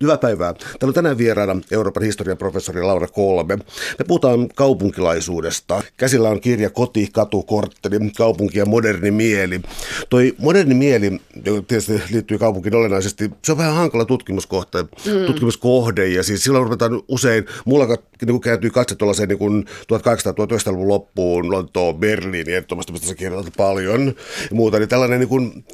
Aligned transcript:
Hyvää 0.00 0.18
päivää. 0.18 0.54
Täällä 0.54 0.90
on 0.90 0.94
tänään 0.94 1.18
vieraana 1.18 1.60
Euroopan 1.70 2.02
historian 2.02 2.38
professori 2.38 2.82
Laura 2.82 3.08
Kolme. 3.08 3.56
Me 3.98 4.04
puhutaan 4.08 4.48
kaupunkilaisuudesta. 4.48 5.82
Käsillä 5.96 6.28
on 6.28 6.40
kirja 6.40 6.70
Koti, 6.70 7.08
katu, 7.12 7.42
kortteli, 7.42 7.96
kaupunki 8.16 8.58
ja 8.58 8.66
moderni 8.66 9.10
mieli. 9.10 9.60
Toi 10.10 10.34
moderni 10.38 10.74
mieli, 10.74 11.20
joka 11.44 11.62
tietysti 11.62 12.02
liittyy 12.10 12.38
kaupunkiin 12.38 12.74
olennaisesti, 12.74 13.30
se 13.44 13.52
on 13.52 13.58
vähän 13.58 13.74
hankala 13.74 14.04
tutkimuskohde, 14.04 14.82
mm. 14.82 15.26
tutkimuskohde 15.26 16.08
ja 16.08 16.22
siis 16.22 16.44
silloin 16.44 16.64
ruvetaan 16.64 17.02
usein, 17.08 17.46
mulla 17.64 17.86
niin 18.26 18.40
kääntyy 18.40 18.70
katse 18.70 18.94
tuollaiseen 18.94 19.28
niin 19.28 19.66
1800-1900-luvun 19.92 20.88
loppuun, 20.88 21.50
Lontoon, 21.50 21.96
Berliini, 21.96 22.52
ehdottomasti 22.52 22.92
mistä 22.92 23.06
sä 23.06 23.14
kirjoitat 23.14 23.54
paljon 23.56 24.06
ja 24.50 24.56
muuta, 24.56 24.78
niin 24.78 24.88
tällainen 24.88 25.20
niin 25.20 25.28
kuin 25.28 25.64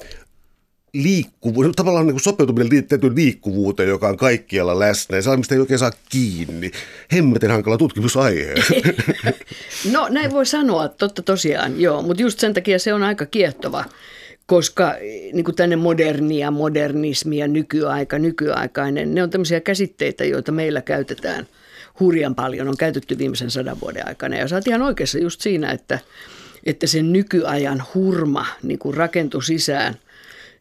liikkuvuus, 0.94 1.76
tavallaan 1.76 2.06
niin 2.06 2.14
kuin 2.14 2.22
sopeutuminen 2.22 2.68
tiettyyn 2.68 3.14
liikkuvuuteen, 3.14 3.88
joka 3.88 4.08
on 4.08 4.16
kaikkialla 4.16 4.78
läsnä 4.78 5.16
ja 5.16 5.36
mistä 5.36 5.54
ei 5.54 5.60
oikein 5.60 5.78
saa 5.78 5.92
kiinni. 6.08 6.70
Hemmetin 7.12 7.50
hankala 7.50 7.78
tutkimusaihe. 7.78 8.54
no 9.92 10.08
näin 10.10 10.30
voi 10.30 10.46
sanoa, 10.46 10.88
totta 10.88 11.22
tosiaan, 11.22 11.80
joo, 11.80 12.02
mutta 12.02 12.22
just 12.22 12.38
sen 12.38 12.54
takia 12.54 12.78
se 12.78 12.94
on 12.94 13.02
aika 13.02 13.26
kiehtova 13.26 13.84
koska 14.46 14.94
niin 15.32 15.44
kuin 15.44 15.54
tänne 15.54 15.76
modernia, 15.76 16.50
modernismi 16.50 17.38
ja 17.38 17.48
nykyaika, 17.48 18.18
nykyaikainen, 18.18 19.14
ne 19.14 19.22
on 19.22 19.30
tämmöisiä 19.30 19.60
käsitteitä, 19.60 20.24
joita 20.24 20.52
meillä 20.52 20.82
käytetään 20.82 21.46
hurjan 22.00 22.34
paljon, 22.34 22.68
on 22.68 22.76
käytetty 22.76 23.18
viimeisen 23.18 23.50
sadan 23.50 23.80
vuoden 23.80 24.08
aikana. 24.08 24.36
Ja 24.36 24.48
sä 24.48 24.56
oot 24.56 24.68
ihan 24.68 24.82
oikeassa 24.82 25.18
just 25.18 25.40
siinä, 25.40 25.70
että, 25.70 25.98
että 26.64 26.86
sen 26.86 27.12
nykyajan 27.12 27.82
hurma 27.94 28.46
niin 28.62 28.78
kuin 28.78 28.94
rakentui 28.94 29.42
sisään– 29.42 29.94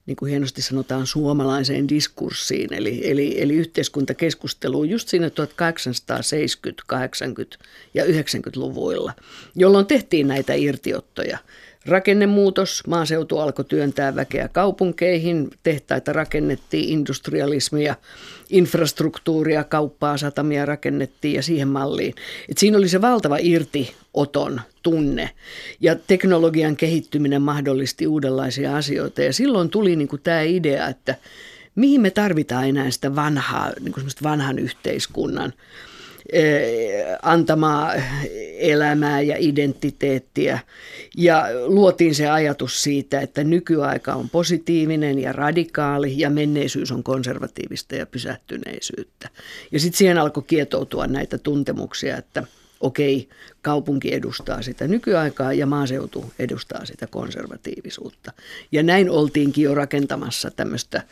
niin 0.06 0.16
kuin 0.16 0.30
hienosti 0.30 0.62
sanotaan, 0.62 1.08
suomalaiseen 1.08 1.90
diskurssiin, 1.90 2.74
eli, 2.74 3.12
eli, 3.12 3.42
eli 3.42 3.54
yhteiskuntakeskusteluun 3.54 4.90
just 4.90 5.08
siinä 5.08 5.30
1870, 5.30 6.84
80 6.88 7.58
ja 7.94 8.06
90-luvuilla, 8.06 9.14
jolloin 9.56 9.86
tehtiin 9.86 10.28
näitä 10.28 10.54
irtiottoja– 10.54 11.38
Rakennemuutos, 11.86 12.84
maaseutu 12.88 13.40
alkoi 13.40 13.66
työntää 13.66 14.16
väkeä 14.16 14.48
kaupunkeihin, 14.48 15.50
tehtaita 15.64 16.14
rakennettiin, 16.14 16.90
industrialismia, 16.90 17.96
infrastruktuuria, 18.50 19.64
kauppaa, 19.64 20.18
satamia 20.18 20.66
rakennettiin 20.66 21.36
ja 21.36 21.44
siihen 21.44 21.68
malliin. 21.68 22.14
Et 22.50 22.58
siinä 22.58 22.78
oli 22.78 22.90
se 22.90 23.02
valtava 23.02 23.38
irtioton 23.40 24.62
tunne. 24.84 25.30
Ja 25.80 25.96
teknologian 25.96 26.76
kehittyminen 26.76 27.42
mahdollisti 27.42 28.08
uudenlaisia 28.08 28.78
asioita. 28.78 29.22
Ja 29.22 29.34
silloin 29.34 29.70
tuli 29.70 29.96
niinku 29.96 30.18
tämä 30.18 30.42
idea, 30.42 30.88
että 30.88 31.16
mihin 31.76 32.02
me 32.02 32.10
tarvitaan 32.12 32.68
enää 32.70 32.92
sitä 32.92 33.16
vanhaa, 33.16 33.72
niinku 33.80 34.02
vanhan 34.24 34.60
yhteiskunnan– 34.60 35.54
antamaa 37.22 37.94
elämää 38.58 39.22
ja 39.22 39.36
identiteettiä. 39.40 40.60
Ja 41.18 41.46
luotiin 41.66 42.16
se 42.16 42.30
ajatus 42.30 42.84
siitä, 42.84 43.22
että 43.22 43.44
nykyaika 43.44 44.14
on 44.14 44.30
positiivinen 44.30 45.20
ja 45.20 45.34
radikaali 45.34 46.14
ja 46.18 46.30
menneisyys 46.30 46.92
on 46.92 47.04
konservatiivista 47.04 47.96
ja 47.96 48.06
pysähtyneisyyttä. 48.06 49.30
Ja 49.72 49.80
sitten 49.80 49.98
siihen 49.98 50.18
alkoi 50.18 50.44
kietoutua 50.48 51.08
näitä 51.08 51.38
tuntemuksia, 51.38 52.18
että 52.18 52.44
okei, 52.80 53.30
kaupunki 53.62 54.14
edustaa 54.14 54.62
sitä 54.62 54.88
nykyaikaa 54.88 55.54
ja 55.54 55.66
maaseutu 55.66 56.34
edustaa 56.40 56.86
sitä 56.86 57.08
konservatiivisuutta. 57.08 58.34
Ja 58.72 58.84
näin 58.84 59.10
oltiinkin 59.10 59.64
jo 59.64 59.76
rakentamassa 59.76 60.52
tämmöistä 60.52 61.04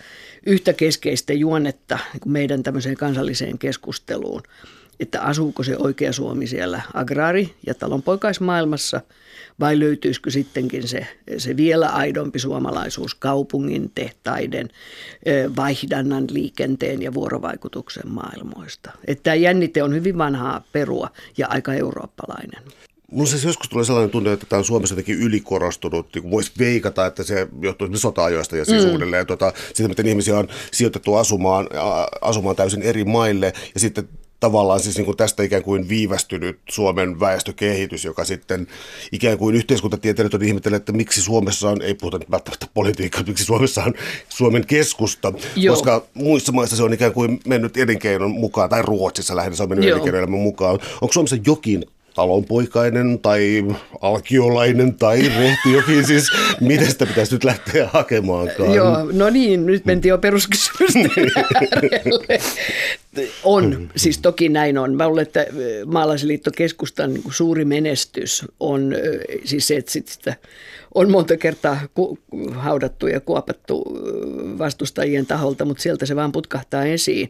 yhtä 0.45 0.73
keskeistä 0.73 1.33
juonnetta 1.33 1.99
meidän 2.25 2.63
tämmöiseen 2.63 2.95
kansalliseen 2.95 3.57
keskusteluun– 3.57 4.43
että 4.99 5.21
asuuko 5.21 5.63
se 5.63 5.77
oikea 5.77 6.13
Suomi 6.13 6.47
siellä 6.47 6.81
agraari- 6.93 7.53
ja 7.67 7.73
talonpoikaismaailmassa 7.73 9.01
vai 9.59 9.79
löytyisikö 9.79 10.31
sittenkin 10.31 10.87
se, 10.87 11.07
se 11.37 11.57
vielä 11.57 11.87
aidompi 11.89 12.39
suomalaisuus 12.39 13.15
kaupungin, 13.15 13.91
tehtaiden, 13.95 14.69
vaihdannan, 15.55 16.27
liikenteen 16.31 17.01
ja 17.01 17.13
vuorovaikutuksen 17.13 18.11
maailmoista. 18.11 18.91
Että 19.07 19.23
tämä 19.23 19.35
jännite 19.35 19.83
on 19.83 19.93
hyvin 19.93 20.17
vanhaa 20.17 20.63
perua 20.71 21.09
ja 21.37 21.47
aika 21.47 21.73
eurooppalainen. 21.73 22.63
Mulla 23.11 23.29
siis 23.29 23.43
joskus 23.43 23.69
tulee 23.69 23.85
sellainen 23.85 24.09
tunne, 24.09 24.33
että 24.33 24.45
tämä 24.49 24.57
on 24.57 24.65
Suomessa 24.65 24.93
jotenkin 24.93 25.19
ylikorostunut. 25.19 26.15
Niin 26.15 26.31
voisi 26.31 26.51
veikata, 26.59 27.05
että 27.05 27.23
se 27.23 27.47
johtuu 27.61 27.87
sota-ajoista 27.95 28.57
ja 28.57 28.65
siis 28.65 28.85
mm. 28.85 28.91
uudelleen. 28.91 29.27
Tuota, 29.27 29.53
sitten 29.67 29.89
miten 29.89 30.07
ihmisiä 30.07 30.37
on 30.37 30.47
sijoitettu 30.71 31.15
asumaan, 31.15 31.69
asumaan 32.21 32.55
täysin 32.55 32.81
eri 32.81 33.05
maille. 33.05 33.53
Ja 33.73 33.79
sitten 33.79 34.09
tavallaan 34.39 34.79
siis 34.79 34.97
niin 34.97 35.05
kuin 35.05 35.17
tästä 35.17 35.43
ikään 35.43 35.63
kuin 35.63 35.89
viivästynyt 35.89 36.59
Suomen 36.69 37.19
väestökehitys, 37.19 38.05
joka 38.05 38.25
sitten 38.25 38.67
ikään 39.11 39.37
kuin 39.37 39.55
yhteiskuntatieteilijät 39.55 40.33
on 40.33 40.43
ihmetellyt, 40.43 40.77
että 40.77 40.91
miksi 40.91 41.21
Suomessa 41.21 41.69
on, 41.69 41.81
ei 41.81 41.93
puhuta 41.93 42.17
nyt 42.17 42.31
välttämättä 42.31 42.67
politiikkaa, 42.73 43.23
miksi 43.27 43.45
Suomessa 43.45 43.83
on 43.83 43.93
Suomen 44.29 44.67
keskusta, 44.67 45.33
Joo. 45.55 45.75
koska 45.75 46.05
muissa 46.13 46.51
maissa 46.51 46.75
se 46.75 46.83
on 46.83 46.93
ikään 46.93 47.13
kuin 47.13 47.39
mennyt 47.47 47.77
elinkeinon 47.77 48.31
mukaan, 48.31 48.69
tai 48.69 48.81
Ruotsissa 48.81 49.35
lähinnä 49.35 49.55
se 49.55 49.63
on 49.63 49.69
mennyt 49.69 49.89
elinkeinoelämän 49.89 50.39
mukaan. 50.39 50.79
Onko 51.01 51.13
Suomessa 51.13 51.37
jokin 51.45 51.85
talonpoikainen 52.19 53.19
tai 53.19 53.65
alkiolainen 54.01 54.93
tai 54.93 55.21
rehti 55.21 55.73
jokin, 55.73 56.05
siis 56.07 56.31
miten 56.61 56.91
sitä 56.91 57.05
pitäisi 57.05 57.35
nyt 57.35 57.43
lähteä 57.43 57.89
hakemaankaan? 57.93 58.73
Joo, 58.73 59.09
no 59.11 59.29
niin, 59.29 59.65
nyt 59.65 59.85
mentiin 59.85 60.09
jo 60.09 60.17
peruskysymysten 60.17 61.11
On, 63.43 63.89
siis 63.95 64.17
toki 64.17 64.49
näin 64.49 64.77
on. 64.77 64.95
Mä 64.95 65.07
luulen, 65.07 65.21
että 65.21 65.45
Maalaisliitto 65.85 66.51
keskustan 66.55 67.13
niin 67.13 67.23
suuri 67.29 67.65
menestys 67.65 68.45
on 68.59 68.95
siis 69.45 69.67
se, 69.67 69.75
että 69.75 69.91
sitä 69.91 70.35
on 70.95 71.11
monta 71.11 71.37
kertaa 71.37 71.79
ku, 71.93 72.19
haudattu 72.51 73.07
ja 73.07 73.19
kuopattu 73.19 73.83
vastustajien 74.57 75.25
taholta, 75.25 75.65
mutta 75.65 75.83
sieltä 75.83 76.05
se 76.05 76.15
vaan 76.15 76.31
putkahtaa 76.31 76.85
esiin. 76.85 77.29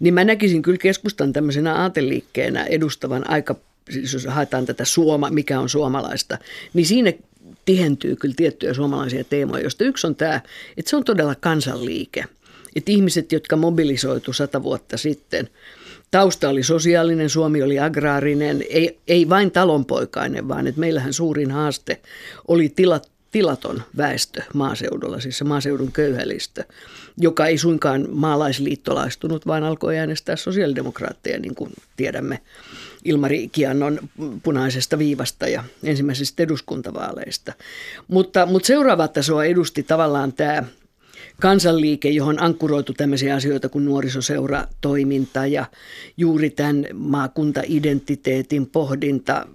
Niin 0.00 0.14
mä 0.14 0.24
näkisin 0.24 0.62
kyllä 0.62 0.78
keskustan 0.78 1.32
tämmöisenä 1.32 1.74
aateliikkeenä 1.74 2.64
edustavan 2.64 3.30
aika 3.30 3.56
siis 3.90 4.12
jos 4.12 4.26
haetaan 4.26 4.66
tätä 4.66 4.84
suoma, 4.84 5.30
mikä 5.30 5.60
on 5.60 5.68
suomalaista, 5.68 6.38
niin 6.74 6.86
siinä 6.86 7.12
tihentyy 7.64 8.16
kyllä 8.16 8.34
tiettyjä 8.36 8.74
suomalaisia 8.74 9.24
teemoja, 9.24 9.62
joista 9.62 9.84
yksi 9.84 10.06
on 10.06 10.16
tämä, 10.16 10.40
että 10.76 10.90
se 10.90 10.96
on 10.96 11.04
todella 11.04 11.34
kansanliike. 11.34 12.24
Että 12.76 12.92
ihmiset, 12.92 13.32
jotka 13.32 13.56
mobilisoitu 13.56 14.32
sata 14.32 14.62
vuotta 14.62 14.96
sitten, 14.96 15.48
tausta 16.10 16.48
oli 16.48 16.62
sosiaalinen, 16.62 17.30
Suomi 17.30 17.62
oli 17.62 17.78
agraarinen, 17.78 18.64
ei, 18.70 18.98
ei 19.08 19.28
vain 19.28 19.50
talonpoikainen, 19.50 20.48
vaan 20.48 20.66
että 20.66 20.80
meillähän 20.80 21.12
suurin 21.12 21.50
haaste 21.50 22.00
oli 22.48 22.68
tilat, 22.68 23.10
tilaton 23.36 23.82
väestö 23.96 24.42
maaseudulla, 24.54 25.20
siis 25.20 25.38
se 25.38 25.44
maaseudun 25.44 25.92
köyhälistö, 25.92 26.64
joka 27.18 27.46
ei 27.46 27.58
suinkaan 27.58 28.06
maalaisliittolaistunut, 28.10 29.46
vaan 29.46 29.64
alkoi 29.64 29.98
äänestää 29.98 30.36
sosiaalidemokraatteja, 30.36 31.38
niin 31.38 31.54
kuin 31.54 31.72
tiedämme 31.96 32.40
Ilmari 33.04 33.48
Kiannon 33.48 33.98
punaisesta 34.42 34.98
viivasta 34.98 35.48
ja 35.48 35.64
ensimmäisistä 35.84 36.42
eduskuntavaaleista. 36.42 37.52
Mutta, 38.08 38.46
mutta 38.46 38.66
seuraava 38.66 39.08
tasoa 39.08 39.44
edusti 39.44 39.82
tavallaan 39.82 40.32
tämä 40.32 40.64
kansanliike, 41.40 42.10
johon 42.10 42.42
ankkuroitu 42.42 42.92
tämmöisiä 42.92 43.34
asioita 43.34 43.68
kuin 43.68 43.84
nuorisoseuratoiminta 43.84 45.46
ja 45.46 45.66
juuri 46.16 46.50
tämän 46.50 46.86
maakuntaidentiteetin 46.94 48.66
pohdinta, 48.66 49.46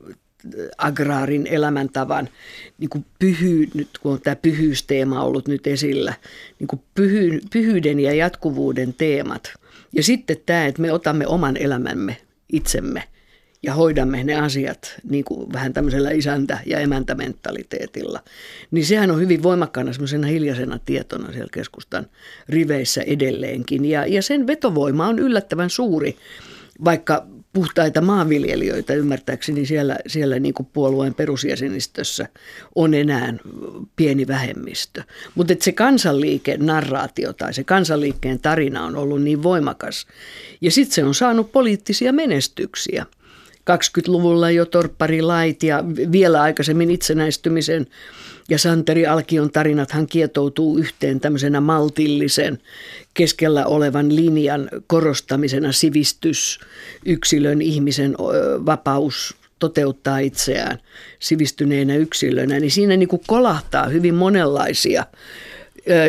agraarin 0.77 1.47
elämäntavan 1.47 2.29
niin 2.77 2.89
kuin 2.89 3.05
pyhy, 3.19 3.67
nyt 3.73 3.89
kun 4.01 4.11
on 4.11 4.21
tämä 4.21 4.35
pyhyysteema 4.35 5.23
ollut 5.23 5.47
nyt 5.47 5.67
esillä, 5.67 6.13
niin 6.59 6.67
kuin 6.67 6.81
pyhy, 6.95 7.39
pyhyyden 7.53 7.99
ja 7.99 8.13
jatkuvuuden 8.13 8.93
teemat. 8.93 9.53
Ja 9.93 10.03
sitten 10.03 10.37
tämä, 10.45 10.65
että 10.65 10.81
me 10.81 10.91
otamme 10.91 11.27
oman 11.27 11.57
elämämme 11.57 12.17
itsemme 12.53 13.03
ja 13.63 13.73
hoidamme 13.73 14.23
ne 14.23 14.35
asiat 14.35 14.95
niin 15.09 15.23
kuin 15.23 15.53
vähän 15.53 15.73
tämmöisellä 15.73 16.11
isäntä- 16.11 16.59
ja 16.65 16.79
emäntämentaliteetilla, 16.79 18.23
niin 18.71 18.85
sehän 18.85 19.11
on 19.11 19.19
hyvin 19.19 19.43
voimakkaana 19.43 19.93
semmoisena 19.93 20.27
hiljaisena 20.27 20.79
tietona 20.85 21.31
siellä 21.31 21.49
keskustan 21.53 22.07
riveissä 22.49 23.01
edelleenkin. 23.01 23.85
Ja, 23.85 24.05
ja 24.05 24.21
sen 24.21 24.47
vetovoima 24.47 25.07
on 25.07 25.19
yllättävän 25.19 25.69
suuri, 25.69 26.15
vaikka 26.85 27.27
puhtaita 27.53 28.01
maanviljelijöitä 28.01 28.93
ymmärtääkseni 28.93 29.65
siellä, 29.65 29.97
siellä 30.07 30.39
niin 30.39 30.53
kuin 30.53 30.69
puolueen 30.73 31.13
perusjäsenistössä 31.13 32.27
on 32.75 32.93
enää 32.93 33.33
pieni 33.95 34.27
vähemmistö. 34.27 35.03
Mutta 35.35 35.53
se 35.59 35.71
kansanliike 35.71 36.57
narraatio 36.57 37.33
tai 37.33 37.53
se 37.53 37.63
kansanliikkeen 37.63 38.39
tarina 38.39 38.85
on 38.85 38.95
ollut 38.95 39.21
niin 39.21 39.43
voimakas. 39.43 40.07
Ja 40.61 40.71
sitten 40.71 40.95
se 40.95 41.03
on 41.03 41.15
saanut 41.15 41.51
poliittisia 41.51 42.13
menestyksiä– 42.13 43.05
20-luvulla 43.71 44.51
jo 44.51 44.65
torpparilait 44.65 45.63
ja 45.63 45.83
vielä 46.11 46.41
aikaisemmin 46.41 46.91
itsenäistymisen 46.91 47.87
ja 48.49 48.57
Santeri 48.57 49.07
Alkion 49.07 49.51
tarinathan 49.51 50.07
kietoutuu 50.07 50.77
yhteen 50.77 51.19
tämmöisenä 51.19 51.61
maltillisen 51.61 52.59
keskellä 53.13 53.65
olevan 53.65 54.15
linjan 54.15 54.69
korostamisena 54.87 55.71
sivistys, 55.71 56.59
yksilön, 57.05 57.61
ihmisen 57.61 58.15
vapaus 58.65 59.35
toteuttaa 59.59 60.19
itseään 60.19 60.77
sivistyneenä 61.19 61.95
yksilönä, 61.95 62.59
niin 62.59 62.71
siinä 62.71 62.97
niin 62.97 63.09
kuin 63.09 63.21
kolahtaa 63.27 63.87
hyvin 63.87 64.15
monenlaisia 64.15 65.05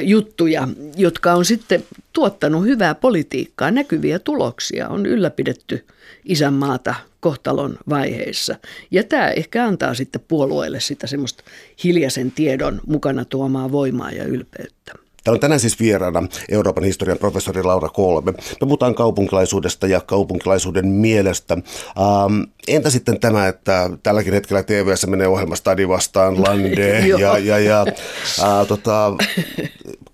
juttuja, 0.02 0.68
jotka 0.96 1.32
on 1.32 1.44
sitten 1.44 1.84
tuottanut 2.12 2.64
hyvää 2.64 2.94
politiikkaa, 2.94 3.70
näkyviä 3.70 4.18
tuloksia, 4.18 4.88
on 4.88 5.06
ylläpidetty 5.06 5.86
isänmaata 6.24 6.94
kohtalon 7.22 7.78
vaiheissa. 7.88 8.56
Ja 8.90 9.04
tämä 9.04 9.28
ehkä 9.28 9.64
antaa 9.64 9.94
sitten 9.94 10.24
puolueelle 10.28 10.80
sitä 10.80 11.06
semmoista 11.06 11.44
hiljaisen 11.84 12.32
tiedon 12.32 12.80
mukana 12.86 13.24
tuomaa 13.24 13.72
voimaa 13.72 14.10
ja 14.10 14.24
ylpeyttä. 14.24 14.92
Täällä 15.24 15.36
on 15.36 15.40
tänään 15.40 15.60
siis 15.60 15.80
vieraana 15.80 16.28
Euroopan 16.48 16.84
historian 16.84 17.18
professori 17.18 17.62
Laura 17.62 17.88
Kolme. 17.88 18.32
Me 18.32 18.38
puhutaan 18.60 18.94
kaupunkilaisuudesta 18.94 19.86
ja 19.86 20.00
kaupunkilaisuuden 20.00 20.86
mielestä. 20.86 21.54
Ähm, 21.54 22.42
entä 22.68 22.90
sitten 22.90 23.20
tämä, 23.20 23.48
että 23.48 23.90
tälläkin 24.02 24.34
hetkellä 24.34 24.62
TVssä 24.62 25.06
menee 25.06 25.28
ohjelma 25.28 25.56
Stadi 25.56 25.88
vastaan 25.88 26.42
Lande 26.42 26.98
ja, 27.18 27.38
ja, 27.38 27.58
ja 27.58 27.80
äh, 27.80 28.66
tota, 28.68 29.12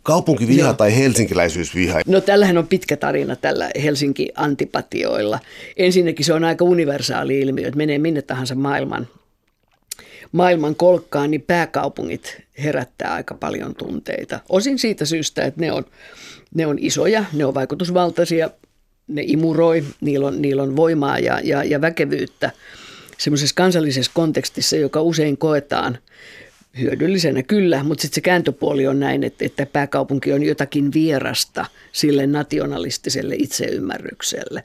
kaupunkiviha 0.03 0.75
tai 0.75 0.97
helsinkiläisyysviha? 0.97 2.01
No 2.07 2.21
tällähän 2.21 2.59
on 2.59 2.67
pitkä 2.67 2.97
tarina 2.97 3.37
tällä 3.37 3.71
Helsinki-antipatioilla. 3.83 5.39
Ensinnäkin 5.77 6.27
se 6.27 6.33
on 6.33 6.45
aika 6.45 6.65
universaali 6.65 7.41
ilmiö, 7.41 7.67
että 7.67 7.77
menee 7.79 7.99
minne 7.99 8.23
tahansa 8.23 8.55
maailman 8.55 9.09
maailman 10.33 10.75
kolkkaan, 10.75 11.31
niin 11.31 11.43
pääkaupungit 11.43 12.41
herättää 12.63 13.15
aika 13.15 13.35
paljon 13.35 13.75
tunteita. 13.75 14.41
Osin 14.49 14.79
siitä 14.79 15.05
syystä, 15.05 15.45
että 15.45 15.61
ne 15.61 15.73
on, 15.73 15.85
ne 16.55 16.67
on 16.67 16.79
isoja, 16.81 17.25
ne 17.33 17.45
on 17.45 17.55
vaikutusvaltaisia, 17.55 18.51
ne 19.09 19.23
imuroi, 19.27 19.85
niillä 20.01 20.27
on, 20.27 20.43
niillä 20.43 20.63
on 20.63 20.77
voimaa 20.77 21.19
ja, 21.19 21.41
ja, 21.45 21.65
ja 21.65 21.81
väkevyyttä 21.81 22.51
semmoisessa 23.19 23.55
kansallisessa 23.55 24.11
kontekstissa, 24.15 24.77
joka 24.77 25.03
usein 25.03 25.39
koetaan 25.39 25.99
hyödyllisenä 26.81 27.43
kyllä, 27.43 27.85
mutta 27.85 28.03
sitten 28.03 28.15
se 28.15 28.21
kääntöpuoli 28.21 28.87
on 28.87 29.01
näin, 29.01 29.25
että, 29.25 29.45
että 29.45 29.67
pääkaupunki 29.67 30.33
on 30.33 30.43
jotakin 30.43 30.93
vierasta 30.93 31.65
sille 31.93 32.27
nationalistiselle 32.27 33.35
itseymmärrykselle. 33.39 34.65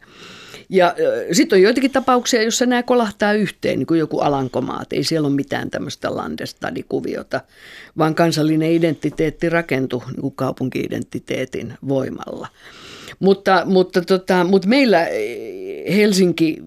Ja 0.69 0.95
sitten 1.31 1.57
on 1.57 1.63
joitakin 1.63 1.92
tapauksia, 1.92 2.42
joissa 2.42 2.65
nämä 2.65 2.83
kolahtaa 2.83 3.33
yhteen, 3.33 3.80
niin 3.80 3.88
kuin 3.88 4.00
joku 4.00 4.19
Alankomaat. 4.19 4.94
Ei 4.94 5.04
siellä 5.04 5.27
ole 5.27 5.36
mitään 5.36 5.69
tämmöistä 5.69 6.15
landestadikuviota, 6.15 7.42
vaan 7.98 8.15
kansallinen 8.15 8.71
identiteetti 8.71 9.50
rakentuu 9.50 10.04
niin 10.07 10.21
kuin 10.21 10.36
kaupunki-identiteetin 10.36 11.74
voimalla. 11.88 12.48
Mutta, 13.19 13.63
mutta, 13.65 14.01
tota, 14.01 14.44
mutta 14.44 14.68
meillä 14.68 15.07
Helsinki 15.95 16.57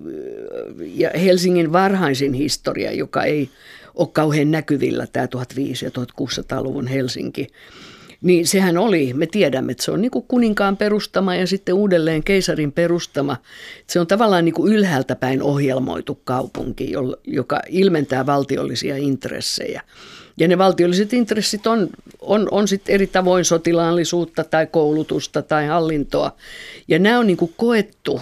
ja 0.94 1.10
Helsingin 1.24 1.72
varhaisin 1.72 2.32
historia, 2.32 2.92
joka 2.92 3.24
ei 3.24 3.50
ole 3.94 4.08
kauhean 4.12 4.50
näkyvillä, 4.50 5.06
tämä 5.06 5.26
1500- 5.26 5.28
ja 5.82 5.90
1600-luvun 5.90 6.86
Helsinki, 6.86 7.46
niin 8.22 8.46
sehän 8.46 8.78
oli, 8.78 9.14
me 9.14 9.26
tiedämme, 9.26 9.72
että 9.72 9.84
se 9.84 9.90
on 9.90 10.02
niin 10.02 10.10
kuin 10.10 10.24
kuninkaan 10.28 10.76
perustama 10.76 11.34
ja 11.34 11.46
sitten 11.46 11.74
uudelleen 11.74 12.24
keisarin 12.24 12.72
perustama. 12.72 13.36
Se 13.86 14.00
on 14.00 14.06
tavallaan 14.06 14.44
niin 14.44 14.54
kuin 14.54 14.72
ylhäältä 14.72 15.16
päin 15.16 15.42
ohjelmoitu 15.42 16.20
kaupunki, 16.24 16.92
joka 17.26 17.60
ilmentää 17.68 18.26
valtiollisia 18.26 18.96
intressejä. 18.96 19.82
Ja 20.38 20.48
ne 20.48 20.58
valtiolliset 20.58 21.12
intressit 21.12 21.66
on, 21.66 21.88
on, 22.20 22.48
on 22.50 22.68
sitten 22.68 22.94
eri 22.94 23.06
tavoin 23.06 23.44
sotilaallisuutta 23.44 24.44
tai 24.44 24.66
koulutusta 24.66 25.42
tai 25.42 25.66
hallintoa. 25.66 26.36
Ja 26.88 26.98
nämä 26.98 27.18
on 27.18 27.26
niin 27.26 27.36
kuin 27.36 27.54
koettu 27.56 28.20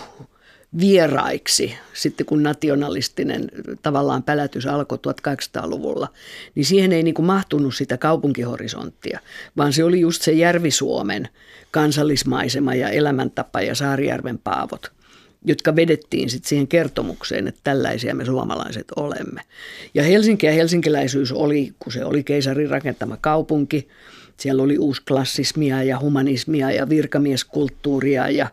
vieraiksi 0.81 1.75
sitten 1.93 2.27
kun 2.27 2.43
nationalistinen 2.43 3.49
tavallaan 3.83 4.23
pälätys 4.23 4.67
alkoi 4.67 4.99
1800-luvulla, 4.99 6.09
niin 6.55 6.65
siihen 6.65 6.93
ei 6.93 7.03
niin 7.03 7.15
kuin 7.15 7.27
mahtunut 7.27 7.75
sitä 7.75 7.97
kaupunkihorisonttia, 7.97 9.21
vaan 9.57 9.73
se 9.73 9.85
oli 9.85 10.01
just 10.01 10.23
se 10.23 10.33
Järvi-Suomen 10.33 11.29
kansallismaisema 11.71 12.75
ja 12.75 12.89
elämäntapa 12.89 13.61
ja 13.61 13.75
Saarijärven 13.75 14.39
paavot, 14.39 14.93
jotka 15.45 15.77
vedettiin 15.77 16.31
sitten 16.31 16.49
siihen 16.49 16.69
kertomukseen, 16.69 17.49
että 17.49 17.61
tällaisia 17.65 18.15
me 18.15 18.25
suomalaiset 18.25 18.87
olemme. 18.97 19.41
Ja 19.95 20.03
Helsinki 20.03 20.47
ja 20.47 20.53
helsinkiläisyys 20.53 21.33
oli, 21.33 21.73
kun 21.79 21.93
se 21.93 22.05
oli 22.05 22.25
keisarin 22.25 22.71
rakentama 22.71 23.17
kaupunki, 23.21 23.89
siellä 24.37 24.63
oli 24.63 24.79
uusklassismia 24.79 25.83
ja 25.83 25.99
humanismia 25.99 26.71
ja 26.71 26.89
virkamieskulttuuria 26.89 28.31
ja 28.31 28.49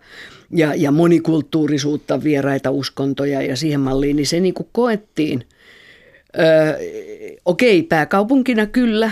ja, 0.54 0.76
ja 0.76 0.92
monikulttuurisuutta, 0.92 2.24
vieraita 2.24 2.72
uskontoja 2.72 3.42
ja 3.42 3.56
siihen 3.56 3.80
malliin, 3.80 4.16
niin 4.16 4.28
se 4.28 4.40
niin 4.40 4.54
kuin 4.54 4.68
koettiin, 4.72 5.46
öö, 6.40 6.78
okei, 7.46 7.84
pääkaupunkina 7.84 8.66
kyllä, 8.66 9.12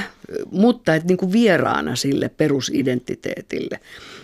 mutta 0.51 0.95
et 0.95 1.03
niin 1.03 1.17
kuin 1.17 1.31
vieraana 1.31 1.95
sille 1.95 2.29
perusidentiteetille. 2.29 3.79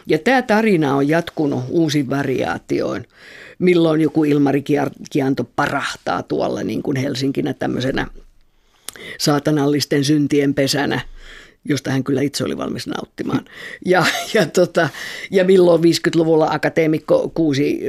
Ja 0.07 0.19
tämä 0.19 0.41
tarina 0.41 0.95
on 0.95 1.07
jatkunut 1.07 1.63
uusin 1.69 2.09
variaatioin, 2.09 3.06
milloin 3.59 4.01
joku 4.01 4.23
Ilmari 4.23 4.63
Kianto 5.11 5.50
parahtaa 5.56 6.23
tuolla 6.23 6.63
niin 6.63 6.83
kuin 6.83 6.97
Helsinkinä 6.97 7.53
tämmöisenä 7.53 8.07
saatanallisten 9.19 10.03
syntien 10.03 10.53
pesänä– 10.53 11.01
josta 11.65 11.91
hän 11.91 12.03
kyllä 12.03 12.21
itse 12.21 12.44
oli 12.44 12.57
valmis 12.57 12.88
nauttimaan. 12.88 13.45
Ja, 13.85 14.06
ja, 14.33 14.45
tota, 14.45 14.89
ja 15.31 15.44
milloin 15.44 15.81
50-luvulla 15.81 16.47
akateemikko 16.51 17.31
Kuusi 17.33 17.81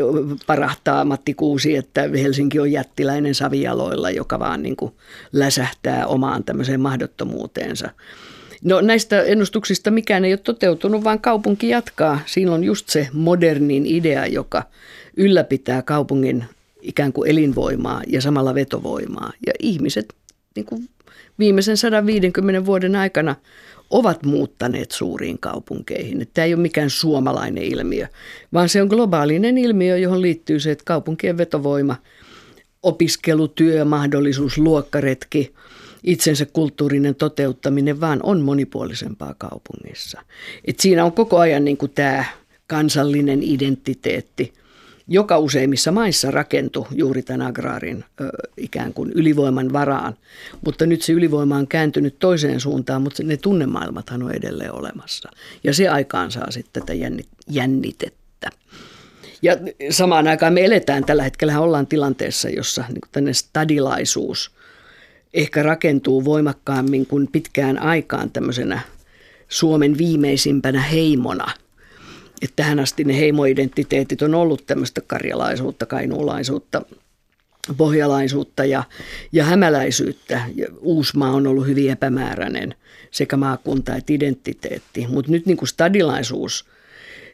parahtaa, 0.47 1.05
Matti 1.05 1.35
Kuusi, 1.35 1.77
että 1.77 2.03
Helsinki 2.03 2.61
on 2.61 2.73
jättiläinen 2.73 3.35
savijaloilla, 3.35 4.11
joka 4.11 4.39
vaan 4.39 4.63
niin 4.63 4.77
kuin 4.77 4.93
läsähtää 5.33 6.07
omaan 6.07 6.45
tämmöiseen 6.45 6.81
mahdottomuuteensa. 6.81 7.91
No 8.65 8.81
näistä 8.81 9.23
ennustuksista 9.23 9.91
mikään 9.91 10.25
ei 10.25 10.33
ole 10.33 10.39
toteutunut, 10.39 11.05
vaan 11.05 11.21
kaupunki 11.21 11.69
jatkaa. 11.69 12.21
Siinä 12.27 12.53
on 12.53 12.65
just 12.65 12.89
se 12.89 13.09
modernin 13.13 13.87
idea, 13.87 14.27
joka 14.27 14.63
ylläpitää 15.17 15.83
kaupungin 15.83 16.45
ikään 16.83 17.13
kuin 17.13 17.31
elinvoimaa 17.31 18.03
ja 18.07 18.21
samalla 18.21 18.55
vetovoimaa. 18.55 19.33
Ja 19.47 19.53
ihmiset 19.61 20.15
niin 20.57 20.67
kuin 20.67 20.89
viimeisen 21.39 21.77
150 21.77 22.67
vuoden 22.67 22.97
aikana 22.97 23.37
ovat 23.91 24.23
muuttaneet 24.23 24.91
suuriin 24.91 25.39
kaupunkeihin. 25.39 26.27
Tämä 26.35 26.45
ei 26.45 26.55
ole 26.55 26.63
mikään 26.63 26.91
suomalainen 26.91 27.65
ilmiö, 27.65 28.07
vaan 28.53 28.69
se 28.69 28.83
on 28.83 28.89
globaalinen 28.89 29.59
ilmiö, 29.59 29.99
johon 29.99 30.23
liittyy 30.23 30.61
se, 30.61 30.71
että 30.71 30.85
kaupunkien 30.85 31.39
vetovoima, 31.39 31.97
opiskelu, 32.83 33.49
työ, 33.49 33.85
mahdollisuus, 33.85 34.59
luokkaretki, 34.59 35.55
itsensä 36.05 36.47
kulttuurinen 36.47 37.15
toteuttaminen 37.15 38.01
vaan 38.01 38.21
on 38.23 38.41
monipuolisempaa 38.41 39.35
kaupungissa. 39.39 40.23
Et 40.65 40.81
siinä 40.81 41.05
on 41.05 41.13
koko 41.13 41.39
ajan 41.39 41.65
niin 41.65 41.77
kuin 41.77 41.93
tämä 41.95 42.25
kansallinen 42.67 43.43
identiteetti– 43.43 44.53
joka 45.09 45.39
useimmissa 45.39 45.93
maissa 45.93 46.31
rakentui 46.31 46.87
juuri 46.95 47.23
tämän 47.23 47.47
agraarin 47.47 48.05
ö, 48.21 48.29
ikään 48.57 48.93
kuin 48.93 49.13
ylivoiman 49.13 49.73
varaan. 49.73 50.17
Mutta 50.65 50.87
nyt 50.87 51.03
se 51.03 51.13
ylivoima 51.13 51.57
on 51.57 51.69
kääntynyt 51.69 52.19
toiseen 52.19 52.61
suuntaan, 52.61 53.03
mutta 53.03 53.23
ne 53.23 53.37
tunnemaailmathan 53.37 54.23
on 54.23 54.33
edelleen 54.33 54.75
olemassa. 54.75 55.29
Ja 55.65 55.75
se 55.75 55.89
aikaan 55.89 56.33
saa 56.33 56.51
sitten 56.51 56.83
tätä 56.83 56.93
jännitettä. 57.49 58.51
Ja 59.43 59.57
samaan 59.91 60.29
aikaan 60.29 60.53
me 60.53 60.65
eletään 60.65 61.05
tällä 61.05 61.23
hetkellä, 61.23 61.61
ollaan 61.61 61.87
tilanteessa, 61.87 62.49
jossa 62.49 62.85
niin 62.89 63.01
tänne 63.13 63.33
stadilaisuus 63.33 64.51
ehkä 65.35 65.63
rakentuu 65.63 66.25
voimakkaammin 66.25 67.07
kuin 67.07 67.29
pitkään 67.33 67.79
aikaan 67.79 68.31
tämmöisenä 68.31 68.81
Suomen 69.49 69.99
viimeisimpänä 69.99 70.83
heimona– 70.83 71.47
että 72.43 72.57
tähän 72.57 72.81
asti 72.81 73.05
ne 73.05 73.19
heimoidentiteetit 73.19 74.23
on 74.23 74.35
ollut 74.35 74.67
tämmöistä 74.67 75.01
karjalaisuutta, 75.01 75.87
kainuulaisuutta, 75.87 76.83
pohjalaisuutta 77.77 78.65
ja, 78.65 78.85
ja 79.33 79.45
hämäläisyyttä. 79.45 80.43
Ja 80.55 80.67
Uusmaa 80.81 81.31
on 81.31 81.47
ollut 81.47 81.67
hyvin 81.67 81.91
epämääräinen 81.91 82.75
sekä 83.11 83.37
maakunta 83.37 83.97
että 83.97 84.13
identiteetti. 84.13 85.07
Mutta 85.07 85.33
nyt 85.33 85.47
niin 85.47 85.57
kuin 85.57 85.69
stadilaisuus, 85.69 86.65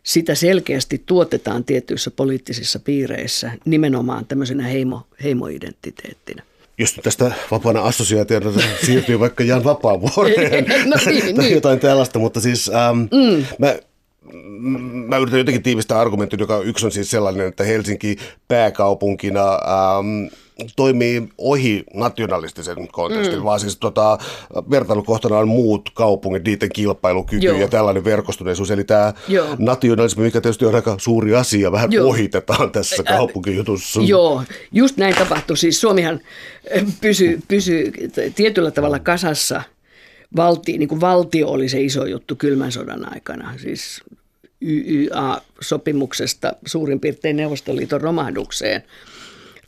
sitä 0.02 0.34
selkeästi 0.34 1.02
tuotetaan 1.06 1.64
tietyissä 1.64 2.10
poliittisissa 2.10 2.78
piireissä 2.78 3.52
nimenomaan 3.64 4.26
tämmöisenä 4.26 4.62
heimo, 4.62 5.06
heimoidentiteettinä 5.22 6.42
jos 6.78 6.94
tästä 7.02 7.32
vapaana 7.50 7.80
assosiaationa 7.80 8.52
siirtyy 8.86 9.20
vaikka 9.20 9.44
Jan 9.44 9.64
Vapaavuoreen 9.64 10.64
no, 10.90 10.96
niin, 11.06 11.36
tai 11.36 11.44
niin. 11.44 11.54
jotain 11.54 11.80
tällaista, 11.80 12.18
mutta 12.18 12.40
siis 12.40 12.70
ähm, 12.74 12.98
mm. 12.98 13.44
mä 13.58 13.76
mä 15.08 15.16
yritän 15.16 15.38
jotenkin 15.38 15.62
tiivistää 15.62 16.00
argumentin, 16.00 16.40
joka 16.40 16.60
yksi 16.60 16.86
on 16.86 16.92
siis 16.92 17.10
sellainen, 17.10 17.46
että 17.46 17.64
Helsinki 17.64 18.16
pääkaupunkina 18.48 19.52
ähm, 19.52 20.26
toimii 20.76 21.28
ohi 21.38 21.84
nationalistisen 21.94 22.88
kontekstin, 22.88 23.38
mm. 23.38 23.44
vaan 23.44 23.60
siis 23.60 23.76
tota, 23.76 24.18
vertailukohtana 24.70 25.38
on 25.38 25.48
muut 25.48 25.90
kaupungit, 25.94 26.44
niiden 26.44 26.68
kilpailukyky 26.72 27.46
Joo. 27.46 27.58
ja 27.58 27.68
tällainen 27.68 28.04
verkostuneisuus. 28.04 28.70
Eli 28.70 28.84
tämä 28.84 29.12
Joo. 29.28 29.56
nationalismi, 29.58 30.24
mikä 30.24 30.40
tietysti 30.40 30.64
on 30.64 30.74
aika 30.74 30.94
suuri 30.98 31.34
asia, 31.34 31.72
vähän 31.72 31.92
Joo. 31.92 32.08
ohitetaan 32.08 32.72
tässä 32.72 33.02
kaupunkijutussa. 33.02 34.00
Joo, 34.02 34.42
just 34.72 34.96
näin 34.96 35.14
tapahtui. 35.14 35.56
Siis 35.56 35.80
Suomihan 35.80 36.20
pysyy 37.00 37.42
pysy 37.48 37.92
tietyllä 38.34 38.70
tavalla 38.70 38.98
kasassa. 38.98 39.62
Valti, 40.36 40.78
niin 40.78 40.88
kuin 40.88 41.00
valtio 41.00 41.48
oli 41.48 41.68
se 41.68 41.80
iso 41.80 42.06
juttu 42.06 42.36
kylmän 42.36 42.72
sodan 42.72 43.12
aikana. 43.12 43.54
Siis 43.58 44.02
YYA-sopimuksesta 44.62 46.52
suurin 46.66 47.00
piirtein 47.00 47.36
Neuvostoliiton 47.36 48.00
romahdukseen 48.00 48.82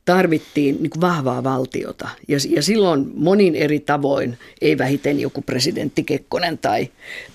tarvittiin 0.05 0.77
niin 0.81 1.01
vahvaa 1.01 1.45
valtiota. 1.45 2.09
Ja, 2.29 2.39
ja 2.49 2.63
silloin 2.63 3.11
monin 3.15 3.55
eri 3.55 3.81
tavoin, 3.81 4.39
ei 4.61 4.79
vähiten 4.79 5.21
joku 5.21 5.43
presidentti 5.43 6.05
Kekkonen 6.05 6.59
tai, 6.59 6.89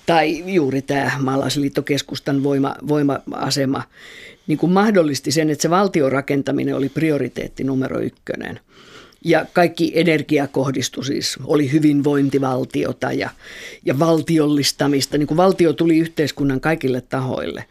tai 0.06 0.54
juuri 0.54 0.82
tämä 0.82 1.10
maalaisliittokeskustan 1.18 2.42
voima, 2.42 2.76
voima-asema, 2.88 3.82
niin 4.46 4.58
kuin 4.58 4.72
mahdollisti 4.72 5.30
sen, 5.30 5.50
että 5.50 5.62
se 5.62 5.70
valtiorakentaminen 5.70 6.76
oli 6.76 6.88
prioriteetti 6.88 7.64
numero 7.64 8.00
ykkönen. 8.00 8.60
Ja 9.24 9.46
kaikki 9.52 9.92
energia 9.94 10.46
kohdistui 10.46 11.04
siis, 11.04 11.38
oli 11.44 11.72
hyvinvointivaltiota 11.72 13.12
ja, 13.12 13.30
ja 13.84 13.98
valtiollistamista. 13.98 15.18
Niin 15.18 15.26
kuin 15.26 15.36
valtio 15.36 15.72
tuli 15.72 15.98
yhteiskunnan 15.98 16.60
kaikille 16.60 17.00
tahoille. 17.00 17.64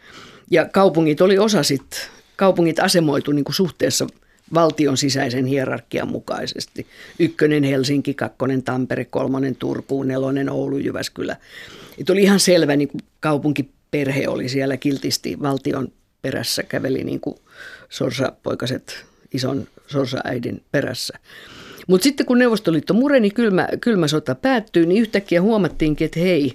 Ja 0.50 0.68
kaupungit 0.68 1.20
oli 1.20 1.38
osa 1.38 1.62
sitten, 1.62 2.00
kaupungit 2.36 2.78
asemoitu 2.78 3.32
niin 3.32 3.44
kuin 3.44 3.54
suhteessa 3.54 4.06
valtion 4.54 4.96
sisäisen 4.96 5.46
hierarkian 5.46 6.08
mukaisesti. 6.08 6.86
Ykkönen 7.18 7.64
Helsinki, 7.64 8.14
kakkonen 8.14 8.62
Tampere, 8.62 9.04
kolmonen 9.04 9.56
Turku, 9.56 10.02
nelonen 10.02 10.50
Oulu, 10.50 10.78
Jyväskylä. 10.78 11.36
Et 11.98 12.10
oli 12.10 12.22
ihan 12.22 12.40
selvä, 12.40 12.76
niin 12.76 12.88
kuin 12.88 13.00
kaupunkiperhe 13.20 14.28
oli 14.28 14.48
siellä 14.48 14.76
kiltisti 14.76 15.40
valtion 15.42 15.92
perässä, 16.22 16.62
käveli 16.62 17.04
niin 17.04 17.20
kuin 17.20 17.36
sorsapoikaset 17.88 19.09
ison 19.32 19.66
sorsaäidin 19.86 20.62
perässä. 20.72 21.18
Mutta 21.86 22.04
sitten 22.04 22.26
kun 22.26 22.38
Neuvostoliitto 22.38 22.94
mureni, 22.94 23.30
kylmä, 23.30 23.68
kylmä 23.80 24.08
sota 24.08 24.34
päättyi, 24.34 24.86
niin 24.86 25.02
yhtäkkiä 25.02 25.42
huomattiinkin, 25.42 26.04
että 26.04 26.20
hei, 26.20 26.52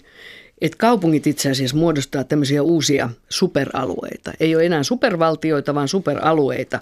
että 0.62 0.78
kaupungit 0.78 1.28
itse 1.28 1.52
asiassa 1.52 1.78
muodostaa 1.78 2.24
tämmöisiä 2.24 2.64
uusia 2.64 3.10
superalueita. 3.30 4.34
Ei 4.40 4.56
ole 4.56 4.66
enää 4.66 4.84
supervaltioita, 4.84 5.76
vaan 5.76 5.88
superalueita. 5.88 6.80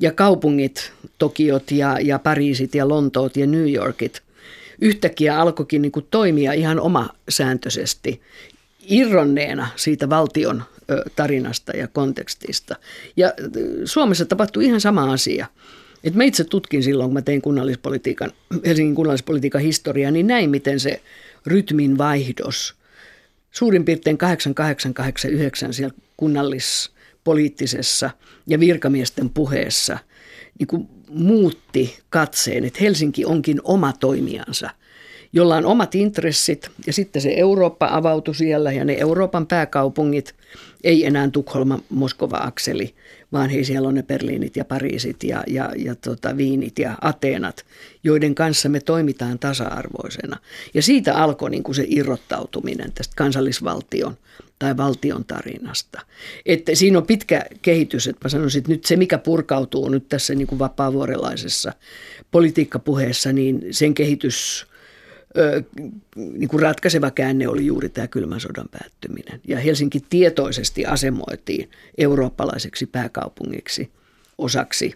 Ja 0.00 0.12
kaupungit, 0.12 0.92
Tokiot 1.18 1.70
ja, 1.70 1.98
ja 2.00 2.18
Pariisit 2.18 2.74
ja 2.74 2.88
Lontoot 2.88 3.36
ja 3.36 3.46
New 3.46 3.72
Yorkit, 3.74 4.22
yhtäkkiä 4.80 5.40
alkoikin 5.40 5.82
niin 5.82 5.92
toimia 6.10 6.52
ihan 6.52 6.80
omasääntöisesti, 6.80 8.20
irronneena 8.88 9.68
siitä 9.76 10.10
valtion 10.10 10.62
tarinasta 11.16 11.76
ja 11.76 11.88
kontekstista. 11.88 12.76
Ja 13.16 13.32
Suomessa 13.84 14.24
tapahtui 14.24 14.64
ihan 14.64 14.80
sama 14.80 15.12
asia. 15.12 15.46
Et 16.04 16.14
mä 16.14 16.24
itse 16.24 16.44
tutkin 16.44 16.82
silloin, 16.82 17.08
kun 17.08 17.14
mä 17.14 17.22
tein 17.22 17.42
kunnallispolitiikan, 17.42 18.32
Helsingin 18.66 18.94
kunnallispolitiikan 18.94 19.60
historiaa, 19.60 20.10
niin 20.10 20.26
näin, 20.26 20.50
miten 20.50 20.80
se 20.80 21.02
rytmin 21.46 21.98
vaihdos 21.98 22.74
suurin 23.50 23.84
piirtein 23.84 24.18
8889 24.18 25.72
siellä 25.72 25.94
kunnallispoliittisessa 26.16 28.10
ja 28.46 28.60
virkamiesten 28.60 29.30
puheessa 29.30 29.98
niin 30.58 30.66
kuin 30.66 30.88
muutti 31.08 31.98
katseen, 32.10 32.64
että 32.64 32.78
Helsinki 32.80 33.24
onkin 33.24 33.60
oma 33.64 33.92
toimijansa– 33.92 34.70
jolla 35.32 35.56
on 35.56 35.66
omat 35.66 35.94
intressit 35.94 36.70
ja 36.86 36.92
sitten 36.92 37.22
se 37.22 37.34
Eurooppa 37.36 37.88
avautui 37.92 38.34
siellä 38.34 38.72
ja 38.72 38.84
ne 38.84 38.96
Euroopan 38.98 39.46
pääkaupungit, 39.46 40.34
ei 40.84 41.06
enää 41.06 41.30
Tukholma, 41.30 41.78
Moskova 41.90 42.36
akseli, 42.36 42.94
vaan 43.32 43.50
hei 43.50 43.64
siellä 43.64 43.88
on 43.88 43.94
ne 43.94 44.02
Berliinit 44.02 44.56
ja 44.56 44.64
Pariisit 44.64 45.24
ja, 45.24 45.44
ja, 45.46 45.72
ja 45.76 45.94
tota, 45.94 46.36
Viinit 46.36 46.78
ja 46.78 46.98
Ateenat, 47.00 47.66
joiden 48.04 48.34
kanssa 48.34 48.68
me 48.68 48.80
toimitaan 48.80 49.38
tasa-arvoisena. 49.38 50.36
Ja 50.74 50.82
siitä 50.82 51.14
alkoi 51.14 51.50
niin 51.50 51.62
kuin 51.62 51.74
se 51.74 51.84
irrottautuminen 51.88 52.92
tästä 52.92 53.14
kansallisvaltion 53.16 54.16
tai 54.58 54.76
valtion 54.76 55.24
tarinasta. 55.24 56.00
Että 56.46 56.74
siinä 56.74 56.98
on 56.98 57.06
pitkä 57.06 57.42
kehitys, 57.62 58.06
että 58.06 58.24
mä 58.24 58.28
sanoisin, 58.28 58.58
että 58.58 58.72
nyt 58.72 58.84
se 58.84 58.96
mikä 58.96 59.18
purkautuu 59.18 59.88
nyt 59.88 60.08
tässä 60.08 60.34
niin 60.34 60.46
kuin 60.46 60.58
vapaavuorelaisessa 60.58 61.72
politiikkapuheessa, 62.30 63.32
niin 63.32 63.66
sen 63.70 63.94
kehitys 63.94 64.66
niin 66.16 66.48
kuin 66.48 66.62
ratkaiseva 66.62 67.10
käänne 67.10 67.48
oli 67.48 67.66
juuri 67.66 67.88
tämä 67.88 68.06
kylmän 68.06 68.40
sodan 68.40 68.68
päättyminen. 68.70 69.40
Ja 69.48 69.60
Helsinki 69.60 70.00
tietoisesti 70.10 70.86
asemoitiin 70.86 71.70
eurooppalaiseksi 71.98 72.86
pääkaupungiksi 72.86 73.90
osaksi 74.38 74.94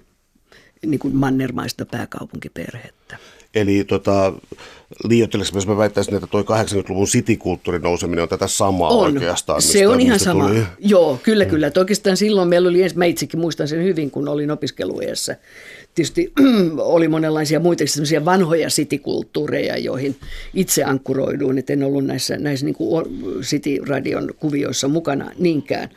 niin 0.86 0.98
kuin 0.98 1.16
mannermaista 1.16 1.86
pääkaupunkiperhettä. 1.86 3.16
Eli 3.54 3.84
tota, 3.84 4.32
liioittelisi, 5.08 5.56
jos 5.56 5.66
mä 5.66 5.76
väittäisin, 5.76 6.14
että 6.14 6.26
tuo 6.26 6.42
80-luvun 6.42 7.08
sitikulttuurin 7.08 7.82
nouseminen 7.82 8.22
on 8.22 8.28
tätä 8.28 8.46
samaa 8.46 8.90
on. 8.90 9.04
oikeastaan. 9.04 9.62
Se 9.62 9.88
on 9.88 10.00
ihan 10.00 10.18
sama. 10.18 10.48
Tuli. 10.48 10.62
Joo, 10.78 11.20
kyllä, 11.22 11.44
kyllä. 11.44 11.66
Että 11.66 11.80
oikeastaan 11.80 12.16
silloin 12.16 12.48
meillä 12.48 12.68
oli, 12.68 12.78
mä 12.94 13.04
itsekin 13.04 13.40
muistan 13.40 13.68
sen 13.68 13.84
hyvin, 13.84 14.10
kun 14.10 14.28
olin 14.28 14.50
opiskeluajassa, 14.50 15.34
tietysti 16.00 16.32
oli 16.94 17.08
monenlaisia 17.08 17.60
muita 17.60 17.84
vanhoja 18.24 18.70
sitikulttuureja, 18.70 19.78
joihin 19.78 20.16
itse 20.54 20.84
ankkuroiduin, 20.84 21.58
että 21.58 21.72
en 21.72 21.82
ollut 21.82 22.04
näissä, 22.04 22.36
näissä 22.36 22.66
niin 22.66 22.74
kuin 22.74 23.06
City-radion 23.40 24.30
kuvioissa 24.38 24.88
mukana 24.88 25.30
niinkään. 25.38 25.88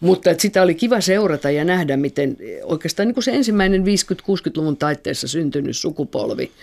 Mutta 0.00 0.30
että 0.30 0.42
sitä 0.42 0.62
oli 0.62 0.74
kiva 0.74 1.00
seurata 1.00 1.50
ja 1.50 1.64
nähdä, 1.64 1.96
miten 1.96 2.36
oikeastaan 2.64 3.06
niin 3.08 3.14
kuin 3.14 3.24
se 3.24 3.32
ensimmäinen 3.32 3.84
50-60-luvun 3.84 4.76
taitteessa 4.76 5.28
syntynyt 5.28 5.76
sukupolvi– 5.76 6.50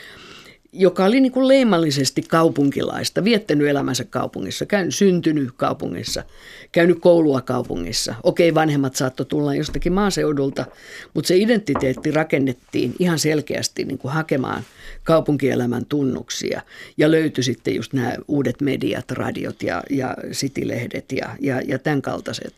joka 0.73 1.05
oli 1.05 1.19
niin 1.19 1.31
kuin 1.31 1.47
leimallisesti 1.47 2.21
kaupunkilaista, 2.21 3.23
viettänyt 3.23 3.67
elämänsä 3.67 4.03
kaupungissa, 4.03 4.65
käynyt, 4.65 4.95
syntynyt 4.95 5.51
kaupungissa, 5.57 6.23
käynyt 6.71 6.99
koulua 6.99 7.41
kaupungissa. 7.41 8.15
Okei, 8.23 8.53
vanhemmat 8.53 8.95
saattoi 8.95 9.25
tulla 9.25 9.55
jostakin 9.55 9.93
maaseudulta, 9.93 10.65
mutta 11.13 11.27
se 11.27 11.37
identiteetti 11.37 12.11
rakennettiin 12.11 12.95
ihan 12.99 13.19
selkeästi 13.19 13.83
niin 13.83 13.97
kuin 13.97 14.13
hakemaan 14.13 14.63
kaupunkielämän 15.03 15.85
tunnuksia. 15.85 16.61
Ja 16.97 17.11
löytyi 17.11 17.43
sitten 17.43 17.75
just 17.75 17.93
nämä 17.93 18.15
uudet 18.27 18.61
mediat, 18.61 19.11
radiot 19.11 19.63
ja, 19.63 19.83
ja 19.89 20.15
sitilehdet 20.31 21.11
ja, 21.11 21.35
ja, 21.39 21.61
ja 21.67 21.79
tämän 21.79 22.01
kaltaiset. 22.01 22.53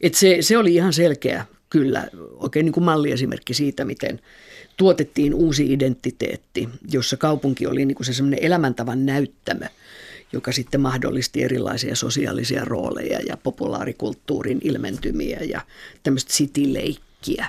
Et 0.00 0.14
se, 0.14 0.36
se 0.40 0.58
oli 0.58 0.74
ihan 0.74 0.92
selkeä 0.92 1.44
kyllä 1.70 2.08
oikein 2.32 2.64
niin 2.64 2.72
kuin 2.72 2.84
malliesimerkki 2.84 3.54
siitä, 3.54 3.84
miten– 3.84 4.20
tuotettiin 4.76 5.34
uusi 5.34 5.72
identiteetti, 5.72 6.68
jossa 6.90 7.16
kaupunki 7.16 7.66
oli 7.66 7.84
niin 7.84 7.94
kuin 7.94 8.06
se 8.06 8.12
semmoinen 8.12 8.42
elämäntavan 8.42 9.06
näyttämö, 9.06 9.66
joka 10.32 10.52
sitten 10.52 10.80
mahdollisti 10.80 11.42
erilaisia 11.42 11.96
sosiaalisia 11.96 12.64
rooleja 12.64 13.20
ja 13.20 13.36
populaarikulttuurin 13.36 14.60
ilmentymiä 14.64 15.40
ja 15.40 15.60
tämmöistä 16.02 16.32
cityleikkiä. 16.32 17.46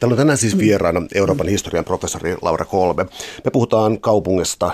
Täällä 0.00 0.12
on 0.12 0.18
tänään 0.18 0.38
siis 0.38 0.58
vieraana 0.58 1.02
Euroopan 1.14 1.48
historian 1.48 1.84
professori 1.84 2.36
Laura 2.42 2.64
Kolbe. 2.64 3.06
Me 3.44 3.50
puhutaan 3.50 4.00
kaupungista, 4.00 4.70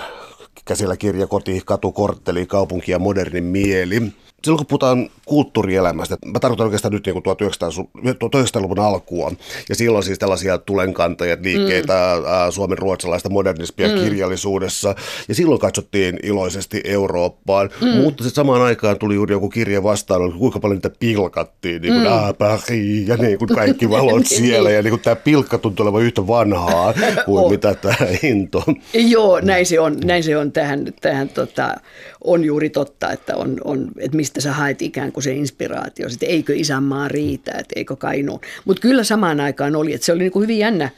käsillä 0.65 0.97
kirja 0.97 1.27
Koti, 1.27 1.61
katu, 1.65 1.91
kortteli, 1.91 2.45
kaupunki 2.45 2.91
ja 2.91 2.99
modernin 2.99 3.43
mieli 3.43 4.01
silloin 4.43 4.57
kun 4.57 4.67
puhutaan 4.67 5.09
kulttuurielämästä, 5.25 6.17
mä 6.25 6.39
tarkoitan 6.39 6.65
oikeastaan 6.65 6.93
nyt 6.93 7.05
niin 7.05 7.15
1900-luvun 7.15 8.79
alkua, 8.79 9.31
ja 9.69 9.75
silloin 9.75 10.03
siis 10.03 10.19
tällaisia 10.19 10.57
tulenkantajat, 10.57 11.39
liikkeitä, 11.41 11.93
mm. 12.17 12.51
suomen 12.51 12.77
ruotsalaista 12.77 13.29
modernismia 13.29 13.87
mm. 13.87 14.03
kirjallisuudessa, 14.03 14.95
ja 15.27 15.35
silloin 15.35 15.61
katsottiin 15.61 16.19
iloisesti 16.23 16.81
Eurooppaan, 16.83 17.69
mm. 17.81 17.87
mutta 17.87 18.23
sitten 18.23 18.35
samaan 18.35 18.61
aikaan 18.61 18.99
tuli 18.99 19.15
juuri 19.15 19.33
joku 19.33 19.49
kirja 19.49 19.83
vastaan, 19.83 20.33
kuinka 20.33 20.59
paljon 20.59 20.77
niitä 20.77 20.91
pilkattiin, 20.99 21.81
niin 21.81 21.93
kuin 21.93 22.03
mm. 22.03 22.35
Paris, 22.37 23.07
ja 23.07 23.17
niin 23.17 23.37
kuin 23.37 23.49
kaikki 23.49 23.89
valot 23.99 24.15
niin. 24.15 24.25
siellä, 24.25 24.71
ja 24.71 24.81
niin 24.81 24.91
kuin 24.91 25.01
tämä 25.01 25.15
pilkka 25.15 25.57
tuntui 25.57 25.83
olevan 25.83 26.01
yhtä 26.01 26.27
vanhaa 26.27 26.93
kuin 27.25 27.43
oh. 27.43 27.51
mitä 27.51 27.75
tämä 27.75 27.95
into. 28.23 28.63
Joo, 28.93 29.39
näin 29.39 29.65
se 29.65 29.79
on, 29.79 29.97
näin 30.03 30.23
se 30.23 30.37
on 30.37 30.51
tähän, 30.51 30.93
tähän 31.01 31.29
tota, 31.29 31.75
on 32.23 32.43
juuri 32.43 32.69
totta, 32.69 33.11
että, 33.11 33.35
on, 33.35 33.57
on, 33.63 33.91
että 33.99 34.17
mistä 34.17 34.30
sä 34.39 34.53
haet 34.53 34.81
ikään 34.81 35.11
kuin 35.11 35.23
se 35.23 35.33
inspiraatio, 35.33 36.07
että 36.13 36.25
eikö 36.25 36.55
isänmaa 36.55 37.07
riitä, 37.07 37.51
että 37.51 37.73
eikö 37.75 37.95
kainuun. 37.95 38.39
Mutta 38.65 38.81
kyllä 38.81 39.03
samaan 39.03 39.39
aikaan 39.39 39.75
oli, 39.75 39.93
että 39.93 40.05
se 40.05 40.11
oli 40.11 40.19
niin 40.19 40.31
kuin 40.31 40.43
hyvin 40.43 40.59
jännä. 40.59 40.89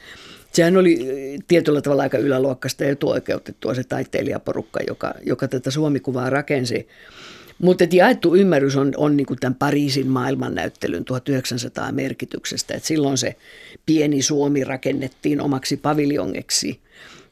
Sehän 0.52 0.76
oli 0.76 0.98
tietyllä 1.48 1.80
tavalla 1.80 2.02
aika 2.02 2.18
yläluokkasta 2.18 2.84
ja 2.84 2.90
etuoikeutettua 2.90 3.74
se 3.74 3.84
taiteilijaporukka, 3.84 4.80
joka, 4.88 5.14
joka 5.26 5.48
tätä 5.48 5.70
suomikuvaa 5.70 6.30
rakensi. 6.30 6.88
Mutta 7.58 7.84
jaettu 7.92 8.34
ymmärrys 8.34 8.76
on, 8.76 8.92
on 8.96 9.16
niin 9.16 9.26
tämän 9.40 9.54
Pariisin 9.54 10.08
maailmannäyttelyn 10.08 11.04
1900 11.04 11.92
merkityksestä, 11.92 12.74
että 12.74 12.86
silloin 12.86 13.18
se 13.18 13.36
pieni 13.86 14.22
Suomi 14.22 14.64
rakennettiin 14.64 15.40
omaksi 15.40 15.76
paviljongeksi. 15.76 16.80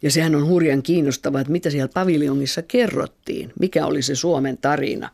Ja 0.03 0.11
sehän 0.11 0.35
on 0.35 0.47
hurjan 0.47 0.83
kiinnostavaa, 0.83 1.41
että 1.41 1.53
mitä 1.53 1.71
siellä 1.71 1.91
paviljongissa 1.95 2.63
kerrottiin, 2.63 3.53
mikä 3.61 3.87
oli 3.87 4.03
se 4.03 4.15
Suomen 4.15 4.59
tarina. 4.59 5.09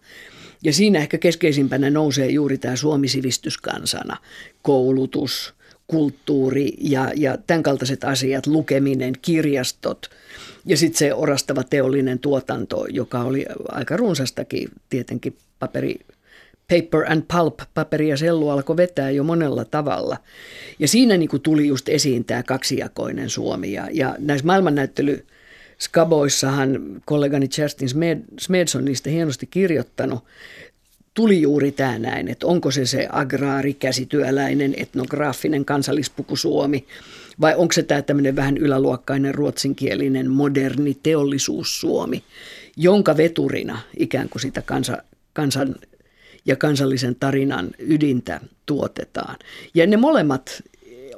Ja 0.64 0.72
siinä 0.72 0.98
ehkä 0.98 1.18
keskeisimpänä 1.18 1.90
nousee 1.90 2.30
juuri 2.30 2.58
tämä 2.58 2.76
Suomi 2.76 3.08
sivistyskansana, 3.08 4.16
koulutus, 4.62 5.54
kulttuuri 5.86 6.72
ja, 6.80 7.12
ja 7.16 7.38
tämän 7.46 7.62
kaltaiset 7.62 8.04
asiat, 8.04 8.46
lukeminen, 8.46 9.12
kirjastot 9.22 10.10
ja 10.68 10.76
sitten 10.76 10.98
se 10.98 11.14
orastava 11.14 11.62
teollinen 11.64 12.18
tuotanto, 12.18 12.86
joka 12.86 13.20
oli 13.20 13.46
aika 13.68 13.96
runsastakin 13.96 14.68
tietenkin 14.90 15.36
paperi, 15.58 15.96
paper 16.68 17.12
and 17.12 17.22
pulp, 17.36 17.58
paperi 17.74 18.08
ja 18.08 18.16
sellu 18.16 18.48
alkoi 18.48 18.76
vetää 18.76 19.10
jo 19.10 19.24
monella 19.24 19.64
tavalla. 19.64 20.16
Ja 20.78 20.88
siinä 20.88 21.16
niin 21.16 21.28
kuin 21.28 21.42
tuli 21.42 21.68
just 21.68 21.88
esiin 21.88 22.24
tämä 22.24 22.42
kaksijakoinen 22.42 23.30
Suomi 23.30 23.72
ja, 23.72 23.88
ja 23.92 24.14
näissä 24.18 24.46
maailmannäyttely 24.46 25.26
Skaboissahan 25.80 27.02
kollegani 27.04 27.48
Kerstin 27.48 27.88
Smedson 28.38 28.84
niistä 28.84 29.10
hienosti 29.10 29.46
kirjoittanut, 29.46 30.24
tuli 31.14 31.42
juuri 31.42 31.72
tämä 31.72 31.98
näin, 31.98 32.28
että 32.28 32.46
onko 32.46 32.70
se 32.70 32.86
se 32.86 33.08
agraari, 33.12 33.74
käsityöläinen, 33.74 34.74
etnograafinen 34.76 35.64
kansallispuku 35.64 36.36
Suomi 36.36 36.86
vai 37.40 37.54
onko 37.56 37.72
se 37.72 37.82
tämä 37.82 38.02
tämmöinen 38.02 38.36
vähän 38.36 38.56
yläluokkainen 38.56 39.34
ruotsinkielinen 39.34 40.30
moderni 40.30 40.98
teollisuus 41.02 41.80
Suomi, 41.80 42.22
jonka 42.76 43.16
veturina 43.16 43.78
ikään 43.96 44.28
kuin 44.28 44.42
sitä 44.42 44.62
kansa, 44.62 44.98
kansan 45.32 45.74
ja 46.44 46.56
kansallisen 46.56 47.16
tarinan 47.20 47.70
ydintä 47.78 48.40
tuotetaan. 48.66 49.36
Ja 49.74 49.86
ne 49.86 49.96
molemmat 49.96 50.62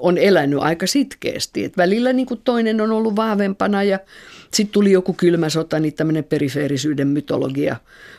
on 0.01 0.19
elänyt 0.19 0.59
aika 0.63 0.87
sitkeästi. 0.87 1.65
Et 1.65 1.77
välillä 1.77 2.13
niin 2.13 2.27
kuin 2.27 2.41
toinen 2.45 2.81
on 2.81 2.93
ollut 2.93 3.17
vahvempana 3.17 3.83
ja 3.83 3.99
sitten 4.55 4.73
tuli 4.73 4.93
joku 4.93 5.13
kylmä 5.13 5.49
sota, 5.49 5.81
niin 5.81 5.95
tämmöinen 5.95 6.25
perifeerisyyden 6.25 7.09
mytologia, 7.09 7.77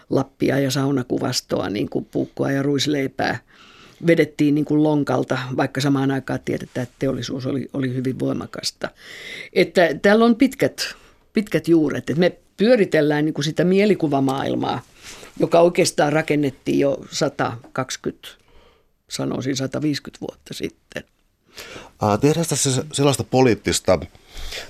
lappia 0.09 0.59
ja 0.59 0.71
saunakuvastoa, 0.71 1.69
niin 1.69 1.89
kuin 1.89 2.05
puukkoa 2.05 2.51
ja 2.51 2.63
ruisleipää 2.63 3.39
vedettiin 4.07 4.55
niin 4.55 4.65
kuin 4.65 4.83
lonkalta, 4.83 5.37
vaikka 5.57 5.81
samaan 5.81 6.11
aikaan 6.11 6.39
tiedetään, 6.45 6.83
että 6.83 6.95
teollisuus 6.99 7.45
oli, 7.45 7.69
oli 7.73 7.93
hyvin 7.93 8.19
voimakasta. 8.19 8.89
Että 9.53 9.89
täällä 10.01 10.25
on 10.25 10.35
pitkät, 10.35 10.95
pitkät 11.33 11.67
juuret, 11.67 12.09
että 12.09 12.19
me 12.19 12.37
pyöritellään 12.57 13.25
niin 13.25 13.33
kuin 13.33 13.45
sitä 13.45 13.63
mielikuvamaailmaa, 13.63 14.81
joka 15.39 15.59
oikeastaan 15.59 16.13
rakennettiin 16.13 16.79
jo 16.79 17.05
120, 17.11 18.27
sanoisin 19.09 19.55
150 19.55 20.21
vuotta 20.21 20.53
sitten. 20.53 21.03
Tehdään 22.21 22.45
tässä 22.49 22.83
sellaista 22.93 23.23
poliittista 23.23 23.99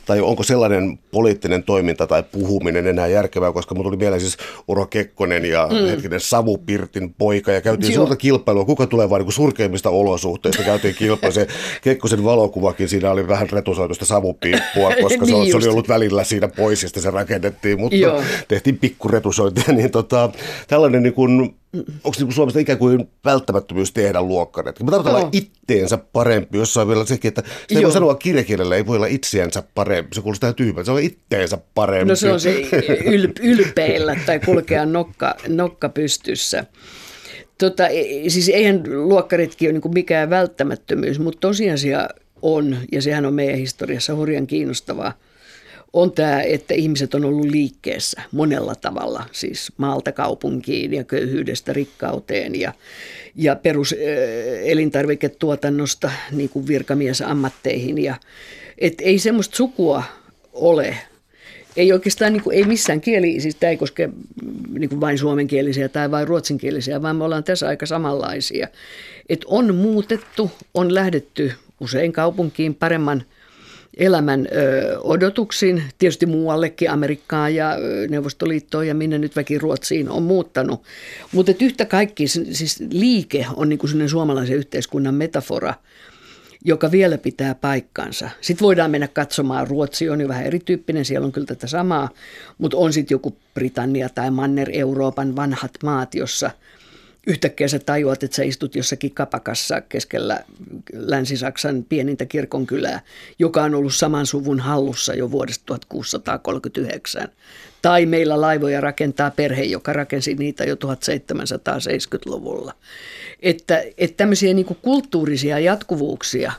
tai 0.06 0.22
onko 0.22 0.44
sellainen 0.44 1.00
poliittinen 1.12 1.64
toiminta 1.64 2.08
tai 2.08 2.24
puhuminen 2.24 2.88
enää 2.88 3.08
järkevää, 3.08 3.52
koska 3.52 3.76
mulla 3.76 3.88
tuli 3.88 3.98
mieleen 3.98 4.22
siis 4.22 4.38
Uro 4.68 4.86
Kekkonen 4.86 5.46
ja 5.46 5.68
mm. 5.72 5.88
hetkinen 5.88 6.20
Savupirtin 6.20 7.14
poika 7.14 7.52
ja 7.52 7.62
käytiin 7.62 7.94
suurta 7.94 8.16
kilpailua, 8.16 8.66
kuka 8.66 8.88
tulee 8.88 9.10
vain 9.10 9.24
niin 9.24 9.34
surkeimmista 9.34 9.90
olosuhteista, 9.90 10.64
käytiin 10.64 10.96
kilpailua, 10.96 11.34
se 11.34 11.48
Kekkosen 11.82 12.24
valokuvakin 12.24 12.90
siinä 12.90 13.12
oli 13.12 13.28
vähän 13.28 13.50
retusoitusta 13.50 14.06
savupiippua, 14.06 14.94
koska 15.02 15.26
niin 15.26 15.46
se, 15.46 15.52
se 15.52 15.58
oli 15.58 15.68
ollut 15.68 15.90
välillä 15.90 16.24
siinä 16.24 16.48
pois 16.48 16.84
ja 16.84 16.90
se 16.90 17.12
rakennettiin, 17.12 17.80
mutta 17.80 17.98
Joo. 17.98 18.24
tehtiin 18.48 18.78
pikkuretusointia, 18.78 19.74
niin 19.74 19.92
tota, 19.92 20.30
tällainen 20.68 21.04
niin 21.04 21.14
kuin 21.14 21.56
onko 21.74 22.18
niin 22.20 22.34
Suomesta 22.34 22.60
ikään 22.60 22.78
kuin 22.78 23.10
välttämättömyys 23.26 23.92
tehdä 23.92 24.22
luokkaret? 24.22 24.84
Mä 24.84 24.92
tarkoitan 24.92 25.22
olla 25.22 25.30
itteensä 25.32 25.98
parempi, 25.98 26.58
jossa 26.58 26.82
on 26.82 26.88
vielä 26.88 27.06
sekin, 27.06 27.30
että 27.30 27.44
sitä 27.68 27.80
ei 27.80 27.84
voi 27.84 27.92
sanoa 27.92 28.16
kirjakielellä, 28.16 28.76
ei 28.76 28.86
voi 28.86 28.96
olla 28.96 29.08
itseänsä 29.08 29.64
parempi. 29.76 30.16
Se 30.16 30.22
kuulostaa 30.22 30.54
tyhmältä, 30.54 30.86
se 30.86 30.92
on 30.92 31.02
itteensä 31.02 31.58
parempi. 31.76 32.10
No 32.10 32.16
se 32.16 32.32
on 32.32 32.40
se 32.40 32.62
yl- 33.06 33.42
ylpeillä 33.42 34.18
tai 34.26 34.40
kulkea 34.40 34.86
nokka, 34.86 35.36
nokka 35.48 35.90
pystyssä. 35.90 36.66
Tota, 37.58 37.88
e, 37.88 38.30
siis 38.30 38.50
eihän 38.50 38.84
luokkaritkin 38.88 39.70
ole 39.70 39.80
niin 39.80 39.94
mikään 39.94 40.30
välttämättömyys, 40.30 41.20
mutta 41.20 41.40
tosiasia 41.40 42.10
on, 42.42 42.78
ja 42.92 43.02
sehän 43.02 43.26
on 43.26 43.34
meidän 43.34 43.58
historiassa 43.58 44.16
hurjan 44.16 44.48
kiinnostavaa, 44.48 45.14
on 45.94 46.12
tämä, 46.12 46.42
että 46.42 46.74
ihmiset 46.74 47.14
on 47.14 47.26
ollut 47.26 47.46
liikkeessä 47.46 48.22
monella 48.32 48.76
tavalla, 48.76 49.24
siis 49.32 49.72
maalta 49.78 50.12
kaupunkiin 50.12 50.94
ja 50.94 51.04
köyhyydestä 51.04 51.74
rikkauteen 51.74 52.60
ja, 52.60 52.74
ja 53.36 53.56
peruselintarviketuotannosta 53.56 56.12
niin 56.32 56.50
kuin 56.50 56.68
virkamiesammatteihin. 56.68 57.98
Ja, 57.98 58.16
et 58.78 59.02
ei 59.02 59.20
semmoista 59.20 59.56
sukua 59.56 60.04
ole. 60.54 60.98
Ei 61.76 61.94
oikeastaan 61.94 62.34
niin 62.34 62.44
kuin, 62.44 62.58
ei 62.58 62.64
missään 62.64 63.02
kieli, 63.02 63.40
siis 63.40 63.56
tämä 63.56 63.70
ei 63.70 63.78
koske 63.78 64.10
niin 64.80 64.90
kuin 64.90 65.02
vain 65.02 65.18
suomenkielisiä 65.18 65.90
tai 65.90 66.12
vain 66.12 66.28
ruotsinkielisiä, 66.28 67.02
vaan 67.02 67.16
me 67.16 67.24
ollaan 67.24 67.44
tässä 67.44 67.68
aika 67.68 67.86
samanlaisia. 67.86 68.68
Et 69.30 69.46
on 69.46 69.76
muutettu, 69.76 70.52
on 70.74 70.94
lähdetty 70.94 71.54
usein 71.80 72.14
kaupunkiin 72.14 72.76
paremman– 72.76 73.24
elämän 73.98 74.48
ö, 74.52 75.00
odotuksiin, 75.00 75.84
tietysti 75.98 76.26
muuallekin 76.26 76.90
Amerikkaan 76.90 77.56
ja 77.56 77.78
Neuvostoliittoon 78.10 78.88
ja 78.88 78.96
minne 78.96 79.18
nyt 79.18 79.36
väki 79.36 79.58
Ruotsiin 79.58 80.10
on 80.10 80.24
muuttanut. 80.24 80.84
Mutta 81.32 81.52
yhtä 81.62 81.86
kaikki, 81.86 82.28
siis 82.28 82.84
liike 82.92 83.46
on 83.56 83.70
niin 83.70 84.10
suomalaisen 84.10 84.58
yhteiskunnan 84.58 85.16
metafora, 85.16 85.74
joka 86.66 86.92
vielä 86.92 87.18
pitää 87.18 87.56
paikkansa. 87.56 88.30
Sitten 88.42 88.66
voidaan 88.66 88.92
mennä 88.92 89.08
katsomaan, 89.08 89.68
Ruotsi 89.68 90.10
on 90.10 90.22
jo 90.22 90.28
vähän 90.28 90.46
erityyppinen, 90.46 91.06
siellä 91.06 91.26
on 91.26 91.32
kyllä 91.32 91.48
tätä 91.48 91.68
samaa, 91.68 92.10
mutta 92.58 92.78
on 92.78 92.94
sitten 92.94 93.16
joku 93.16 93.38
Britannia 93.54 94.10
tai 94.10 94.32
Manner-Euroopan 94.32 95.36
vanhat 95.36 95.72
maat, 95.84 96.16
jossa– 96.16 96.52
yhtäkkiä 97.28 97.68
sä 97.68 97.80
tajuat, 97.80 98.24
että 98.24 98.36
sä 98.36 98.44
istut 98.44 98.76
jossakin 98.76 99.14
kapakassa 99.14 99.82
keskellä 99.82 100.40
Länsi-Saksan 100.94 101.86
pienintä 101.90 102.26
kirkonkylää, 102.26 103.02
joka 103.40 103.64
on 103.64 103.76
ollut 103.76 103.96
saman 103.96 104.26
suvun 104.26 104.60
hallussa 104.60 105.14
jo 105.14 105.32
vuodesta 105.32 105.64
1639. 105.66 107.28
Tai 107.82 108.06
meillä 108.06 108.42
laivoja 108.42 108.82
rakentaa 108.82 109.32
perhe, 109.32 109.64
joka 109.64 109.94
rakensi 109.94 110.34
niitä 110.34 110.64
jo 110.64 110.76
1770-luvulla. 110.76 112.74
Että, 113.42 113.84
että 113.98 114.18
tämmöisiä 114.18 114.54
niin 114.54 114.78
kulttuurisia 114.82 115.60
jatkuvuuksia 115.60 116.52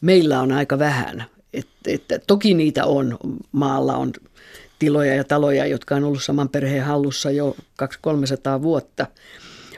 meillä 0.00 0.40
on 0.40 0.52
aika 0.52 0.78
vähän. 0.78 1.24
Että, 1.52 1.74
että 1.86 2.18
toki 2.26 2.54
niitä 2.54 2.84
on, 2.84 3.18
maalla 3.52 3.96
on 3.96 4.12
tiloja 4.78 5.14
ja 5.14 5.24
taloja, 5.24 5.66
jotka 5.66 5.94
on 5.94 6.04
ollut 6.04 6.22
saman 6.22 6.48
perheen 6.48 6.84
hallussa 6.84 7.30
jo 7.30 7.56
200-300 7.82 8.62
vuotta– 8.62 9.06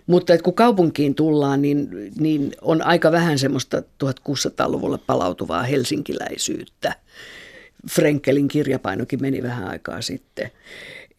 mutta 0.06 0.34
että 0.34 0.44
kun 0.44 0.54
kaupunkiin 0.54 1.14
tullaan, 1.14 1.62
niin, 1.62 1.88
niin 2.18 2.52
on 2.60 2.82
aika 2.82 3.12
vähän 3.12 3.38
semmoista 3.38 3.82
1600-luvulla 4.04 4.98
palautuvaa 5.06 5.62
helsinkiläisyyttä. 5.62 6.94
Frenkelin 7.90 8.48
kirjapainokin 8.48 9.22
meni 9.22 9.42
vähän 9.42 9.68
aikaa 9.68 10.02
sitten. 10.02 10.50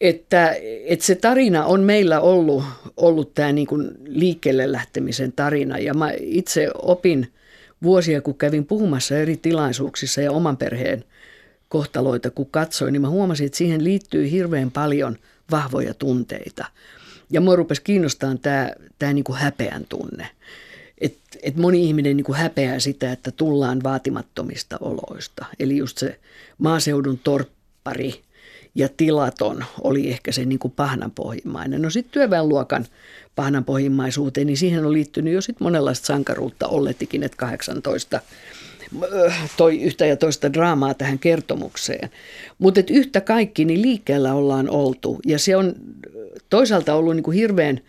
Että, 0.00 0.56
että 0.84 1.04
se 1.04 1.14
tarina 1.14 1.64
on 1.64 1.80
meillä 1.80 2.20
ollut, 2.20 2.64
ollut 2.96 3.34
tämä 3.34 3.52
niin 3.52 3.66
kuin 3.66 3.90
liikkeelle 4.04 4.72
lähtemisen 4.72 5.32
tarina. 5.32 5.78
Ja 5.78 5.94
mä 5.94 6.12
itse 6.20 6.70
opin 6.74 7.32
vuosia, 7.82 8.20
kun 8.20 8.38
kävin 8.38 8.66
puhumassa 8.66 9.16
eri 9.16 9.36
tilaisuuksissa 9.36 10.20
ja 10.20 10.32
oman 10.32 10.56
perheen 10.56 11.04
kohtaloita, 11.68 12.30
kun 12.30 12.50
katsoin, 12.50 12.92
niin 12.92 13.02
mä 13.02 13.08
huomasin, 13.08 13.46
että 13.46 13.58
siihen 13.58 13.84
liittyy 13.84 14.30
hirveän 14.30 14.70
paljon 14.70 15.16
vahvoja 15.50 15.94
tunteita– 15.94 16.64
ja 17.30 17.40
mua 17.40 17.56
rupesi 17.56 17.82
kiinnostamaan 17.82 18.38
tämä, 18.38 18.70
tämä 18.98 19.12
niin 19.12 19.24
kuin 19.24 19.38
häpeän 19.38 19.84
tunne. 19.88 20.28
Että 21.00 21.38
et 21.42 21.56
moni 21.56 21.84
ihminen 21.84 22.16
niin 22.16 22.24
kuin 22.24 22.38
häpeää 22.38 22.78
sitä, 22.78 23.12
että 23.12 23.30
tullaan 23.30 23.82
vaatimattomista 23.82 24.76
oloista. 24.80 25.46
Eli 25.60 25.76
just 25.76 25.98
se 25.98 26.18
maaseudun 26.58 27.18
torppari 27.18 28.20
ja 28.74 28.88
tilaton 28.96 29.64
oli 29.80 30.10
ehkä 30.10 30.32
se 30.32 30.44
niin 30.44 30.58
kuin 30.58 30.72
pahnanpohjimmainen. 30.76 31.82
No 31.82 31.90
sitten 31.90 32.12
työväenluokan 32.12 32.86
pahnanpohjimmaisuuteen, 33.36 34.46
niin 34.46 34.56
siihen 34.56 34.86
on 34.86 34.92
liittynyt 34.92 35.34
jo 35.34 35.40
sitten 35.40 35.64
monenlaista 35.64 36.06
sankaruutta 36.06 36.68
olletikin, 36.68 37.22
että 37.22 37.36
18 37.36 38.20
toi 39.56 39.82
yhtä 39.82 40.06
ja 40.06 40.16
toista 40.16 40.52
draamaa 40.52 40.94
tähän 40.94 41.18
kertomukseen. 41.18 42.10
Mutta 42.58 42.80
yhtä 42.90 43.20
kaikki, 43.20 43.64
niin 43.64 43.82
liikkeellä 43.82 44.34
ollaan 44.34 44.70
oltu. 44.70 45.20
Ja 45.26 45.38
se 45.38 45.56
on 45.56 45.74
toisaalta 46.50 46.94
ollut 46.94 47.16
niin 47.16 47.24
kuin 47.24 47.36
hirveän 47.36 47.80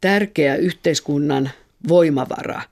tärkeä 0.00 0.56
yhteiskunnan 0.56 1.50
voimavara. 1.88 2.62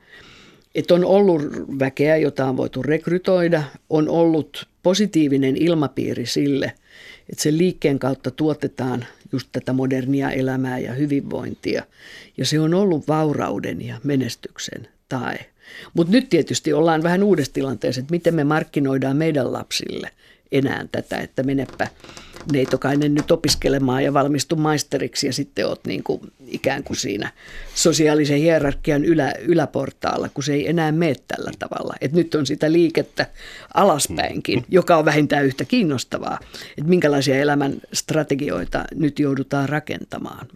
Että 0.74 0.94
on 0.94 1.04
ollut 1.04 1.42
väkeä, 1.78 2.16
jota 2.16 2.46
on 2.46 2.56
voitu 2.56 2.82
rekrytoida, 2.82 3.62
on 3.90 4.08
ollut 4.08 4.68
positiivinen 4.82 5.56
ilmapiiri 5.56 6.26
sille, 6.26 6.72
Että 7.30 7.42
sen 7.42 7.58
liikkeen 7.58 7.98
kautta 7.98 8.30
tuotetaan 8.30 9.06
just 9.32 9.48
tätä 9.52 9.72
modernia 9.72 10.30
elämää 10.30 10.78
ja 10.78 10.92
hyvinvointia. 10.92 11.84
Ja 12.37 12.46
se 12.46 12.60
on 12.60 12.74
ollut 12.74 13.08
vaurauden 13.08 13.87
ja 13.87 14.00
menestyksen 14.04 14.88
tae. 15.08 15.46
Mutta 15.94 16.12
nyt 16.12 16.28
tietysti 16.28 16.72
ollaan 16.72 17.02
vähän 17.02 17.22
uudessa 17.22 17.52
tilanteessa, 17.52 18.00
että 18.00 18.12
miten 18.12 18.34
me 18.34 18.44
markkinoidaan 18.44 19.16
meidän 19.16 19.52
lapsille 19.52 20.10
enää 20.52 20.87
tätä, 20.92 21.16
että 21.16 21.42
menepä 21.42 21.88
neitokainen 22.52 23.14
nyt 23.14 23.30
opiskelemaan 23.30 24.04
ja 24.04 24.14
valmistu 24.14 24.57
maisteriksi 24.57 25.26
ja 25.26 25.33
sitten 25.33 25.66
oot 25.66 25.80
niin 25.87 26.02
kuin 26.02 26.20
ikään 26.46 26.85
kuin 26.85 26.96
siinä 26.96 27.33
sosiaalisen 27.74 28.38
hierarkian 28.38 29.04
ylä, 29.04 29.35
yläportaalla, 29.38 30.28
kun 30.28 30.44
se 30.44 30.54
ei 30.54 30.68
enää 30.68 30.92
mene 30.92 31.16
tällä 31.28 31.50
tavalla. 31.59 31.94
Et 32.00 32.12
nyt 32.12 32.35
on 32.35 32.46
sitä 32.46 32.72
liikettä 32.72 33.26
alaspäinkin, 33.74 34.64
joka 34.68 34.96
on 34.96 35.04
vähintään 35.04 35.44
yhtä 35.44 35.64
kiinnostavaa, 35.64 36.38
että 36.78 36.88
minkälaisia 36.88 37.38
elämän 37.38 37.74
strategioita 37.92 38.85
nyt 38.94 39.18
joudutaan 39.18 39.68
rakentamaan. 39.68 40.46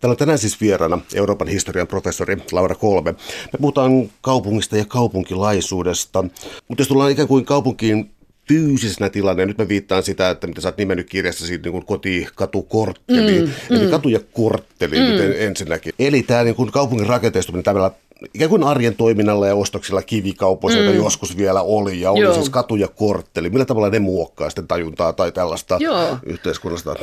Täällä 0.00 0.12
on 0.12 0.16
tänään 0.16 0.38
siis 0.38 0.60
vieraana 0.60 1.00
Euroopan 1.14 1.48
historian 1.48 1.86
professori 1.86 2.36
Laura 2.52 2.74
Kolme. 2.74 3.12
Me 3.52 3.58
puhutaan 3.60 4.10
kaupungista 4.20 4.76
ja 4.76 4.84
kaupunkilaisuudesta, 4.84 6.22
mutta 6.68 6.80
jos 6.80 6.88
tullaan 6.88 7.10
ikään 7.10 7.28
kuin 7.28 7.44
kaupunkiin 7.44 8.10
fyysisenä 8.48 9.10
tilanne. 9.10 9.46
Nyt 9.46 9.58
mä 9.58 9.68
viittaan 9.68 10.02
sitä, 10.02 10.30
että 10.30 10.46
mitä 10.46 10.60
sä 10.60 10.68
oot 10.68 10.78
nimennyt 10.78 11.08
kirjassa 11.10 11.46
siitä 11.46 11.70
niin 11.70 11.86
koti, 11.86 12.26
katu, 12.34 12.62
kortteli. 12.62 13.40
Mm, 13.40 13.76
Eli 13.76 13.84
mm. 13.84 13.90
katu 13.90 14.08
ja 14.08 14.20
kortteli 14.32 14.96
mm. 14.96 15.04
nyt 15.04 15.36
ensinnäkin. 15.36 15.92
Eli 15.98 16.22
tämä 16.22 16.44
niin 16.44 16.54
kuin 16.54 16.72
kaupungin 16.72 17.06
rakenteistuminen 17.06 17.64
tämmöllä 17.64 17.90
ikään 18.34 18.50
kuin 18.50 18.64
arjen 18.64 18.96
toiminnalla 18.96 19.46
ja 19.46 19.54
ostoksilla 19.54 20.02
kivikaupoissa, 20.02 20.80
mm. 20.80 20.84
joita 20.84 21.02
joskus 21.02 21.36
vielä 21.36 21.62
oli, 21.62 22.00
ja 22.00 22.10
oli 22.10 22.20
Joo. 22.20 22.34
siis 22.34 22.50
katu 22.50 22.76
ja 22.76 22.88
kortteli. 22.88 23.50
Millä 23.50 23.64
tavalla 23.64 23.90
ne 23.90 23.98
muokkaa 23.98 24.50
sitten 24.50 24.68
tajuntaa 24.68 25.12
tai 25.12 25.32
tällaista 25.32 25.76
Joo. 25.80 26.18
yhteiskunnasta? 26.26 26.96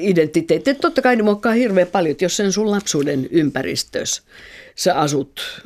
Identiteetti. 0.00 0.74
Totta 0.74 1.02
kai 1.02 1.16
ne 1.16 1.22
muokkaa 1.22 1.52
hirveän 1.52 1.86
paljon, 1.86 2.16
jos 2.20 2.36
sen 2.36 2.52
sun 2.52 2.70
lapsuuden 2.70 3.28
ympäristössä 3.30 4.22
sä 4.74 4.94
asut 5.00 5.62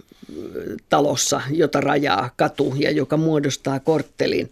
talossa, 0.88 1.40
jota 1.50 1.80
rajaa 1.80 2.30
katu 2.36 2.74
ja 2.78 2.90
joka 2.90 3.16
muodostaa 3.16 3.80
korttelin. 3.80 4.50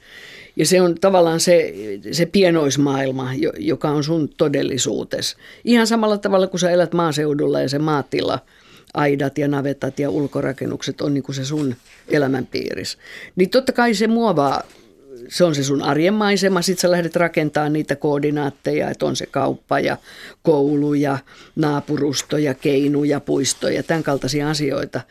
Ja 0.56 0.66
se 0.66 0.82
on 0.82 0.94
tavallaan 1.00 1.40
se, 1.40 1.74
se 2.12 2.26
pienoismaailma, 2.26 3.30
joka 3.58 3.88
on 3.90 4.04
sun 4.04 4.28
todellisuutes. 4.28 5.36
Ihan 5.64 5.86
samalla 5.86 6.18
tavalla 6.18 6.46
kuin 6.46 6.60
sä 6.60 6.70
elät 6.70 6.92
maaseudulla 6.92 7.60
ja 7.60 7.68
se 7.68 7.78
maatila, 7.78 8.38
aidat 8.94 9.38
ja 9.38 9.48
navetat 9.48 9.98
ja 9.98 10.10
ulkorakennukset 10.10 11.00
on 11.00 11.14
niin 11.14 11.22
kuin 11.22 11.36
se 11.36 11.44
sun 11.44 11.74
elämänpiiris. 12.08 12.98
Niin 13.36 13.50
totta 13.50 13.72
kai 13.72 13.94
se 13.94 14.06
muovaa, 14.06 14.62
se 15.28 15.44
on 15.44 15.54
se 15.54 15.64
sun 15.64 15.82
arjen 15.82 16.14
maisema, 16.14 16.62
sit 16.62 16.78
sä 16.78 16.90
lähdet 16.90 17.16
rakentamaan 17.16 17.72
niitä 17.72 17.96
koordinaatteja, 17.96 18.90
että 18.90 19.06
on 19.06 19.16
se 19.16 19.26
kauppa 19.26 19.80
ja 19.80 19.96
koulu 20.42 20.94
ja 20.94 21.18
naapurusto 21.56 22.38
ja 22.38 22.54
keinu 22.54 23.04
ja 23.04 23.20
puisto 23.20 23.68
ja 23.68 23.82
tämän 23.82 24.02
kaltaisia 24.02 24.50
asioita– 24.50 25.00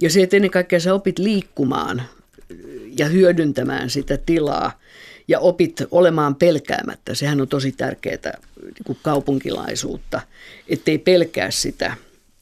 ja 0.00 0.10
se, 0.10 0.22
että 0.22 0.36
ennen 0.36 0.50
kaikkea 0.50 0.80
sä 0.80 0.94
opit 0.94 1.18
liikkumaan 1.18 2.02
ja 2.98 3.06
hyödyntämään 3.06 3.90
sitä 3.90 4.16
tilaa 4.16 4.80
ja 5.28 5.40
opit 5.40 5.82
olemaan 5.90 6.34
pelkäämättä. 6.34 7.14
Sehän 7.14 7.40
on 7.40 7.48
tosi 7.48 7.72
tärkeää 7.72 8.38
niin 8.62 8.98
kaupunkilaisuutta, 9.02 10.20
ettei 10.68 10.98
pelkää 10.98 11.50
sitä, 11.50 11.96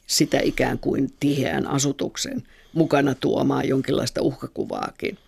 sitä 0.07 0.41
ikään 0.43 0.79
kuin 0.79 1.13
tiheän 1.21 1.67
asutuksen 1.67 2.43
mukana 2.73 3.15
tuomaan 3.15 3.69
jonkinlaista 3.69 4.23
uhkakuvaakin 4.23 5.19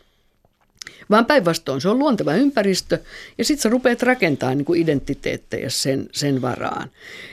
vaan 1.11 1.27
päinvastoin 1.27 1.81
se 1.81 1.89
on 1.89 1.99
luonteva 1.99 2.35
ympäristö 2.35 2.99
ja 3.39 3.45
sitten 3.45 3.63
sä 3.63 3.69
rupeat 3.69 4.03
rakentamaan 4.03 4.59
niin 4.59 4.65
kuin 4.65 4.83
identiteettejä 4.83 5.71
sen, 5.71 6.09
sen 6.13 6.43
varaan. 6.43 6.91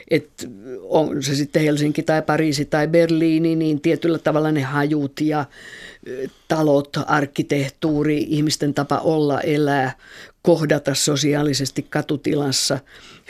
Et 0.09 0.49
on 0.81 1.23
se 1.23 1.35
sitten 1.35 1.61
Helsinki 1.61 2.03
tai 2.03 2.21
Pariisi 2.21 2.65
tai 2.65 2.87
Berliini, 2.87 3.55
niin 3.55 3.81
tietyllä 3.81 4.19
tavalla 4.19 4.51
ne 4.51 4.61
hajut 4.61 5.21
ja 5.21 5.45
talot, 6.47 6.97
arkkitehtuuri, 7.07 8.25
ihmisten 8.29 8.73
tapa 8.73 8.97
olla, 8.97 9.41
elää, 9.41 9.95
kohdata 10.41 10.95
sosiaalisesti 10.95 11.85
katutilassa, 11.89 12.79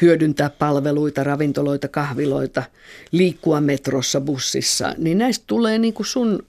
hyödyntää 0.02 0.50
palveluita, 0.50 1.24
ravintoloita, 1.24 1.88
kahviloita, 1.88 2.64
liikkua 3.12 3.62
metrossa, 3.62 4.22
bussissa, 4.22 4.96
niin 4.98 5.18
näistä 5.18 5.44
tulee 5.48 5.78
niin 5.78 5.94
kuin 5.94 6.08
sun 6.08 6.40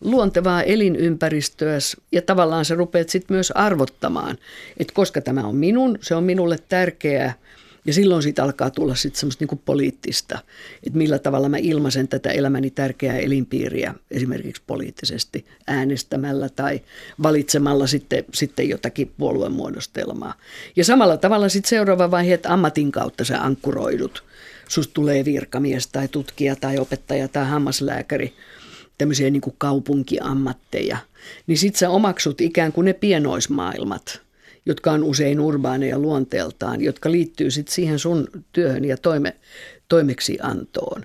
luontevaa 0.00 0.62
elinympäristöä 0.62 1.78
ja 2.12 2.22
tavallaan 2.22 2.64
sä 2.64 2.74
rupeat 2.74 3.08
sitten 3.08 3.34
myös 3.34 3.50
arvottamaan, 3.50 4.38
että 4.76 4.94
koska 4.94 5.20
tämä 5.20 5.46
on 5.46 5.56
minun, 5.56 5.98
se 6.00 6.14
on 6.14 6.24
minulle 6.24 6.58
tärkeää 6.68 7.34
ja 7.86 7.92
silloin 7.92 8.22
siitä 8.22 8.44
alkaa 8.44 8.70
tulla 8.70 8.94
sitten 8.94 9.20
semmoista 9.20 9.42
niinku 9.42 9.62
poliittista, 9.64 10.38
että 10.86 10.98
millä 10.98 11.18
tavalla 11.18 11.48
mä 11.48 11.56
ilmaisen 11.56 12.08
tätä 12.08 12.30
elämäni 12.30 12.70
tärkeää 12.70 13.18
elinpiiriä 13.18 13.94
esimerkiksi 14.10 14.62
poliittisesti 14.66 15.46
äänestämällä 15.66 16.48
tai 16.48 16.80
valitsemalla 17.22 17.86
sitten, 17.86 18.24
sitten 18.34 18.68
jotakin 18.68 19.12
puoluemuodostelmaa. 19.18 20.34
Ja 20.76 20.84
samalla 20.84 21.16
tavalla 21.16 21.48
sitten 21.48 21.68
seuraava 21.68 22.10
vaihe, 22.10 22.34
että 22.34 22.52
ammatin 22.52 22.92
kautta 22.92 23.24
sä 23.24 23.42
ankkuroidut. 23.42 24.24
Susta 24.68 24.94
tulee 24.94 25.24
virkamies 25.24 25.86
tai 25.86 26.08
tutkija 26.08 26.56
tai 26.56 26.78
opettaja 26.78 27.28
tai 27.28 27.46
hammaslääkäri– 27.46 28.34
tämmöisiä 28.98 29.30
niin 29.30 29.40
kuin 29.40 29.54
kaupunkiammatteja, 29.58 30.96
niin 31.46 31.58
sit 31.58 31.76
sä 31.76 31.90
omaksut 31.90 32.40
ikään 32.40 32.72
kuin 32.72 32.84
ne 32.84 32.92
pienoismaailmat, 32.92 34.20
jotka 34.66 34.92
on 34.92 35.04
usein 35.04 35.40
urbaaneja 35.40 35.98
luonteeltaan, 35.98 36.80
jotka 36.80 37.10
liittyy 37.10 37.50
sitten 37.50 37.74
siihen 37.74 37.98
sun 37.98 38.28
työhön 38.52 38.84
ja 38.84 38.96
toime, 38.96 39.36
toimeksiantoon. 39.88 41.04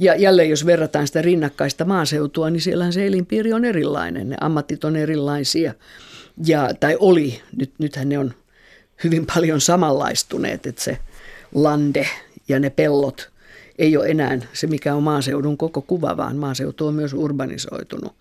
Ja 0.00 0.16
jälleen 0.16 0.50
jos 0.50 0.66
verrataan 0.66 1.06
sitä 1.06 1.22
rinnakkaista 1.22 1.84
maaseutua, 1.84 2.50
niin 2.50 2.60
siellähän 2.60 2.92
se 2.92 3.06
elinpiiri 3.06 3.52
on 3.52 3.64
erilainen, 3.64 4.28
ne 4.28 4.36
ammatit 4.40 4.84
on 4.84 4.96
erilaisia. 4.96 5.74
Ja, 6.46 6.70
tai 6.80 6.96
oli, 7.00 7.40
nyt, 7.56 7.72
nythän 7.78 8.08
ne 8.08 8.18
on 8.18 8.34
hyvin 9.04 9.26
paljon 9.34 9.60
samanlaistuneet, 9.60 10.66
että 10.66 10.82
se 10.82 10.98
lande 11.54 12.08
ja 12.48 12.60
ne 12.60 12.70
pellot– 12.70 13.29
ei 13.80 13.96
ole 13.96 14.08
enää 14.08 14.38
se, 14.52 14.66
mikä 14.66 14.94
on 14.94 15.02
maaseudun 15.02 15.56
koko 15.56 15.82
kuva, 15.82 16.16
vaan 16.16 16.36
maaseutu 16.36 16.86
on 16.86 16.94
myös 16.94 17.12
urbanisoitunut. 17.12 18.12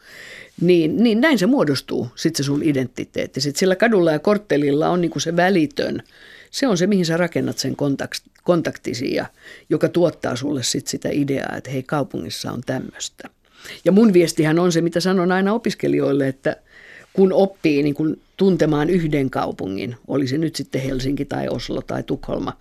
Niin, 0.61 1.03
niin 1.03 1.21
näin 1.21 1.39
se 1.39 1.45
muodostuu, 1.45 2.07
sitten 2.15 2.43
se 2.43 2.47
sun 2.47 2.63
identiteetti. 2.63 3.41
Sitten 3.41 3.59
sillä 3.59 3.75
kadulla 3.75 4.11
ja 4.11 4.19
korttelilla 4.19 4.89
on 4.89 5.01
niinku 5.01 5.19
se 5.19 5.35
välitön, 5.35 6.03
se 6.51 6.67
on 6.67 6.77
se, 6.77 6.87
mihin 6.87 7.05
sä 7.05 7.17
rakennat 7.17 7.57
sen 7.57 7.75
kontaktisi 8.43 9.15
ja 9.15 9.25
joka 9.69 9.89
tuottaa 9.89 10.35
sulle 10.35 10.63
sit 10.63 10.87
sitä 10.87 11.09
ideaa, 11.11 11.55
että 11.57 11.71
hei, 11.71 11.83
kaupungissa 11.83 12.51
on 12.51 12.61
tämmöistä. 12.65 13.29
Ja 13.85 13.91
mun 13.91 14.13
viestihän 14.13 14.59
on 14.59 14.71
se, 14.71 14.81
mitä 14.81 14.99
sanon 14.99 15.31
aina 15.31 15.53
opiskelijoille, 15.53 16.27
että 16.27 16.55
kun 17.13 17.33
oppii 17.33 17.83
niin 17.83 17.95
kun 17.95 18.17
tuntemaan 18.37 18.89
yhden 18.89 19.29
kaupungin, 19.29 19.95
oli 20.07 20.27
se 20.27 20.37
nyt 20.37 20.55
sitten 20.55 20.81
Helsinki 20.81 21.25
tai 21.25 21.47
Oslo 21.49 21.81
tai 21.81 22.03
Tukholma, 22.03 22.57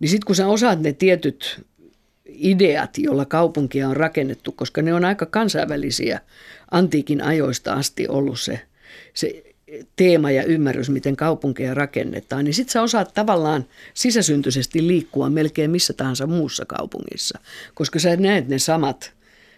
niin 0.00 0.08
sitten 0.08 0.26
kun 0.26 0.36
sä 0.36 0.48
osaat 0.48 0.80
ne 0.80 0.92
tietyt 0.92 1.68
ideat, 2.28 2.98
joilla 2.98 3.24
kaupunkia 3.24 3.88
on 3.88 3.96
rakennettu, 3.96 4.52
koska 4.52 4.82
ne 4.82 4.94
on 4.94 5.04
aika 5.04 5.26
kansainvälisiä 5.26 6.20
antiikin 6.70 7.22
ajoista 7.22 7.72
asti 7.72 8.08
ollut 8.08 8.40
se, 8.40 8.60
se 9.14 9.42
teema 9.96 10.30
ja 10.30 10.44
ymmärrys, 10.44 10.90
miten 10.90 11.16
kaupunkeja 11.16 11.74
rakennetaan, 11.74 12.44
niin 12.44 12.54
sitten 12.54 12.72
sä 12.72 12.82
osaat 12.82 13.14
tavallaan 13.14 13.64
sisäsyntyisesti 13.94 14.86
liikkua 14.86 15.30
melkein 15.30 15.70
missä 15.70 15.92
tahansa 15.92 16.26
muussa 16.26 16.64
kaupungissa, 16.64 17.38
koska 17.74 17.98
sä 17.98 18.16
näet 18.16 18.48
ne 18.48 18.58
samat 18.58 19.12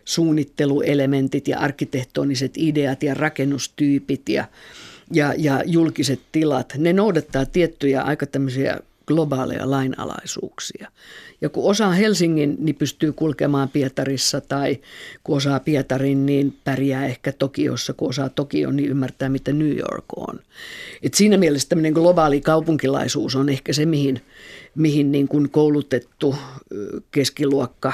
suunnitteluelementit 0.04 1.48
ja 1.48 1.58
arkkitehtoniset 1.58 2.52
ideat 2.56 3.02
ja 3.02 3.14
rakennustyypit 3.14 4.28
ja, 4.28 4.44
ja, 5.12 5.34
ja 5.38 5.62
julkiset 5.66 6.20
tilat. 6.32 6.72
Ne 6.78 6.92
noudattaa 6.92 7.46
tiettyjä 7.46 8.02
aika 8.02 8.26
tämmöisiä 8.26 8.80
globaaleja 9.14 9.70
lainalaisuuksia. 9.70 10.90
Ja 11.40 11.48
kun 11.48 11.70
osaa 11.70 11.92
Helsingin, 11.92 12.56
niin 12.58 12.76
pystyy 12.76 13.12
kulkemaan 13.12 13.68
Pietarissa 13.68 14.40
tai 14.40 14.78
kun 15.24 15.36
osaa 15.36 15.60
Pietarin, 15.60 16.26
niin 16.26 16.58
pärjää 16.64 17.06
ehkä 17.06 17.32
Tokiossa. 17.32 17.92
Kun 17.92 18.08
osaa 18.08 18.28
Tokio, 18.28 18.70
niin 18.70 18.90
ymmärtää, 18.90 19.28
mitä 19.28 19.52
New 19.52 19.78
York 19.78 20.04
on. 20.16 20.40
Et 21.02 21.14
siinä 21.14 21.36
mielessä 21.36 21.68
tämmöinen 21.68 21.92
globaali 21.92 22.40
kaupunkilaisuus 22.40 23.36
on 23.36 23.48
ehkä 23.48 23.72
se, 23.72 23.86
mihin, 23.86 24.20
mihin 24.74 25.12
niin 25.12 25.28
kuin 25.28 25.50
koulutettu 25.50 26.34
keskiluokka 27.10 27.92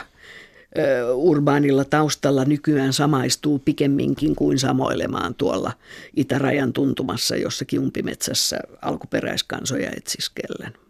urbaanilla 1.14 1.84
taustalla 1.84 2.44
nykyään 2.44 2.92
samaistuu 2.92 3.58
pikemminkin 3.58 4.36
kuin 4.36 4.58
samoilemaan 4.58 5.34
tuolla 5.34 5.72
itärajan 6.16 6.72
tuntumassa 6.72 7.36
jossakin 7.36 7.80
umpimetsässä 7.80 8.58
alkuperäiskansoja 8.82 9.90
etsiskellen. 9.96 10.85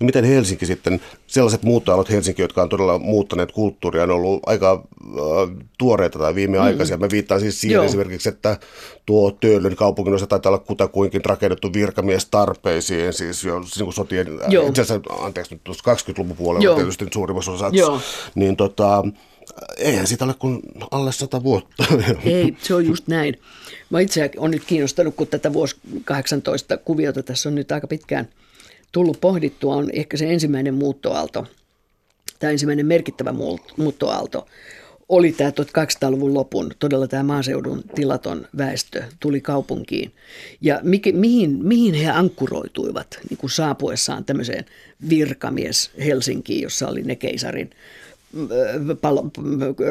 No 0.00 0.06
miten 0.06 0.24
Helsinki 0.24 0.66
sitten, 0.66 1.00
sellaiset 1.26 1.62
muuttoalot 1.62 2.10
Helsinki, 2.10 2.42
jotka 2.42 2.62
on 2.62 2.68
todella 2.68 2.98
muuttaneet 2.98 3.52
kulttuuria, 3.52 4.02
on 4.02 4.10
ollut 4.10 4.40
aika 4.46 4.84
äh, 5.02 5.66
tuoreita 5.78 6.18
tai 6.18 6.34
viimeaikaisia. 6.34 6.96
Mm. 6.96 7.00
Mä 7.00 7.10
viittaan 7.10 7.40
siis 7.40 7.60
siihen 7.60 7.74
Joo. 7.74 7.84
esimerkiksi, 7.84 8.28
että 8.28 8.58
tuo 9.06 9.30
Töölön 9.30 9.76
kaupungin 9.76 10.14
osa 10.14 10.26
taitaa 10.26 10.50
olla 10.50 10.58
kutakuinkin 10.58 11.24
rakennettu 11.24 11.72
virkamies 11.72 12.26
tarpeisiin, 12.26 13.12
siis 13.12 13.44
jo 13.44 13.60
niin 13.60 13.84
kuin 13.84 13.92
sotien, 13.92 14.26
Joo. 14.48 14.68
itse 14.68 14.82
asiassa, 14.82 15.14
anteeksi 15.14 15.54
nyt 15.54 15.62
20-luvun 15.68 16.36
puolella 16.36 16.64
Joo. 16.64 16.76
tietysti 16.76 17.06
suurimmassa 17.12 17.52
osassa, 17.52 18.00
niin 18.34 18.56
tota, 18.56 19.04
eihän 19.78 20.06
siitä 20.06 20.24
ole 20.24 20.34
kuin 20.38 20.60
alle 20.90 21.12
sata 21.12 21.42
vuotta. 21.42 21.84
Ei, 22.24 22.56
se 22.62 22.74
on 22.74 22.86
just 22.86 23.08
näin. 23.08 23.40
Mä 23.90 24.00
itse 24.00 24.30
olen 24.36 24.50
nyt 24.50 24.64
kiinnostanut, 24.64 25.14
kun 25.14 25.26
tätä 25.26 25.52
vuosi 25.52 25.76
18 26.04 26.76
kuviota 26.76 27.22
tässä 27.22 27.48
on 27.48 27.54
nyt 27.54 27.72
aika 27.72 27.86
pitkään– 27.86 28.28
tullut 28.92 29.20
pohdittua, 29.20 29.76
on 29.76 29.90
ehkä 29.92 30.16
se 30.16 30.32
ensimmäinen 30.32 30.74
muuttoaalto, 30.74 31.46
tämä 32.38 32.50
ensimmäinen 32.50 32.86
merkittävä 32.86 33.34
muuttoaalto, 33.76 34.46
oli 35.08 35.32
tämä 35.32 35.50
1800-luvun 35.50 36.34
lopun, 36.34 36.70
todella 36.78 37.08
tämä 37.08 37.22
maaseudun 37.22 37.82
tilaton 37.94 38.48
väestö 38.58 39.02
tuli 39.20 39.40
kaupunkiin. 39.40 40.12
Ja 40.60 40.80
mikä, 40.82 41.12
mihin, 41.12 41.58
mihin 41.66 41.94
he 41.94 42.10
ankkuroituivat 42.10 43.18
niin 43.30 43.38
kuin 43.38 43.50
saapuessaan 43.50 44.24
tämmöiseen 44.24 44.64
virkamies 45.08 45.90
Helsinkiin, 46.04 46.62
jossa 46.62 46.88
oli 46.88 47.02
ne 47.02 47.16
keisarin 47.16 47.70
palo, 49.00 49.30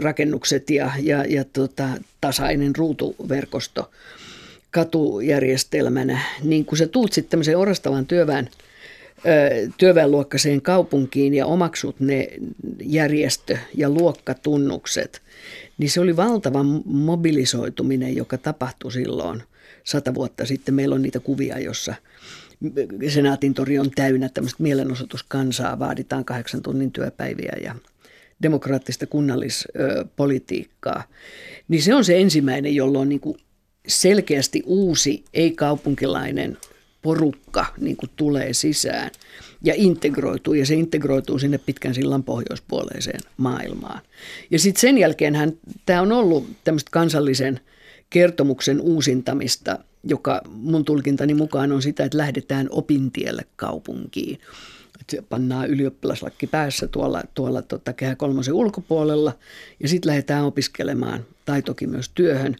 rakennukset 0.01 0.69
ja, 0.69 0.91
ja, 0.99 1.25
ja 1.25 1.43
tota, 1.53 1.89
tasainen 2.21 2.75
ruutuverkosto 2.75 3.91
katujärjestelmänä, 4.71 6.19
niin 6.43 6.65
kun 6.65 6.77
sä 6.77 6.87
tuut 6.87 7.13
sitten 7.13 7.29
tämmöiseen 7.29 7.57
orastavan 7.57 8.05
työväen– 8.05 8.49
työväenluokkaiseen 9.77 10.61
kaupunkiin 10.61 11.33
ja 11.33 11.45
omaksut 11.45 11.99
ne 11.99 12.27
järjestö- 12.83 13.57
ja 13.73 13.89
luokkatunnukset, 13.89 15.21
niin 15.77 15.89
se 15.89 16.01
oli 16.01 16.17
valtava 16.17 16.63
mobilisoituminen, 16.85 18.15
joka 18.15 18.37
tapahtui 18.37 18.91
silloin 18.91 19.43
sata 19.83 20.13
vuotta 20.13 20.45
sitten. 20.45 20.75
Meillä 20.75 20.95
on 20.95 21.01
niitä 21.01 21.19
kuvia, 21.19 21.59
jossa 21.59 21.95
Senaatin 23.07 23.53
tori 23.53 23.79
on 23.79 23.91
täynnä 23.95 24.29
tämmöistä 24.29 24.63
mielenosoituskansaa, 24.63 25.79
vaaditaan 25.79 26.25
kahdeksan 26.25 26.61
tunnin 26.61 26.91
työpäiviä 26.91 27.53
ja 27.63 27.75
demokraattista 28.41 29.07
kunnallispolitiikkaa. 29.07 31.03
Niin 31.67 31.81
se 31.81 31.95
on 31.95 32.05
se 32.05 32.19
ensimmäinen, 32.21 32.75
jolloin 32.75 33.09
niin 33.09 33.21
selkeästi 33.87 34.63
uusi, 34.65 35.23
ei-kaupunkilainen 35.33 36.57
porukka 37.05 37.65
niin 37.79 37.97
kuin 37.97 38.09
tulee 38.15 38.53
sisään 38.53 39.11
ja 39.63 39.73
integroituu, 39.77 40.53
ja 40.53 40.65
se 40.65 40.75
integroituu 40.75 41.39
sinne 41.39 41.57
pitkän 41.57 41.93
sillan 41.93 42.23
pohjoispuoleiseen 42.23 43.19
maailmaan. 43.37 44.01
Ja 44.51 44.59
sitten 44.59 44.81
sen 44.81 44.97
jälkeen 44.97 45.57
tämä 45.85 46.01
on 46.01 46.11
ollut 46.11 46.47
tämmöistä 46.63 46.91
kansallisen 46.91 47.59
kertomuksen 48.09 48.81
uusintamista, 48.81 49.79
joka 50.03 50.41
mun 50.47 50.85
tulkintani 50.85 51.33
mukaan 51.33 51.71
on 51.71 51.81
sitä, 51.81 52.03
että 52.03 52.17
lähdetään 52.17 52.67
opintielle 52.69 53.45
kaupunkiin. 53.55 54.39
Että 55.01 55.27
pannaan 55.29 55.69
ylioppilaslakki 55.69 56.47
päässä 56.47 56.87
tuolla, 56.87 57.23
tuolla 57.33 57.61
tota, 57.61 57.93
kehä 57.93 58.15
kolmosen 58.15 58.53
ulkopuolella 58.53 59.37
ja 59.79 59.87
sitten 59.87 60.09
lähdetään 60.09 60.45
opiskelemaan 60.45 61.25
tai 61.45 61.61
toki 61.61 61.87
myös 61.87 62.09
työhön. 62.15 62.55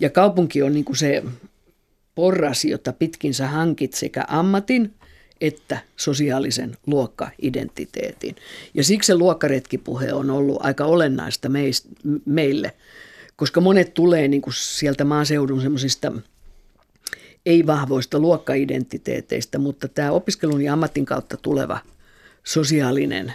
Ja 0.00 0.10
kaupunki 0.10 0.62
on 0.62 0.72
niin 0.72 0.84
kuin 0.84 0.96
se 0.96 1.22
porras, 2.18 2.64
jota 2.64 2.92
pitkin 2.92 3.34
sä 3.34 3.46
hankit 3.46 3.92
sekä 3.92 4.24
ammatin 4.28 4.94
että 5.40 5.78
sosiaalisen 5.96 6.76
luokkaidentiteetin. 6.86 8.36
Ja 8.74 8.84
siksi 8.84 9.06
se 9.06 9.14
luokkaretkipuhe 9.14 10.12
on 10.12 10.30
ollut 10.30 10.56
aika 10.60 10.84
olennaista 10.84 11.48
meist, 11.48 11.86
meille, 12.24 12.72
koska 13.36 13.60
monet 13.60 13.94
tulee 13.94 14.28
niin 14.28 14.42
kuin 14.42 14.54
sieltä 14.54 15.04
maaseudun 15.04 15.62
semmoisista 15.62 16.12
ei-vahvoista 17.46 18.18
luokkaidentiteeteistä, 18.18 19.58
mutta 19.58 19.88
tämä 19.88 20.12
opiskelun 20.12 20.62
ja 20.62 20.72
ammatin 20.72 21.06
kautta 21.06 21.36
tuleva 21.36 21.78
sosiaalinen 22.44 23.34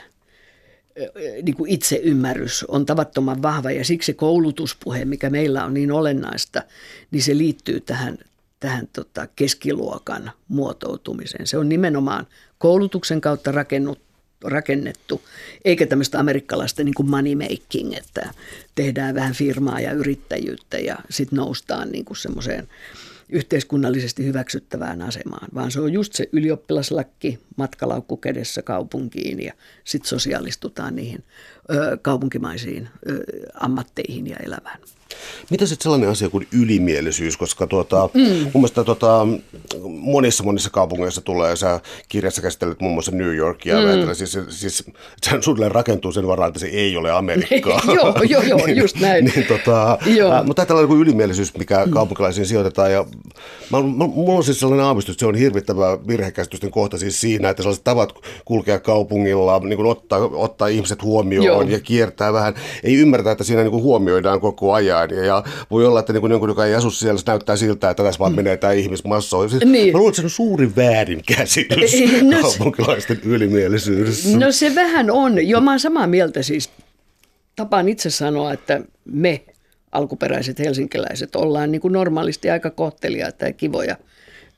niin 1.44 1.56
kuin 1.56 1.72
itseymmärrys 1.72 2.64
on 2.64 2.86
tavattoman 2.86 3.42
vahva 3.42 3.72
ja 3.72 3.86
siksi 3.86 4.06
se 4.06 4.14
koulutuspuhe, 4.14 5.06
mikä 5.06 5.30
meillä 5.30 5.66
on 5.66 5.74
niin 5.74 5.92
olennaista, 5.92 6.64
niin 7.12 7.24
se 7.24 7.38
liittyy 7.38 7.80
tähän, 7.80 8.18
tähän 8.64 8.88
tota 8.94 9.28
keskiluokan 9.36 10.32
muotoutumiseen. 10.48 11.48
Se 11.48 11.58
on 11.58 11.70
nimenomaan 11.70 12.28
koulutuksen 12.58 13.22
kautta 13.22 13.52
rakennut, 13.52 14.00
rakennettu, 14.44 15.22
eikä 15.66 15.86
tämmöistä 15.86 16.20
amerikkalaista 16.20 16.84
niin 16.84 16.94
kuin 16.94 17.10
money 17.10 17.36
making, 17.36 17.94
että 17.94 18.30
tehdään 18.76 19.16
vähän 19.16 19.34
firmaa 19.34 19.80
ja 19.80 19.92
yrittäjyyttä 19.92 20.78
ja 20.78 20.98
sitten 21.10 21.38
noustaan 21.38 21.92
niin 21.92 22.06
kuin 22.06 22.18
semmoiseen 22.18 22.68
yhteiskunnallisesti 23.30 24.26
hyväksyttävään 24.26 25.02
asemaan, 25.02 25.48
vaan 25.56 25.72
se 25.72 25.82
on 25.82 25.94
just 25.94 26.14
se 26.14 26.30
ylioppilaslakki, 26.32 27.40
matkalaukku 27.56 28.18
kädessä 28.18 28.62
kaupunkiin 28.62 29.44
ja 29.44 29.54
sitten 29.84 30.10
sosiaalistutaan 30.10 30.96
niihin 30.96 31.24
ö, 31.70 31.98
kaupunkimaisiin 32.02 32.90
ö, 33.10 33.24
ammatteihin 33.54 34.28
ja 34.28 34.38
elämään. 34.46 34.80
Mitä 35.50 35.66
sitten 35.66 35.84
sellainen 35.84 36.10
asia 36.10 36.30
kuin 36.30 36.48
ylimielisyys, 36.52 37.38
koska 37.38 37.68
tuota, 37.68 38.10
mm. 38.14 38.22
mun 38.24 38.52
mielestä 38.54 38.84
tuota, 38.84 39.28
monissa 39.88 40.44
monissa 40.44 40.70
kaupungeissa 40.70 41.22
tulee, 41.22 41.56
sä 41.56 41.80
kirjassa 42.10 42.42
käsittelet 42.42 42.82
muun 42.82 42.94
muassa 42.94 43.12
New 43.12 43.36
Yorkia, 43.36 43.76
mm. 43.76 44.14
siis, 44.14 44.38
siis 44.50 44.84
sehän 45.22 45.44
suunnilleen 45.44 45.72
rakentuu 45.72 46.12
sen 46.12 46.28
varaan, 46.28 46.48
että 46.48 46.60
se 46.60 46.68
ei 46.68 46.98
ole 46.98 47.12
Amerikkaa. 47.12 47.82
joo, 47.96 48.14
joo, 48.30 48.42
joo, 48.42 48.68
just 48.82 49.00
näin. 49.00 49.26
niin, 49.26 49.46
tota, 49.48 49.98
joo. 50.06 50.34
Äh, 50.34 50.46
mutta 50.46 50.66
tällainen 50.66 50.88
kuin 50.88 51.02
ylimielisyys, 51.02 51.58
mikä 51.58 51.86
mm. 51.86 51.92
kaupunkilaisiin 51.92 52.46
sijoitetaan, 52.46 52.92
ja 52.92 53.06
mä, 53.70 53.82
mä, 53.82 54.08
mulla 54.08 54.38
on 54.38 54.44
siis 54.44 54.60
sellainen 54.60 54.86
aavistus, 54.86 55.14
että 55.14 55.20
se 55.20 55.26
on 55.26 55.36
hirvittävä 55.36 55.98
virhekäsitysten 56.08 56.72
kohta 56.72 56.98
siis 56.98 57.22
siinä, 57.22 57.50
että 57.50 57.64
sellaiset 57.64 57.84
tavat 57.84 58.14
kulkea 58.46 58.80
kaupungilla, 58.80 59.60
niin 59.60 59.78
kuin 59.78 59.92
ottaa, 59.92 60.20
ottaa 60.20 60.68
ihmiset 60.68 61.04
huomioon 61.04 61.46
joo. 61.46 61.62
ja 61.62 61.80
kiertää 61.80 62.34
vähän, 62.34 62.54
ei 62.84 62.96
ymmärtä, 62.96 63.32
että 63.32 63.44
siinä 63.44 63.62
niin 63.62 63.72
kuin 63.72 63.84
huomioidaan 63.84 64.42
koko 64.42 64.74
ajan, 64.74 65.03
ja, 65.12 65.26
ja 65.26 65.44
voi 65.72 65.86
olla, 65.86 66.00
että 66.00 66.14
niin 66.14 66.22
kuin 66.22 66.32
jonkun, 66.32 66.50
joka 66.50 66.66
ei 66.66 66.76
asu 66.76 66.92
siellä, 66.92 67.20
se 67.20 67.24
näyttää 67.28 67.56
siltä, 67.56 67.90
että 67.90 68.04
tässä 68.04 68.20
vaan 68.20 68.32
mm. 68.32 68.36
menee 68.36 68.58
tämä 68.58 68.74
ihmismassa. 68.74 69.50
Siis 69.50 69.66
niin. 69.66 69.94
Mä 69.94 69.98
luulen, 69.98 70.12
että 70.12 70.22
se 70.22 70.26
on 70.26 70.30
suuri 70.30 70.76
väärinkäsitys 70.76 71.94
no, 72.22 72.42
kaupunkilaisten 72.42 73.20
ylimielisyydessä. 73.24 74.38
No 74.38 74.52
se 74.52 74.76
vähän 74.76 75.12
on. 75.12 75.48
Joo, 75.48 75.62
mä 75.62 75.72
oon 75.72 75.80
samaa 75.80 76.08
mieltä 76.08 76.42
siis. 76.42 76.70
Tapaan 77.56 77.90
itse 77.90 78.10
sanoa, 78.10 78.54
että 78.54 78.82
me 79.06 79.42
alkuperäiset 79.92 80.60
helsinkiläiset 80.60 81.36
ollaan 81.36 81.72
niin 81.72 81.82
kuin 81.82 81.92
normaalisti 81.92 82.50
aika 82.50 82.70
kohteliaita 82.70 83.46
ja 83.46 83.54
kivoja 83.54 83.96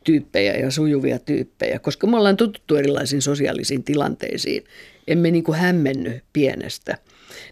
tyyppejä 0.04 0.54
ja 0.54 0.72
sujuvia 0.72 1.20
tyyppejä, 1.20 1.80
koska 1.80 2.08
me 2.08 2.18
ollaan 2.18 2.38
tuttu 2.38 2.76
erilaisiin 2.76 3.22
sosiaalisiin 3.22 3.84
tilanteisiin. 3.84 4.64
Emme 5.08 5.32
niin 5.32 5.44
kuin 5.44 5.58
hämmenny 5.58 6.22
pienestä. 6.34 6.98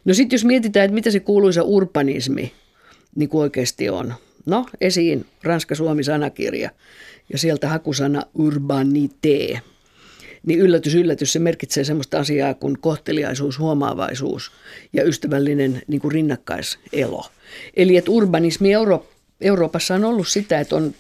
No 0.06 0.14
sitten 0.14 0.38
jos 0.38 0.46
mietitään, 0.46 0.86
että 0.86 0.96
mitä 0.96 1.12
se 1.12 1.20
kuuluisa 1.20 1.64
urbanismi 1.64 2.52
niin 3.16 3.30
kuin 3.30 3.42
oikeasti 3.42 3.90
on. 3.90 4.14
No, 4.46 4.66
esiin 4.82 5.26
Ranska-Suomi-sanakirja 5.44 6.70
ja 7.30 7.38
sieltä 7.38 7.70
hakusana 7.70 8.24
urbanité. 8.38 9.60
Niin 10.46 10.60
yllätys, 10.60 10.96
yllätys, 10.96 11.34
se 11.34 11.40
merkitsee 11.40 11.84
sellaista 11.84 12.20
asiaa 12.20 12.54
kuin 12.54 12.80
kohteliaisuus, 12.80 13.60
huomaavaisuus 13.60 14.52
ja 14.94 15.04
ystävällinen 15.04 15.82
niin 15.88 16.02
kuin 16.02 16.12
rinnakkaiselo. 16.12 17.26
Eli 17.76 17.98
että 17.98 18.12
urbanismi 18.12 18.74
Euro- 18.74 19.08
Euroopassa 19.42 19.96
on 19.96 20.06
ollut 20.06 20.28
sitä, 20.28 20.60
että 20.60 20.76
on 20.76 20.94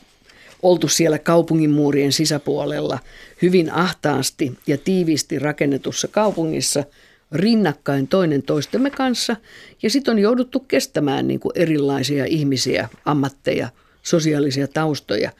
oltu 0.61 0.87
siellä 0.87 1.19
kaupungin 1.19 1.71
muurien 1.71 2.11
sisäpuolella 2.11 2.99
hyvin 3.41 3.71
ahtaasti 3.71 4.57
ja 4.67 4.77
tiiviisti 4.77 5.39
rakennetussa 5.39 6.07
kaupungissa– 6.07 6.83
rinnakkain 7.33 8.07
toinen 8.07 8.43
toistemme 8.43 8.89
kanssa 8.89 9.35
ja 9.83 9.89
sitten 9.89 10.11
on 10.11 10.19
jouduttu 10.19 10.59
kestämään 10.59 11.27
niin 11.27 11.39
kuin 11.39 11.51
erilaisia 11.55 12.25
ihmisiä, 12.25 12.89
ammatteja, 13.05 13.69
sosiaalisia 14.03 14.67
taustoja, 14.67 15.31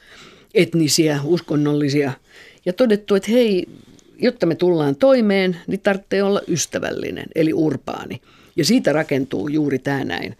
etnisiä, 0.54 1.20
uskonnollisia 1.24 2.12
ja 2.66 2.72
todettu, 2.72 3.14
että 3.14 3.30
hei, 3.30 3.66
jotta 4.18 4.46
me 4.46 4.54
tullaan 4.54 4.96
toimeen, 4.96 5.56
niin 5.66 5.80
tarvitsee 5.80 6.22
olla 6.22 6.40
ystävällinen, 6.48 7.26
eli 7.34 7.52
urbaani. 7.52 8.20
Ja 8.56 8.64
siitä 8.64 8.92
rakentuu 8.92 9.48
juuri 9.48 9.78
tämä 9.78 10.04
näin 10.04 10.36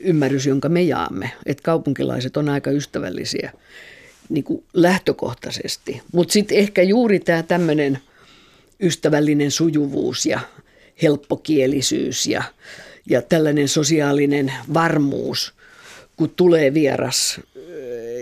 ymmärrys, 0.00 0.46
jonka 0.46 0.68
me 0.68 0.82
jaamme, 0.82 1.30
että 1.46 1.62
kaupunkilaiset 1.62 2.36
on 2.36 2.48
aika 2.48 2.70
ystävällisiä 2.70 3.52
niin 4.28 4.44
kuin 4.44 4.64
lähtökohtaisesti. 4.74 6.02
Mutta 6.12 6.32
sitten 6.32 6.58
ehkä 6.58 6.82
juuri 6.82 7.20
tämä 7.20 7.42
tämmöinen 7.42 7.98
ystävällinen 8.80 9.50
sujuvuus 9.50 10.26
ja 10.26 10.40
helppokielisyys 11.02 12.26
ja, 12.26 12.42
ja 13.06 13.22
tällainen 13.22 13.68
sosiaalinen 13.68 14.52
varmuus, 14.74 15.54
kun 16.16 16.30
tulee 16.30 16.74
vieras 16.74 17.40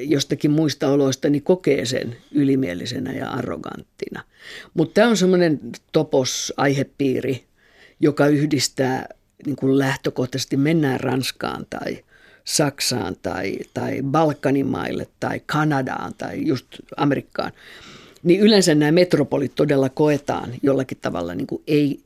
jostakin 0.01 0.51
muista 0.51 0.88
oloista, 0.88 1.31
niin 1.31 1.43
kokee 1.43 1.87
sen 1.87 2.17
ylimielisenä 2.33 3.12
ja 3.12 3.31
arroganttina. 3.31 4.25
Mutta 4.75 4.95
tämä 4.95 5.09
on 5.09 5.17
semmoinen 5.17 5.61
topos 5.93 6.53
aihepiiri, 6.57 7.45
joka 8.01 8.27
yhdistää 8.27 9.09
niin 9.47 9.57
kuin 9.57 9.79
lähtökohtaisesti 9.79 10.57
mennään 10.57 11.01
Ranskaan 11.01 11.67
tai 11.71 11.99
Saksaan 12.45 13.17
tai, 13.23 13.59
tai 13.75 14.03
Balkanin 14.03 14.67
maille 14.67 15.07
tai 15.21 15.41
Kanadaan 15.47 16.14
tai 16.19 16.47
just 16.47 16.67
Amerikkaan, 16.97 17.53
niin 18.23 18.41
yleensä 18.41 18.75
nämä 18.75 18.93
metropolit 18.93 19.55
todella 19.55 19.88
koetaan 19.88 20.55
jollakin 20.62 20.99
tavalla 21.03 21.35
niin 21.35 21.47
kuin 21.47 21.62
ei, 21.67 22.01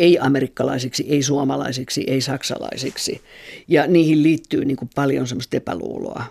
ei 0.00 0.18
amerikkalaisiksi, 0.18 1.06
ei 1.08 1.22
suomalaisiksi, 1.22 2.04
ei 2.06 2.20
saksalaisiksi. 2.20 3.20
Ja 3.68 3.86
niihin 3.86 4.22
liittyy 4.22 4.64
niin 4.64 4.76
kuin 4.76 4.90
paljon 4.94 5.26
semmoista 5.26 5.56
epäluuloa. 5.56 6.24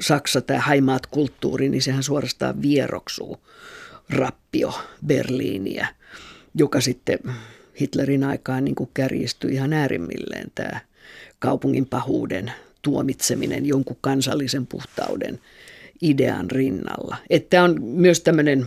Saksa, 0.00 0.40
tämä 0.40 0.60
haimaat 0.60 1.06
kulttuuri, 1.06 1.68
niin 1.68 1.82
sehän 1.82 2.02
suorastaan 2.02 2.62
vieroksuu 2.62 3.36
rappio 4.10 4.74
Berliiniä, 5.06 5.86
joka 6.54 6.80
sitten 6.80 7.18
Hitlerin 7.80 8.24
aikaan 8.24 8.64
niin 8.64 8.74
kuin 8.74 8.90
kärjistyi 8.94 9.54
ihan 9.54 9.72
äärimmilleen 9.72 10.50
tämä 10.54 10.80
kaupungin 11.38 11.86
pahuuden 11.86 12.52
tuomitseminen 12.82 13.66
jonkun 13.66 13.96
kansallisen 14.00 14.66
puhtauden 14.66 15.40
idean 16.02 16.50
rinnalla. 16.50 17.16
Että 17.30 17.62
on 17.62 17.82
myös 17.82 18.20
tämmöinen 18.20 18.66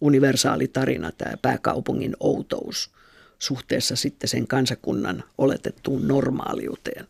universaali 0.00 0.68
tarina, 0.68 1.12
tämä 1.12 1.36
pääkaupungin 1.42 2.16
outous 2.20 2.90
suhteessa 3.38 3.96
sitten 3.96 4.28
sen 4.28 4.46
kansakunnan 4.46 5.24
oletettuun 5.38 6.08
normaaliuteen. 6.08 7.06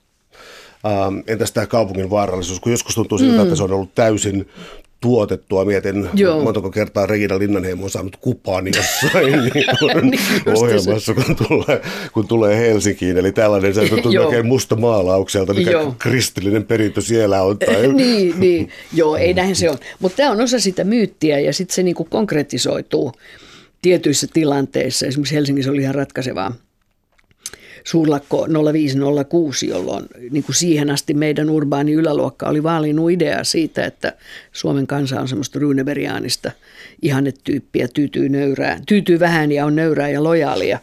Ähm, 0.86 1.18
entäs 1.26 1.52
tämä 1.52 1.66
kaupungin 1.66 2.10
vaarallisuus, 2.10 2.60
kun 2.60 2.72
joskus 2.72 2.94
tuntuu 2.94 3.18
siltä, 3.18 3.36
mm. 3.36 3.42
että 3.42 3.56
se 3.56 3.62
on 3.62 3.72
ollut 3.72 3.94
täysin 3.94 4.48
tuotettua. 5.00 5.64
Mietin, 5.64 6.08
Joo. 6.14 6.42
montako 6.42 6.70
kertaa 6.70 7.06
Regina 7.06 7.38
Linnanheimo 7.38 7.84
on 7.84 7.90
saanut 7.90 8.16
kupaani 8.16 8.70
jossain 8.76 9.32
niin 9.54 9.66
kuin 9.78 10.10
niin 10.10 10.20
ohjelmassa, 10.56 11.14
kun 11.14 11.36
tulee, 11.48 11.82
kun 12.12 12.28
tulee 12.28 12.58
Helsinkiin. 12.58 13.18
Eli 13.18 13.32
tällainen, 13.32 13.74
se 13.74 13.88
tuntuu 13.88 14.12
oikein 14.24 14.46
musta 14.46 14.76
maalaukselta, 14.76 15.54
mikä 15.54 15.70
Joo. 15.70 15.94
kristillinen 15.98 16.64
perintö 16.64 17.00
siellä 17.00 17.42
on. 17.42 17.58
Tai... 17.58 17.92
niin, 17.92 18.40
niin, 18.40 18.68
Joo, 18.92 19.16
ei 19.16 19.34
näin 19.34 19.56
se 19.56 19.70
on. 19.70 19.78
Mutta 19.98 20.16
tämä 20.16 20.30
on 20.30 20.40
osa 20.40 20.60
sitä 20.60 20.84
myyttiä 20.84 21.40
ja 21.40 21.52
sitten 21.52 21.74
se 21.74 21.82
niinku 21.82 22.04
konkretisoituu 22.04 23.12
tietyissä 23.82 24.26
tilanteissa. 24.32 25.06
Esimerkiksi 25.06 25.34
Helsingissä 25.34 25.70
oli 25.70 25.82
ihan 25.82 25.94
ratkaisevaa 25.94 26.54
suurlakko 27.84 28.46
0506, 28.72 29.68
jolloin 29.68 30.06
niin 30.30 30.44
kuin 30.44 30.56
siihen 30.56 30.90
asti 30.90 31.14
meidän 31.14 31.50
urbaani 31.50 31.92
yläluokka 31.92 32.48
oli 32.48 32.62
vaalinut 32.62 33.10
idea 33.10 33.44
siitä, 33.44 33.84
että 33.84 34.12
Suomen 34.52 34.86
kansa 34.86 35.20
on 35.20 35.28
semmoista 35.28 35.58
ruuneveriaanista 35.58 36.50
ihannetyyppiä, 37.02 37.88
tyytyy, 37.88 38.28
nöyrää, 38.28 38.80
tyytyy 38.86 39.20
vähän 39.20 39.52
ja 39.52 39.66
on 39.66 39.76
nöyrää 39.76 40.08
ja 40.08 40.22
lojaalia. 40.22 40.78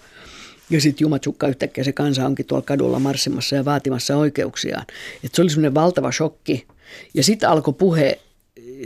Ja 0.69 0.81
sitten 0.81 1.05
jumatsukka 1.05 1.47
yhtäkkiä 1.47 1.83
se 1.83 1.91
kansa 1.91 2.25
onkin 2.25 2.45
tuolla 2.45 2.65
kadulla 2.65 2.99
marssimassa 2.99 3.55
ja 3.55 3.65
vaatimassa 3.65 4.17
oikeuksiaan. 4.17 4.85
Et 5.23 5.35
se 5.35 5.41
oli 5.41 5.49
semmoinen 5.49 5.73
valtava 5.73 6.11
shokki. 6.11 6.65
Ja 7.13 7.23
sitten 7.23 7.49
alkoi 7.49 7.73
puhe 7.73 8.19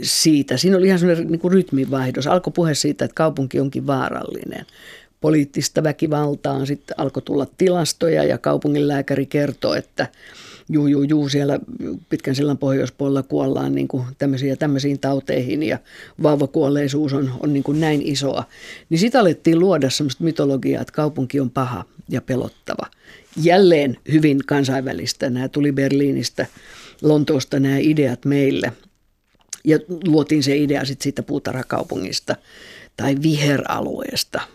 siitä, 0.02 0.56
siinä 0.56 0.76
oli 0.76 0.86
ihan 0.86 0.98
semmoinen 0.98 1.26
niin 1.26 1.52
rytminvaihdos, 1.52 2.26
alkoi 2.26 2.52
puhe 2.52 2.74
siitä, 2.74 3.04
että 3.04 3.14
kaupunki 3.14 3.60
onkin 3.60 3.86
vaarallinen 3.86 4.66
poliittista 5.20 5.82
väkivaltaa. 5.82 6.66
Sitten 6.66 7.00
alkoi 7.00 7.22
tulla 7.22 7.46
tilastoja 7.58 8.24
ja 8.24 8.38
kaupunginlääkäri 8.38 9.26
kertoi, 9.26 9.78
että 9.78 10.06
juu, 10.68 10.86
juu, 10.86 11.02
juu, 11.02 11.28
siellä 11.28 11.60
pitkän 12.08 12.34
sillan 12.34 12.58
pohjoispuolella 12.58 13.22
kuollaan 13.22 13.74
niin 13.74 13.88
kuin 13.88 14.04
tämmöisiin 14.18 14.58
tämmöisiin 14.58 15.00
tauteihin 15.00 15.62
ja 15.62 15.78
vauvakuolleisuus 16.22 17.12
on, 17.12 17.30
on 17.40 17.52
niin 17.52 17.62
kuin 17.62 17.80
näin 17.80 18.02
isoa. 18.04 18.44
Niin 18.90 18.98
sitä 18.98 19.20
alettiin 19.20 19.58
luoda 19.58 19.90
semmoista 19.90 20.24
mytologiaa, 20.24 20.82
että 20.82 20.92
kaupunki 20.92 21.40
on 21.40 21.50
paha 21.50 21.84
ja 22.08 22.20
pelottava. 22.20 22.86
Jälleen 23.42 23.96
hyvin 24.12 24.40
kansainvälistä. 24.46 25.30
Nämä 25.30 25.48
tuli 25.48 25.72
Berliinistä, 25.72 26.46
Lontoosta 27.02 27.60
nämä 27.60 27.78
ideat 27.78 28.24
meille. 28.24 28.72
Ja 29.64 29.78
luotiin 30.06 30.42
se 30.42 30.56
idea 30.56 30.84
sitten 30.84 31.02
siitä 31.02 31.22
puutarhakaupungista 31.22 32.36
tai 32.96 33.16
viheralueesta– 33.22 34.40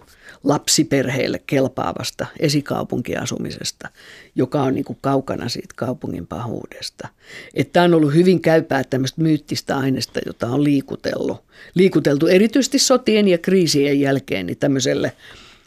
lapsiperheille 0.45 1.41
kelpaavasta 1.47 2.25
esikaupunkiasumisesta, 2.39 3.89
joka 4.35 4.63
on 4.63 4.73
niin 4.73 4.85
kuin 4.85 4.97
kaukana 5.01 5.49
siitä 5.49 5.73
kaupungin 5.75 6.27
pahuudesta. 6.27 7.07
Että 7.53 7.83
on 7.83 7.93
ollut 7.93 8.13
hyvin 8.13 8.41
käypää 8.41 8.83
tämmöistä 8.83 9.21
myyttistä 9.21 9.77
aineesta, 9.77 10.19
jota 10.25 10.47
on 10.47 10.63
liikutellut. 10.63 11.43
Liikuteltu 11.73 12.27
erityisesti 12.27 12.79
sotien 12.79 13.27
ja 13.27 13.37
kriisien 13.37 13.99
jälkeen 13.99 14.45
niin 14.45 14.57
tämmöiselle 14.57 15.11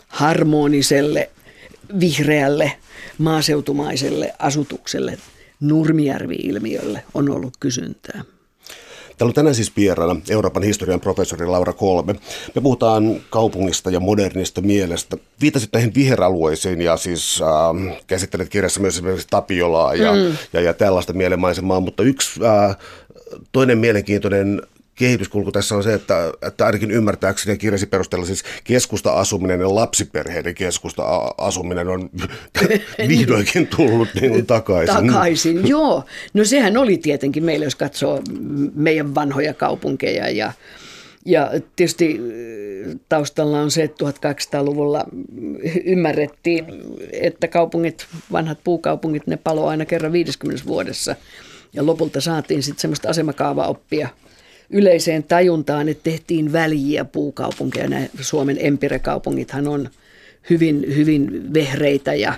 harmoniselle, 0.08 1.30
vihreälle, 2.00 2.72
maaseutumaiselle 3.18 4.34
asutukselle, 4.38 5.18
Nurmijärvi-ilmiölle 5.60 7.04
on 7.14 7.30
ollut 7.30 7.56
kysyntää. 7.60 8.24
Täällä 9.18 9.30
on 9.30 9.34
tänään 9.34 9.54
siis 9.54 9.76
vieraana 9.76 10.20
Euroopan 10.30 10.62
historian 10.62 11.00
professori 11.00 11.46
Laura 11.46 11.72
Kolme. 11.72 12.14
Me 12.54 12.60
puhutaan 12.60 13.20
kaupungista 13.30 13.90
ja 13.90 14.00
modernista 14.00 14.60
mielestä. 14.60 15.16
Viitasit 15.40 15.72
näihin 15.72 15.94
viheralueisiin 15.94 16.80
ja 16.80 16.96
siis 16.96 17.42
äh, 17.42 17.96
käsittelet 18.06 18.48
kirjassa 18.48 18.80
myös 18.80 18.94
esimerkiksi 18.94 19.26
Tapiolaa 19.30 19.94
ja, 19.94 20.12
mm. 20.12 20.36
ja, 20.52 20.60
ja 20.60 20.74
tällaista 20.74 21.12
mielenmaisemaa, 21.12 21.80
mutta 21.80 22.02
yksi 22.02 22.40
äh, 22.44 22.76
toinen 23.52 23.78
mielenkiintoinen 23.78 24.62
kehityskulku 24.98 25.52
tässä 25.52 25.74
on 25.74 25.82
se, 25.82 25.94
että, 25.94 26.32
että 26.42 26.66
ainakin 26.66 26.90
ymmärtääkseni 26.90 27.58
kirjasi 27.58 27.86
perusteella 27.86 28.26
siis 28.26 28.44
keskusta-asuminen 28.64 29.60
ja 29.60 29.74
lapsiperheiden 29.74 30.54
keskusta-asuminen 30.54 31.88
on 31.88 32.10
vihdoinkin 33.08 33.66
tullut 33.66 34.08
niin 34.20 34.32
kuin 34.32 34.46
takaisin. 34.46 35.06
Takaisin, 35.06 35.68
joo. 35.68 36.04
No 36.34 36.44
sehän 36.44 36.76
oli 36.76 36.98
tietenkin 36.98 37.44
meillä, 37.44 37.66
jos 37.66 37.74
katsoo 37.74 38.22
meidän 38.74 39.14
vanhoja 39.14 39.54
kaupunkeja 39.54 40.30
ja 40.30 40.52
ja 41.26 41.50
tietysti 41.76 42.20
taustalla 43.08 43.60
on 43.60 43.70
se, 43.70 43.82
että 43.82 44.04
1200-luvulla 44.04 45.04
ymmärrettiin, 45.84 46.64
että 47.12 47.48
kaupungit, 47.48 48.06
vanhat 48.32 48.58
puukaupungit, 48.64 49.26
ne 49.26 49.36
palo 49.36 49.66
aina 49.66 49.84
kerran 49.84 50.12
50 50.12 50.66
vuodessa. 50.66 51.16
Ja 51.72 51.86
lopulta 51.86 52.20
saatiin 52.20 52.62
sitten 52.62 52.80
semmoista 52.80 53.08
asemakaavaoppia 53.08 54.08
yleiseen 54.70 55.22
tajuntaan, 55.22 55.88
että 55.88 56.04
tehtiin 56.04 56.52
väliä 56.52 57.04
puukaupunkeja. 57.04 57.88
Nämä 57.88 58.06
Suomen 58.20 58.56
empirekaupungithan 58.60 59.68
on 59.68 59.88
hyvin, 60.50 60.96
hyvin 60.96 61.54
vehreitä 61.54 62.14
ja 62.14 62.34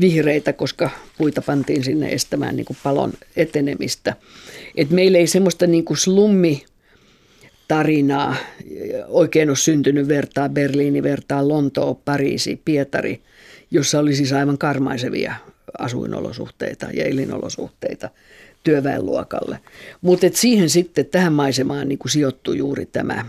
vihreitä, 0.00 0.52
koska 0.52 0.90
puita 1.18 1.42
pantiin 1.42 1.84
sinne 1.84 2.12
estämään 2.12 2.56
niin 2.56 2.66
kuin 2.66 2.76
palon 2.82 3.12
etenemistä. 3.36 4.16
Et 4.76 4.90
meillä 4.90 5.18
ei 5.18 5.26
semmoista 5.26 5.66
niin 5.66 5.84
kuin 5.84 5.96
slummi 5.96 6.64
tarinaa 7.68 8.36
oikein 9.08 9.48
ole 9.50 9.56
syntynyt 9.56 10.08
vertaa 10.08 10.48
Berliini, 10.48 11.02
vertaa 11.02 11.48
Lontoo, 11.48 11.94
Pariisi, 12.04 12.60
Pietari, 12.64 13.20
jossa 13.70 13.98
oli 13.98 14.14
siis 14.14 14.32
aivan 14.32 14.58
karmaisevia 14.58 15.34
asuinolosuhteita 15.78 16.86
ja 16.94 17.04
elinolosuhteita 17.04 18.10
työväenluokalle. 18.64 19.58
Mutta 20.00 20.26
siihen 20.32 20.70
sitten 20.70 21.06
tähän 21.06 21.32
maisemaan 21.32 21.88
niin 21.88 21.98
sijoittui 22.08 22.58
juuri 22.58 22.86
tämä, 22.86 23.24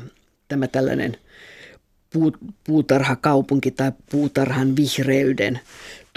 tämä 0.47 0.67
tällainen 0.67 1.17
puutarhakaupunki 2.63 3.71
tai 3.71 3.91
puutarhan 4.11 4.75
vihreyden. 4.75 5.59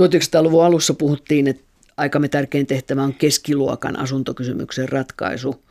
1900-luvun 0.02 0.64
alussa 0.64 0.94
puhuttiin, 0.94 1.46
että 1.46 1.62
aikamme 1.96 2.28
tärkein 2.28 2.66
tehtävä 2.66 3.02
on 3.02 3.14
keskiluokan 3.14 3.98
asuntokysymyksen 3.98 4.88
ratkaisu. 4.88 5.62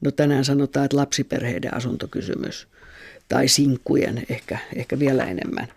No 0.00 0.10
tänään 0.10 0.44
sanotaan, 0.44 0.84
että 0.84 0.96
lapsiperheiden 0.96 1.74
asuntokysymys 1.74 2.68
tai 3.28 3.48
sinkkujen 3.48 4.22
ehkä, 4.28 4.58
ehkä 4.76 4.98
vielä 4.98 5.24
enemmän. 5.24 5.68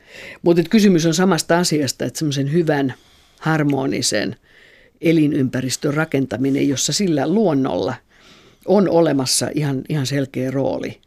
Mutta 0.41 0.63
kysymys 0.69 1.06
on 1.06 1.13
samasta 1.13 1.60
asiasta, 1.60 2.06
että 2.06 2.19
semmoisen 2.19 2.54
hyvän, 2.54 2.93
harmonisen– 3.39 4.36
elinympäristön 5.02 5.93
rakentaminen, 5.93 6.69
jossa 6.69 6.93
sillä 6.93 7.28
luonnolla 7.28 7.93
on 8.65 8.89
olemassa 8.89 9.50
ihan, 9.56 9.82
ihan 9.89 10.06
selkeä 10.06 10.52
rooli. 10.52 11.00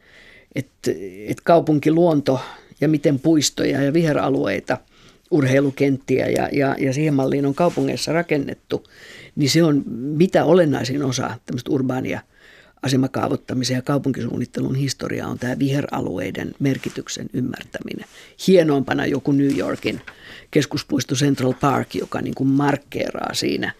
Että 0.54 0.90
et 1.26 1.40
kaupunkiluonto 1.40 2.40
ja 2.80 2.88
miten 2.88 3.18
puistoja 3.18 3.82
ja 3.82 3.92
viheralueita, 3.92 4.78
urheilukenttiä 5.30 6.26
ja, 6.26 6.48
ja, 6.52 6.76
ja 6.78 6.92
siihen 6.92 7.14
malliin 7.14 7.46
on 7.46 7.54
kaupungeissa 7.54 8.12
rakennettu, 8.12 8.84
niin 9.36 9.50
se 9.50 9.62
on 9.62 9.82
mitä 9.96 10.44
olennaisin 10.44 11.02
osa 11.02 11.30
tämmöistä 11.46 11.70
urbaania 11.70 12.20
asemakaavoittamisen 12.82 13.74
ja 13.74 13.82
kaupunkisuunnittelun 13.82 14.74
historia 14.74 15.26
on 15.26 15.38
tämä 15.38 15.58
viheralueiden 15.58 16.54
merkityksen 16.58 17.26
ymmärtäminen. 17.32 18.04
Hienompana 18.46 19.06
joku 19.06 19.32
New 19.32 19.58
Yorkin 19.58 20.00
keskuspuisto 20.50 21.14
Central 21.14 21.54
Park, 21.60 21.94
joka 21.94 22.20
niin 22.20 22.34
kuin 22.34 22.48
markkeeraa 22.48 23.34
siinä 23.34 23.72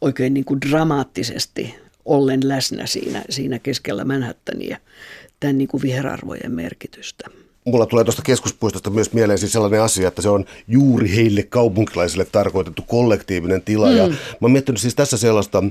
oikein 0.00 0.34
niin 0.34 0.44
kuin 0.44 0.60
dramaattisesti 0.60 1.74
ollen 2.04 2.48
läsnä 2.48 2.86
siinä, 2.86 3.24
siinä 3.30 3.58
keskellä 3.58 4.04
Manhattania 4.04 4.78
tämän 5.40 5.58
niin 5.58 5.68
kuin 5.68 5.82
viherarvojen 5.82 6.52
merkitystä. 6.52 7.30
Mulla 7.64 7.86
tulee 7.86 8.04
tuosta 8.04 8.22
keskuspuistosta 8.22 8.90
myös 8.90 9.12
mieleen 9.12 9.38
siis 9.38 9.52
sellainen 9.52 9.82
asia, 9.82 10.08
että 10.08 10.22
se 10.22 10.28
on 10.28 10.44
juuri 10.68 11.16
heille 11.16 11.42
kaupunkilaisille 11.42 12.24
tarkoitettu 12.24 12.82
kollektiivinen 12.82 13.62
tila. 13.62 13.90
Mm. 13.90 13.96
Ja 13.96 14.08
mä 14.08 14.14
oon 14.40 14.52
miettinyt 14.52 14.80
siis 14.80 14.94
tässä 14.94 15.16
sellaista, 15.16 15.62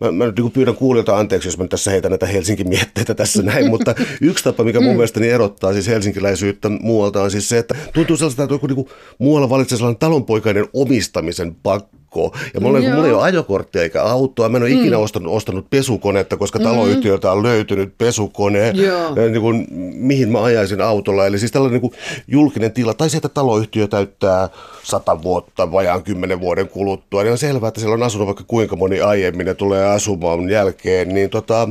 Mä, 0.00 0.12
mä 0.12 0.26
nyt 0.26 0.38
niin 0.38 0.50
pyydän 0.50 0.74
kuulijoilta 0.74 1.18
anteeksi, 1.18 1.48
jos 1.48 1.58
mä 1.58 1.66
tässä 1.66 1.90
heitän 1.90 2.10
näitä 2.10 2.26
Helsingin 2.26 2.68
mietteitä 2.68 3.14
tässä 3.14 3.42
näin, 3.42 3.70
mutta 3.74 3.94
yksi 4.20 4.44
tapa, 4.44 4.64
mikä 4.64 4.80
mun 4.80 4.90
mm. 4.90 4.96
mielestäni 4.96 5.28
erottaa 5.28 5.72
siis 5.72 5.88
helsinkiläisyyttä 5.88 6.68
muualta 6.68 7.22
on 7.22 7.30
siis 7.30 7.48
se, 7.48 7.58
että 7.58 7.74
tuntuu 7.94 8.16
sellaista, 8.16 8.42
että 8.42 8.54
joku 8.54 8.66
niin 8.66 8.74
kuin 8.74 8.88
muualla 9.18 9.50
valitsee 9.50 9.78
sellainen 9.78 9.98
talonpoikainen 9.98 10.68
omistamisen 10.72 11.54
pakko 11.54 12.00
pakko. 12.10 12.36
Ja 12.54 12.60
mulla, 12.60 12.80
mulla 12.80 13.06
ei 13.06 13.12
ole 13.12 13.22
ajokorttia 13.22 13.82
eikä 13.82 14.02
autoa. 14.02 14.48
Mä 14.48 14.56
en 14.56 14.62
ole 14.62 14.70
mm. 14.70 14.80
ikinä 14.80 14.98
ostanut, 14.98 15.34
ostanut 15.34 15.70
pesukonetta, 15.70 16.36
koska 16.36 16.58
mm. 16.58 16.64
taloyhtiöltä 16.64 17.32
on 17.32 17.42
löytynyt 17.42 17.98
pesukone, 17.98 18.72
niin 18.72 19.40
kuin, 19.40 19.66
mihin 19.94 20.32
mä 20.32 20.42
ajaisin 20.42 20.80
autolla. 20.80 21.26
Eli 21.26 21.38
siis 21.38 21.52
tällainen 21.52 21.80
niin 21.82 21.90
kuin 21.90 22.00
julkinen 22.28 22.72
tila, 22.72 22.94
tai 22.94 23.10
se, 23.10 23.16
että 23.16 23.28
taloyhtiö 23.28 23.86
täyttää 23.86 24.48
sata 24.82 25.22
vuotta, 25.22 25.72
vajaan 25.72 26.02
kymmenen 26.02 26.40
vuoden 26.40 26.68
kuluttua, 26.68 27.22
niin 27.22 27.32
on 27.32 27.38
selvää, 27.38 27.68
että 27.68 27.80
siellä 27.80 27.94
on 27.94 28.02
asunut 28.02 28.26
vaikka 28.26 28.44
kuinka 28.46 28.76
moni 28.76 29.00
aiemmin 29.00 29.46
ja 29.46 29.54
tulee 29.54 29.86
asumaan 29.86 30.50
jälkeen, 30.50 31.08
niin 31.08 31.30
tota, 31.30 31.68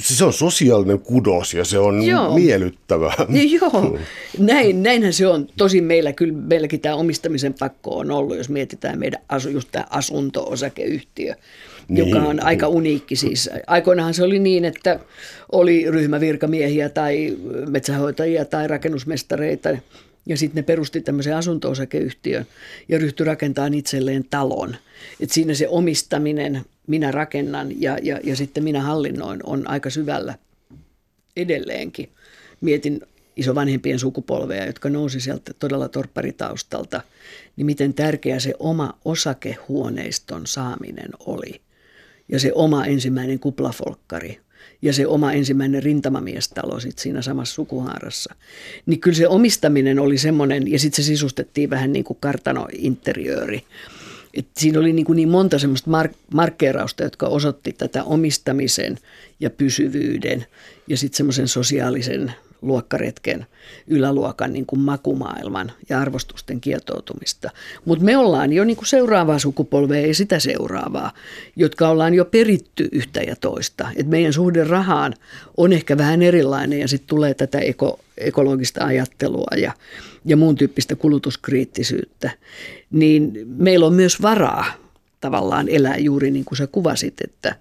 se 0.00 0.24
on 0.24 0.32
sosiaalinen 0.32 0.98
kudos 0.98 1.54
ja 1.54 1.64
se 1.64 1.78
on 1.78 2.02
Joo. 2.02 2.34
miellyttävää. 2.34 3.14
Joo, 3.60 3.98
Näin, 4.38 4.82
näinhän 4.82 5.12
se 5.12 5.26
on. 5.26 5.46
Tosin 5.56 5.84
meillä 5.84 6.12
kyllä, 6.12 6.34
meilläkin 6.34 6.80
tämä 6.80 6.94
omistamisen 6.94 7.54
pakko 7.54 7.98
on 7.98 8.10
ollut, 8.10 8.36
jos 8.36 8.48
mietitään 8.48 8.98
meidän 8.98 9.20
asu, 9.28 9.48
just 9.48 9.68
tämä 9.72 9.84
asunto-osakeyhtiö, 9.90 11.34
niin. 11.88 12.08
joka 12.08 12.26
on 12.26 12.44
aika 12.44 12.68
uniikki 12.68 13.16
siis. 13.16 13.50
Aikoinahan 13.66 14.14
se 14.14 14.24
oli 14.24 14.38
niin, 14.38 14.64
että 14.64 15.00
oli 15.52 15.90
ryhmävirkamiehiä 15.90 16.88
tai 16.88 17.36
metsähoitajia 17.68 18.44
tai 18.44 18.68
rakennusmestareita 18.68 19.68
ja 20.26 20.36
sitten 20.36 20.56
ne 20.56 20.62
perusti 20.62 21.00
tämmöisen 21.00 21.36
asunto-osakeyhtiön 21.36 22.46
ja 22.88 22.98
ryhtyi 22.98 23.26
rakentamaan 23.26 23.74
itselleen 23.74 24.24
talon. 24.30 24.76
Et 25.20 25.30
siinä 25.30 25.54
se 25.54 25.68
omistaminen, 25.68 26.64
minä 26.88 27.10
rakennan 27.10 27.82
ja, 27.82 27.98
ja, 28.02 28.20
ja 28.24 28.36
sitten 28.36 28.64
minä 28.64 28.82
hallinnoin, 28.82 29.40
on 29.44 29.70
aika 29.70 29.90
syvällä 29.90 30.34
edelleenkin. 31.36 32.08
Mietin 32.60 33.00
isovanhempien 33.36 33.98
sukupolveja, 33.98 34.66
jotka 34.66 34.90
nousi 34.90 35.20
sieltä 35.20 35.52
todella 35.58 35.88
torpparitaustalta, 35.88 37.00
niin 37.56 37.66
miten 37.66 37.94
tärkeä 37.94 38.40
se 38.40 38.54
oma 38.58 38.98
osakehuoneiston 39.04 40.46
saaminen 40.46 41.10
oli. 41.18 41.60
Ja 42.28 42.40
se 42.40 42.52
oma 42.54 42.84
ensimmäinen 42.84 43.38
kuplafolkkari 43.38 44.40
ja 44.82 44.92
se 44.92 45.06
oma 45.06 45.32
ensimmäinen 45.32 45.82
rintamamiestalo 45.82 46.80
sit 46.80 46.98
siinä 46.98 47.22
samassa 47.22 47.54
sukuhaarassa. 47.54 48.34
Niin 48.86 49.00
kyllä 49.00 49.16
se 49.16 49.28
omistaminen 49.28 49.98
oli 49.98 50.18
semmoinen, 50.18 50.72
ja 50.72 50.78
sitten 50.78 51.04
se 51.04 51.06
sisustettiin 51.06 51.70
vähän 51.70 51.92
niin 51.92 52.04
kuin 52.04 52.16
kartanointeriööri. 52.20 53.64
Et 54.38 54.46
siinä 54.56 54.78
oli 54.78 54.92
niin, 54.92 55.04
kuin 55.04 55.16
niin 55.16 55.28
monta 55.28 55.58
semmoista 55.58 55.90
mark- 55.90 56.16
markkeerausta, 56.34 57.02
jotka 57.02 57.26
osoitti 57.26 57.72
tätä 57.72 58.04
omistamisen 58.04 58.98
ja 59.40 59.50
pysyvyyden 59.50 60.46
ja 60.88 60.96
sitten 60.96 61.16
semmoisen 61.16 61.48
sosiaalisen 61.48 62.32
luokkaretken 62.62 63.46
yläluokan 63.86 64.52
niin 64.52 64.66
kuin 64.66 64.80
makumaailman 64.80 65.72
ja 65.88 66.00
arvostusten 66.00 66.60
kietoutumista. 66.60 67.50
Mutta 67.84 68.04
me 68.04 68.16
ollaan 68.16 68.52
jo 68.52 68.64
niin 68.64 68.76
kuin 68.76 68.86
seuraavaa 68.86 69.38
sukupolvea 69.38 70.06
ja 70.06 70.14
sitä 70.14 70.38
seuraavaa, 70.38 71.12
jotka 71.56 71.88
ollaan 71.88 72.14
jo 72.14 72.24
peritty 72.24 72.88
yhtä 72.92 73.20
ja 73.20 73.36
toista. 73.36 73.88
Et 73.96 74.06
meidän 74.06 74.32
suhde 74.32 74.64
rahaan 74.64 75.14
on 75.56 75.72
ehkä 75.72 75.98
vähän 75.98 76.22
erilainen 76.22 76.80
ja 76.80 76.88
sitten 76.88 77.08
tulee 77.08 77.34
tätä 77.34 77.58
eko, 77.58 78.00
ekologista 78.18 78.84
ajattelua 78.84 79.56
ja, 79.56 79.72
ja 80.24 80.36
muun 80.36 80.56
tyyppistä 80.56 80.96
kulutuskriittisyyttä. 80.96 82.30
Niin 82.90 83.32
meillä 83.46 83.86
on 83.86 83.94
myös 83.94 84.22
varaa 84.22 84.87
tavallaan 85.20 85.68
elää 85.68 85.96
juuri 85.96 86.30
niin 86.30 86.44
kuin 86.44 86.56
sä 86.56 86.66
kuvasit, 86.66 87.20
että, 87.24 87.56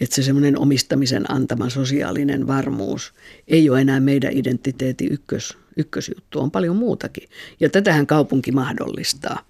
että 0.00 0.16
se 0.16 0.22
semmoinen 0.22 0.58
omistamisen 0.58 1.30
antama 1.32 1.70
sosiaalinen 1.70 2.46
varmuus 2.46 3.12
ei 3.48 3.70
ole 3.70 3.80
enää 3.80 4.00
meidän 4.00 4.32
identiteetin 4.32 5.12
ykkös, 5.12 5.56
ykkösjuttu, 5.76 6.40
on 6.40 6.50
paljon 6.50 6.76
muutakin. 6.76 7.28
Ja 7.60 7.70
tätähän 7.70 8.06
kaupunki 8.06 8.52
mahdollistaa. 8.52 9.40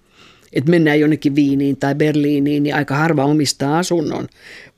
Että 0.53 0.69
mennään 0.69 0.99
jonnekin 0.99 1.35
Viiniin 1.35 1.77
tai 1.77 1.95
Berliiniin, 1.95 2.63
niin 2.63 2.75
aika 2.75 2.95
harva 2.95 3.25
omistaa 3.25 3.79
asunnon, 3.79 4.27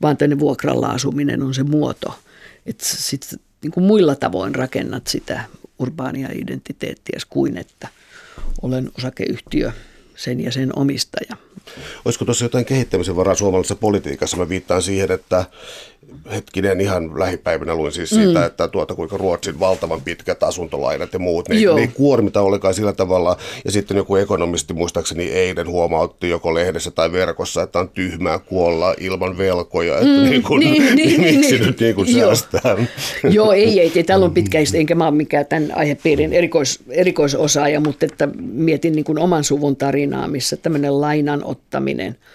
vaan 0.02 0.16
tänne 0.16 0.38
vuokralla 0.38 0.88
asuminen 0.88 1.42
on 1.42 1.54
se 1.54 1.62
muoto. 1.62 2.18
Että 2.66 2.84
sitten 2.86 3.38
niin 3.62 3.70
kuin 3.70 3.84
muilla 3.84 4.14
tavoin 4.14 4.54
rakennat 4.54 5.06
sitä 5.06 5.44
urbaania 5.78 6.28
identiteettiä 6.32 7.18
kuin 7.28 7.56
että 7.56 7.88
olen 8.62 8.90
osakeyhtiö 8.98 9.72
sen 10.18 10.40
ja 10.40 10.52
sen 10.52 10.78
omistaja. 10.78 11.36
Olisiko 12.04 12.24
tuossa 12.24 12.44
jotain 12.44 12.64
kehittämisen 12.64 13.16
varaa 13.16 13.34
suomalaisessa 13.34 13.76
politiikassa? 13.76 14.36
Mä 14.36 14.48
viittaan 14.48 14.82
siihen, 14.82 15.12
että 15.12 15.44
hetkinen 16.32 16.80
ihan 16.80 17.18
lähipäivinä 17.18 17.74
luin 17.74 17.92
siis 17.92 18.10
siitä, 18.10 18.38
mm. 18.38 18.46
että 18.46 18.68
tuota, 18.68 18.94
kuinka 18.94 19.16
Ruotsin 19.16 19.60
valtavan 19.60 20.00
pitkät 20.00 20.42
asuntolainat 20.42 21.12
ja 21.12 21.18
muut, 21.18 21.48
niin 21.48 21.74
ne 21.74 21.80
ei 21.80 21.88
kuormita 21.88 22.40
ollenkaan 22.40 22.74
sillä 22.74 22.92
tavalla. 22.92 23.36
Ja 23.64 23.72
sitten 23.72 23.96
joku 23.96 24.16
ekonomisti 24.16 24.74
muistaakseni 24.74 25.24
eilen 25.24 25.68
huomautti 25.68 26.28
joko 26.28 26.54
lehdessä 26.54 26.90
tai 26.90 27.12
verkossa, 27.12 27.62
että 27.62 27.78
on 27.78 27.88
tyhmää 27.88 28.38
kuolla 28.38 28.94
ilman 29.00 29.38
velkoja, 29.38 29.94
että 29.94 30.22
mm, 30.22 30.30
niin 30.30 30.42
kuin, 30.42 30.60
niin, 30.60 30.96
niin, 30.96 30.96
niin, 30.96 31.20
miksi 31.20 31.54
niin, 31.54 31.66
nyt 31.66 31.80
niin 31.80 31.94
kuin 31.94 32.12
säästää. 32.12 32.76
Joo, 33.30 33.52
ei, 33.52 33.80
ei, 33.80 33.92
ei, 33.94 34.04
täällä 34.04 34.24
on 34.26 34.34
pitkäistä, 34.34 34.78
enkä 34.78 34.94
mä 34.94 35.06
ole 35.06 35.14
mikään 35.14 35.46
tämän 35.46 35.72
aihepiirin 35.74 36.32
erikois, 36.32 36.80
erikoisosaaja, 36.90 37.80
mutta 37.80 38.06
että 38.06 38.28
mietin 38.40 38.92
niin 38.92 39.04
kuin 39.04 39.18
oman 39.18 39.44
suvun 39.44 39.76
tarinaa, 39.76 40.28
missä 40.28 40.56
tämmöinen 40.56 41.00
lainan 41.00 41.44
ottaminen– 41.44 42.16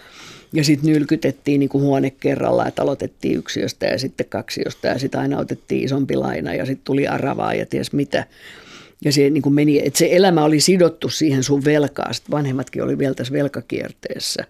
ja 0.53 0.63
sitten 0.63 0.89
nylkytettiin 0.91 1.59
niin 1.59 1.69
kuin 1.69 1.83
huone 1.83 2.09
kerrallaan, 2.09 2.67
että 2.67 2.81
aloitettiin 2.81 3.37
yksiöstä 3.37 3.85
ja 3.85 3.99
sitten 3.99 4.25
kaksiosta 4.29 4.87
ja 4.87 4.99
sitten 4.99 5.21
aina 5.21 5.39
otettiin 5.39 5.83
isompi 5.83 6.15
laina 6.15 6.53
ja 6.53 6.65
sitten 6.65 6.85
tuli 6.85 7.07
aravaa 7.07 7.53
ja 7.53 7.65
ties 7.65 7.93
mitä. 7.93 8.25
Ja 9.05 9.11
se 9.11 9.29
niin 9.29 9.41
kuin 9.41 9.55
meni, 9.55 9.81
että 9.85 9.99
se 9.99 10.07
elämä 10.11 10.43
oli 10.43 10.59
sidottu 10.59 11.09
siihen 11.09 11.43
sun 11.43 11.65
velkaan, 11.65 12.13
sitten 12.13 12.31
vanhemmatkin 12.31 12.83
oli 12.83 12.97
vielä 12.97 13.13
tässä 13.13 13.33
velkakierteessä. 13.33 14.43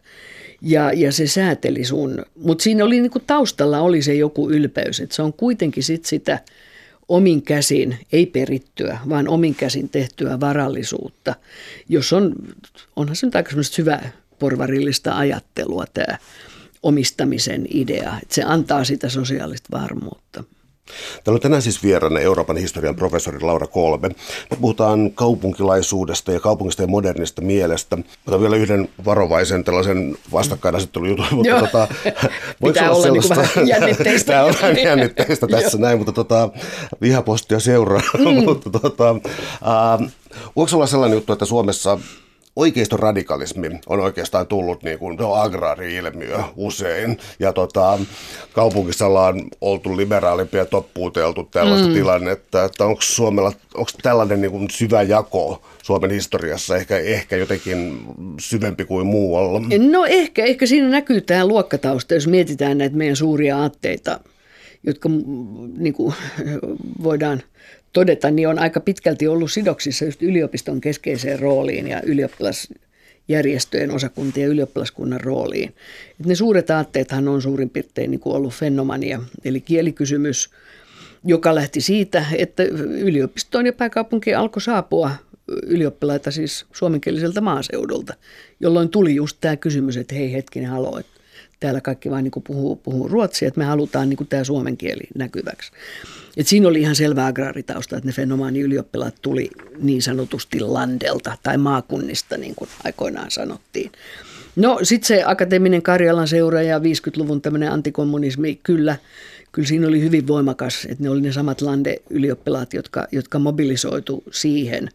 Ja, 0.62 0.94
ja 0.94 1.12
se 1.12 1.28
sääteli 1.28 1.86
sun, 1.86 2.26
mutta 2.36 2.64
siinä 2.64 2.86
oli 2.86 3.02
niin 3.02 3.12
kuin 3.12 3.24
taustalla 3.28 3.82
oli 3.82 4.02
se 4.02 4.14
joku 4.14 4.50
ylpeys, 4.50 5.00
että 5.00 5.16
se 5.16 5.22
on 5.22 5.34
kuitenkin 5.34 5.84
sit 5.84 6.06
sitä 6.06 6.40
omin 7.08 7.42
käsin, 7.42 7.98
ei 8.12 8.26
perittyä, 8.26 8.98
vaan 9.10 9.28
omin 9.28 9.56
käsin 9.56 9.90
tehtyä 9.90 10.40
varallisuutta, 10.40 11.36
jos 11.90 12.14
on, 12.14 12.36
onhan 12.96 13.16
se 13.16 13.28
nyt 13.28 13.36
aika 13.36 13.52
syvä 13.64 14.02
porvarillista 14.44 15.18
ajattelua 15.18 15.86
tämä 15.94 16.18
omistamisen 16.84 17.66
idea. 17.74 18.14
Että 18.22 18.36
se 18.36 18.44
antaa 18.44 18.84
sitä 18.84 19.10
sosiaalista 19.10 19.78
varmuutta. 19.82 20.44
Täällä 21.24 21.38
on 21.38 21.42
tänään 21.42 21.62
siis 21.62 21.84
vieraana 21.84 22.20
Euroopan 22.20 22.58
historian 22.58 22.96
professori 22.96 23.40
Laura 23.42 23.68
Kolbe. 23.68 24.10
Me 24.50 24.58
puhutaan 24.62 25.12
kaupunkilaisuudesta 25.12 26.32
ja 26.32 26.40
kaupungista 26.40 26.82
ja 26.82 26.88
modernista 26.88 27.42
mielestä. 27.42 27.98
Otan 28.28 28.42
vielä 28.42 28.56
yhden 28.56 28.90
varovaisen 29.06 29.64
tällaisen 29.64 30.18
vastakkainasettelujutun, 30.32 31.26
mutta 31.32 31.60
tota, 31.60 31.88
voiko 32.62 32.80
olla, 32.80 32.92
olla 32.92 33.08
niinku 33.08 33.28
sellaista... 33.28 33.60
Niin 33.60 33.68
jännitteistä. 33.68 34.32
Tämä 34.32 34.44
on 34.44 34.54
vähän 34.62 34.78
jännitteistä 34.78 35.48
tässä 35.62 35.78
näin, 35.78 35.98
mutta 35.98 36.12
tota, 36.12 36.50
vihapostia 37.02 37.60
seuraa. 37.60 38.02
Mm. 38.18 38.44
mutta 38.44 38.70
tota, 38.70 39.10
äh, 39.10 40.12
voiko 40.56 40.76
olla 40.76 40.88
sellainen 40.88 41.16
juttu, 41.16 41.34
että 41.34 41.46
Suomessa 41.46 42.00
radikalismi 42.92 43.80
on 43.88 44.00
oikeastaan 44.00 44.48
tullut 44.48 44.84
niin 44.84 45.00
kuin, 45.00 45.18
no, 45.18 45.34
agraari-ilmiö 45.34 46.40
usein. 46.56 47.18
Ja 47.40 47.54
tota, 47.54 48.00
kaupungissa 48.54 49.06
ollaan 49.06 49.44
oltu 49.62 49.98
liberaalimpia 49.98 50.60
ja 50.60 50.66
toppuuteltu 50.66 51.44
tällaista 51.44 51.88
mm. 51.88 51.94
tilannetta, 51.94 52.64
että 52.64 52.86
onko 52.86 53.02
Suomella, 53.02 53.52
onko 53.74 53.92
tällainen 54.02 54.42
niin 54.42 54.52
kuin 54.52 54.70
syvä 54.70 55.02
jako 55.02 55.64
Suomen 55.84 56.12
historiassa 56.12 56.78
ehkä, 56.78 56.98
ehkä 56.98 57.38
jotenkin 57.38 58.00
syvempi 58.40 58.86
kuin 58.86 59.08
muualla? 59.08 59.62
No 59.90 60.06
ehkä, 60.06 60.46
ehkä 60.46 60.66
siinä 60.66 60.90
näkyy 60.90 61.22
tämä 61.22 61.48
luokkatausta, 61.48 62.14
jos 62.14 62.28
mietitään 62.28 62.78
näitä 62.78 62.96
meidän 62.96 63.16
suuria 63.16 63.58
aatteita, 63.58 64.20
jotka 64.84 65.10
niin 65.78 65.94
kuin, 65.94 66.14
voidaan 67.04 67.42
todeta, 67.94 68.32
niin 68.32 68.48
on 68.48 68.60
aika 68.60 68.80
pitkälti 68.80 69.28
ollut 69.28 69.52
sidoksissa 69.52 70.06
just 70.06 70.24
yliopiston 70.24 70.82
keskeiseen 70.82 71.40
rooliin 71.40 71.88
ja 71.88 72.02
ylioppilasjärjestöjen 72.06 73.92
osakuntien 73.92 74.46
ja 74.46 74.52
ylioppilaskunnan 74.52 75.22
rooliin. 75.22 75.74
Et 76.20 76.26
ne 76.26 76.36
suuret 76.36 76.70
aatteethan 76.70 77.28
on 77.28 77.42
suurin 77.42 77.70
piirtein 77.70 78.12
niin 78.12 78.20
kuin 78.20 78.36
ollut 78.36 78.54
fenomania, 78.54 79.20
eli 79.46 79.62
kielikysymys, 79.62 80.50
joka 81.26 81.56
lähti 81.56 81.82
siitä, 81.82 82.26
että 82.38 82.64
yliopistoon 83.00 83.66
ja 83.66 83.74
pääkaupunkiin 83.74 84.38
alkoi 84.38 84.62
saapua 84.62 85.12
ylioppilaita 85.48 86.32
siis 86.32 86.66
suomenkieliseltä 86.72 87.42
maaseudulta, 87.42 88.14
jolloin 88.60 88.90
tuli 88.90 89.16
just 89.16 89.38
tämä 89.42 89.58
kysymys, 89.58 89.98
että 89.98 90.16
hei 90.16 90.34
hetkinen, 90.34 90.70
halo, 90.70 91.00
että 91.00 91.13
täällä 91.64 91.82
kaikki 91.82 92.12
vain 92.12 92.24
niin 92.24 92.44
puhuu, 92.48 92.76
puhuu 92.76 93.08
ruotsia, 93.08 93.48
että 93.48 93.58
me 93.58 93.66
halutaan 93.66 94.10
niin 94.10 94.28
tämä 94.30 94.44
suomen 94.44 94.78
kieli 94.78 95.04
näkyväksi. 95.16 95.72
Et 96.38 96.48
siinä 96.48 96.68
oli 96.68 96.82
ihan 96.82 96.96
selvä 96.96 97.26
agraaritausta, 97.26 97.98
että 97.98 98.10
ne 98.10 98.14
fenomaani-ylioppilaat 98.14 99.16
tuli 99.22 99.50
niin 99.82 100.02
sanotusti 100.02 100.60
landelta 100.60 101.38
tai 101.44 101.58
maakunnista, 101.58 102.38
niin 102.38 102.56
kuin 102.56 102.70
aikoinaan 102.84 103.32
sanottiin. 103.32 103.92
No 104.56 104.80
sitten 104.84 105.08
se 105.08 105.24
akateeminen 105.26 105.82
Karjalan 105.82 106.28
seura 106.28 106.62
ja 106.62 106.80
50-luvun 106.80 107.42
tämmöinen 107.42 107.72
antikommunismi, 107.72 108.60
kyllä, 108.64 108.98
kyllä 109.52 109.68
siinä 109.68 109.88
oli 109.88 110.02
hyvin 110.02 110.28
voimakas, 110.28 110.88
että 110.90 111.04
ne 111.04 111.10
oli 111.10 111.22
ne 111.22 111.32
samat 111.32 111.62
lande-ylioppilaat, 111.62 112.74
jotka, 112.74 113.08
jotka 113.12 113.40
mobilisoitu 113.40 114.24
siihen. 114.32 114.90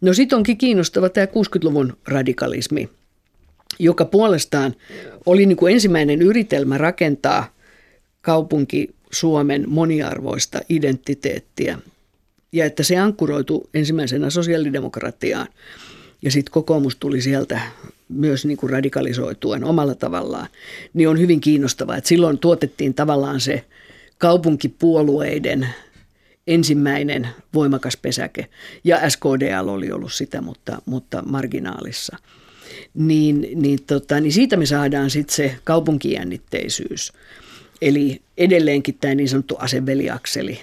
No 0.00 0.14
sitten 0.14 0.36
onkin 0.36 0.58
kiinnostava 0.58 1.08
tämä 1.08 1.26
60-luvun 1.26 1.96
radikalismi, 2.08 2.90
joka 3.78 4.04
puolestaan 4.04 4.74
oli 5.26 5.46
niin 5.46 5.56
kuin 5.56 5.72
ensimmäinen 5.72 6.22
yritelmä 6.22 6.78
rakentaa 6.78 7.54
kaupunki 8.20 8.94
Suomen 9.10 9.64
moniarvoista 9.68 10.60
identiteettiä 10.68 11.78
ja 12.52 12.64
että 12.64 12.82
se 12.82 12.98
ankkuroitu 12.98 13.70
ensimmäisenä 13.74 14.30
sosiaalidemokratiaan. 14.30 15.48
Ja 16.22 16.30
sitten 16.30 16.52
kokoomus 16.52 16.96
tuli 16.96 17.20
sieltä 17.20 17.60
myös 18.08 18.44
niin 18.44 18.56
kuin 18.56 18.70
radikalisoituen 18.70 19.64
omalla 19.64 19.94
tavallaan, 19.94 20.46
niin 20.94 21.08
on 21.08 21.18
hyvin 21.18 21.40
kiinnostavaa, 21.40 21.96
että 21.96 22.08
silloin 22.08 22.38
tuotettiin 22.38 22.94
tavallaan 22.94 23.40
se 23.40 23.64
kaupunkipuolueiden 24.18 25.68
ensimmäinen 26.46 27.28
voimakas 27.54 27.96
pesäke, 27.96 28.48
ja 28.84 29.10
SKDL 29.10 29.68
oli 29.68 29.92
ollut 29.92 30.12
sitä, 30.12 30.40
mutta, 30.40 30.82
mutta 30.86 31.22
marginaalissa. 31.26 32.16
Niin, 32.94 33.48
niin, 33.54 33.78
tota, 33.86 34.20
niin 34.20 34.32
siitä 34.32 34.56
me 34.56 34.66
saadaan 34.66 35.10
sitten 35.10 35.36
se 35.36 35.56
kaupunkijännitteisyys. 35.64 37.12
Eli 37.82 38.22
edelleenkin 38.38 38.98
tämä 39.00 39.14
niin 39.14 39.28
sanottu 39.28 39.56
aseveliakseli 39.58 40.60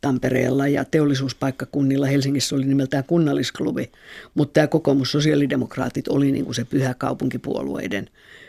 Tampereella 0.00 0.68
ja 0.68 0.84
teollisuuspaikkakunnilla. 0.84 2.06
Helsingissä 2.06 2.56
oli 2.56 2.64
nimeltään 2.64 3.04
kunnallisklubi, 3.04 3.92
mutta 4.34 4.52
tämä 4.52 4.66
kokoomus 4.66 5.12
sosiaalidemokraatit 5.12 6.08
oli 6.08 6.32
niin 6.32 6.44
kuin 6.44 6.54
se 6.54 6.64
pyhä 6.64 6.94
kaupunkipuolueiden 6.94 8.08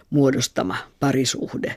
muodostama 0.10 0.78
parisuhde. 0.99 1.76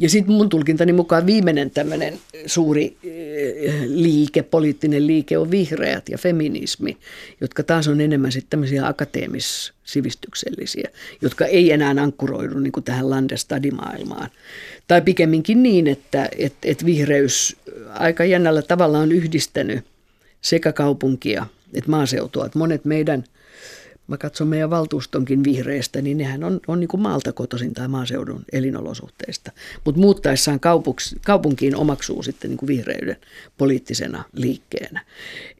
Ja 0.00 0.10
sitten 0.10 0.34
mun 0.34 0.48
tulkintani 0.48 0.92
mukaan 0.92 1.26
viimeinen 1.26 1.70
tämmöinen 1.70 2.18
suuri 2.46 2.96
eh, 3.04 3.82
liike, 3.86 4.42
poliittinen 4.42 5.06
liike 5.06 5.38
on 5.38 5.50
vihreät 5.50 6.08
ja 6.08 6.18
feminismi, 6.18 6.96
jotka 7.40 7.62
taas 7.62 7.88
on 7.88 8.00
enemmän 8.00 8.32
sitten 8.32 8.50
tämmöisiä 8.50 8.86
akateemis-sivistyksellisiä, 8.86 10.90
jotka 11.22 11.46
ei 11.46 11.72
enää 11.72 11.94
ankkuroidu 12.02 12.58
niin 12.58 12.72
kuin 12.72 12.84
tähän 12.84 13.10
landestadimaailmaan. 13.10 14.30
Tai 14.88 15.00
pikemminkin 15.00 15.62
niin, 15.62 15.86
että 15.86 16.28
et, 16.38 16.54
et 16.64 16.84
vihreys 16.84 17.56
aika 17.88 18.24
jännällä 18.24 18.62
tavalla 18.62 18.98
on 18.98 19.12
yhdistänyt 19.12 19.84
sekä 20.40 20.72
kaupunkia 20.72 21.46
että 21.74 21.90
maaseutua. 21.90 22.46
Että 22.46 22.58
monet 22.58 22.84
meidän– 22.84 23.24
mä 24.10 24.18
katson 24.18 24.48
meidän 24.48 24.70
valtuustonkin 24.70 25.44
vihreistä, 25.44 26.02
niin 26.02 26.18
nehän 26.18 26.44
on, 26.44 26.60
on 26.68 26.80
niin 26.80 26.88
kuin 26.88 27.00
maalta 27.00 27.32
kotoisin 27.32 27.74
tai 27.74 27.88
maaseudun 27.88 28.44
elinolosuhteista. 28.52 29.52
Mutta 29.84 30.00
muuttaessaan 30.00 30.60
kaupunks, 30.60 31.16
kaupunkiin 31.24 31.76
omaksuu 31.76 32.22
sitten 32.22 32.50
niin 32.50 32.58
kuin 32.58 32.66
vihreyden 32.66 33.16
poliittisena 33.58 34.24
liikkeenä. 34.32 35.04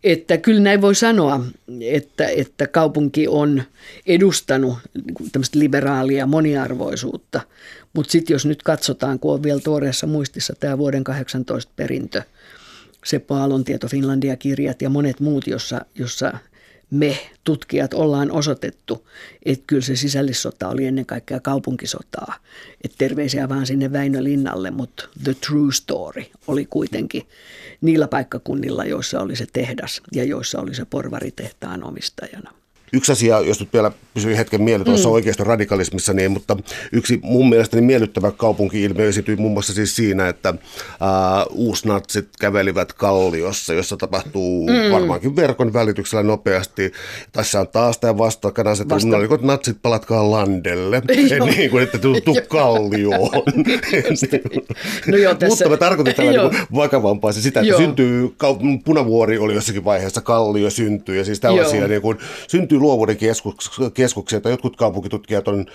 Että 0.05 0.37
kyllä 0.37 0.61
näin 0.61 0.81
voi 0.81 0.95
sanoa, 0.95 1.45
että, 1.81 2.29
että 2.29 2.67
kaupunki 2.67 3.29
on 3.29 3.63
edustanut 4.07 4.79
niin 4.95 5.31
tämmöistä 5.33 5.59
liberaalia 5.59 6.27
moniarvoisuutta. 6.27 7.41
Mutta 7.93 8.13
sitten 8.13 8.35
jos 8.35 8.47
nyt 8.47 8.63
katsotaan, 8.63 9.19
kun 9.19 9.35
on 9.35 9.43
vielä 9.43 9.61
tuoreessa 9.61 10.07
muistissa 10.07 10.55
tämä 10.61 10.79
vuoden 10.79 11.05
18 11.05 11.73
perintö, 11.77 12.23
Seppo 13.05 13.35
Aallon 13.35 13.65
Tieto 13.65 13.89
Finlandia-kirjat 13.89 14.83
ja 14.83 14.91
monet 14.91 15.21
muut, 15.21 15.47
jossa, 15.47 15.81
jossa 15.95 16.33
me 16.91 17.19
tutkijat 17.45 17.95
ollaan 17.95 18.31
osoitettu, 18.31 19.09
että 19.45 19.65
kyllä 19.67 19.83
se 19.83 19.97
sisällissota 19.97 20.69
oli 20.69 20.87
ennen 20.87 21.07
kaikkea 21.07 21.41
kaupunkisotaa. 21.41 22.35
Että 22.85 22.99
terveisiä 22.99 23.49
vaan 23.49 23.67
sinne 23.67 23.93
Väinö 23.93 24.25
Linnalle, 24.25 24.71
mutta 24.71 25.09
the 25.25 25.35
true 25.35 25.73
story 25.73 26.23
oli 26.47 26.67
kuitenkin 26.67 27.23
niillä 27.81 28.09
paikkakunnilla, 28.09 28.85
joissa 28.85 29.21
oli 29.21 29.37
se 29.37 29.47
tehdas 29.53 30.03
ja 30.13 30.25
joissa 30.25 30.61
oli 30.61 30.75
se 30.75 30.85
porvaritehtaan 30.85 31.85
omistajana. 31.85 32.60
Yksi 32.93 33.13
asia, 33.13 33.41
jos 33.41 33.61
nyt 33.61 33.73
vielä 33.73 33.93
pysyy 34.15 34.37
hetken 34.37 34.63
mieleen 34.63 34.85
tuossa 34.85 35.09
mm. 35.09 35.13
oikeasta 35.13 35.45
radikalismissa, 35.45 36.13
niin, 36.13 36.31
mutta 36.31 36.57
yksi 36.93 37.21
mun 37.23 37.49
mielestäni 37.49 37.83
miellyttävä 37.83 38.31
kaupunki-ilmiö 38.31 39.09
esityi 39.09 39.37
muun 39.37 39.53
muassa 39.53 39.75
siis 39.75 39.97
siinä, 39.97 40.29
että 40.29 40.49
äh, 40.49 40.57
uusnatsit 41.51 42.29
kävelivät 42.41 42.93
Kalliossa, 42.93 43.75
jossa 43.75 43.97
tapahtuu 43.97 44.69
mm. 44.69 44.93
varmaankin 44.93 45.37
verkon 45.37 45.73
välityksellä 45.73 46.23
nopeasti. 46.23 46.93
Tässä 47.33 47.61
on 47.61 47.69
taas 47.69 47.99
tämä 47.99 48.19
vastakkainasettelu, 48.19 49.01
Vasta. 49.01 49.17
oliko 49.17 49.39
natsit 49.43 49.77
palatkaa 49.83 50.31
landelle, 50.31 51.03
niin 51.57 51.71
kuin, 51.71 51.83
että 51.83 51.99
tuu 51.99 52.41
Kallioon. 52.49 53.31
no 55.07 55.17
joo, 55.17 55.35
tässä... 55.35 55.49
Mutta 55.49 55.69
mä 55.69 55.77
tarkoitin 55.77 56.15
tällä 56.15 56.51
niin 56.51 56.63
vakavampaa 56.75 57.33
se 57.33 57.41
sitä, 57.41 57.61
että 57.61 57.71
joo. 57.71 57.79
syntyy, 57.79 58.35
punavuori 58.85 59.39
oli 59.39 59.55
jossakin 59.55 59.85
vaiheessa, 59.85 60.21
Kallio 60.21 60.71
syntyy 60.71 61.17
ja 61.17 61.25
siis 61.25 61.41
tällaisia 61.41 61.89
niin 61.89 62.03
kuin, 62.03 62.19
syntyy 62.49 62.80
luovuuden 62.81 63.17
keskuksia, 63.95 64.41
tai 64.41 64.53
jotkut 64.53 64.77
kaupunkitutkijat 64.77 65.49
on 65.49 65.67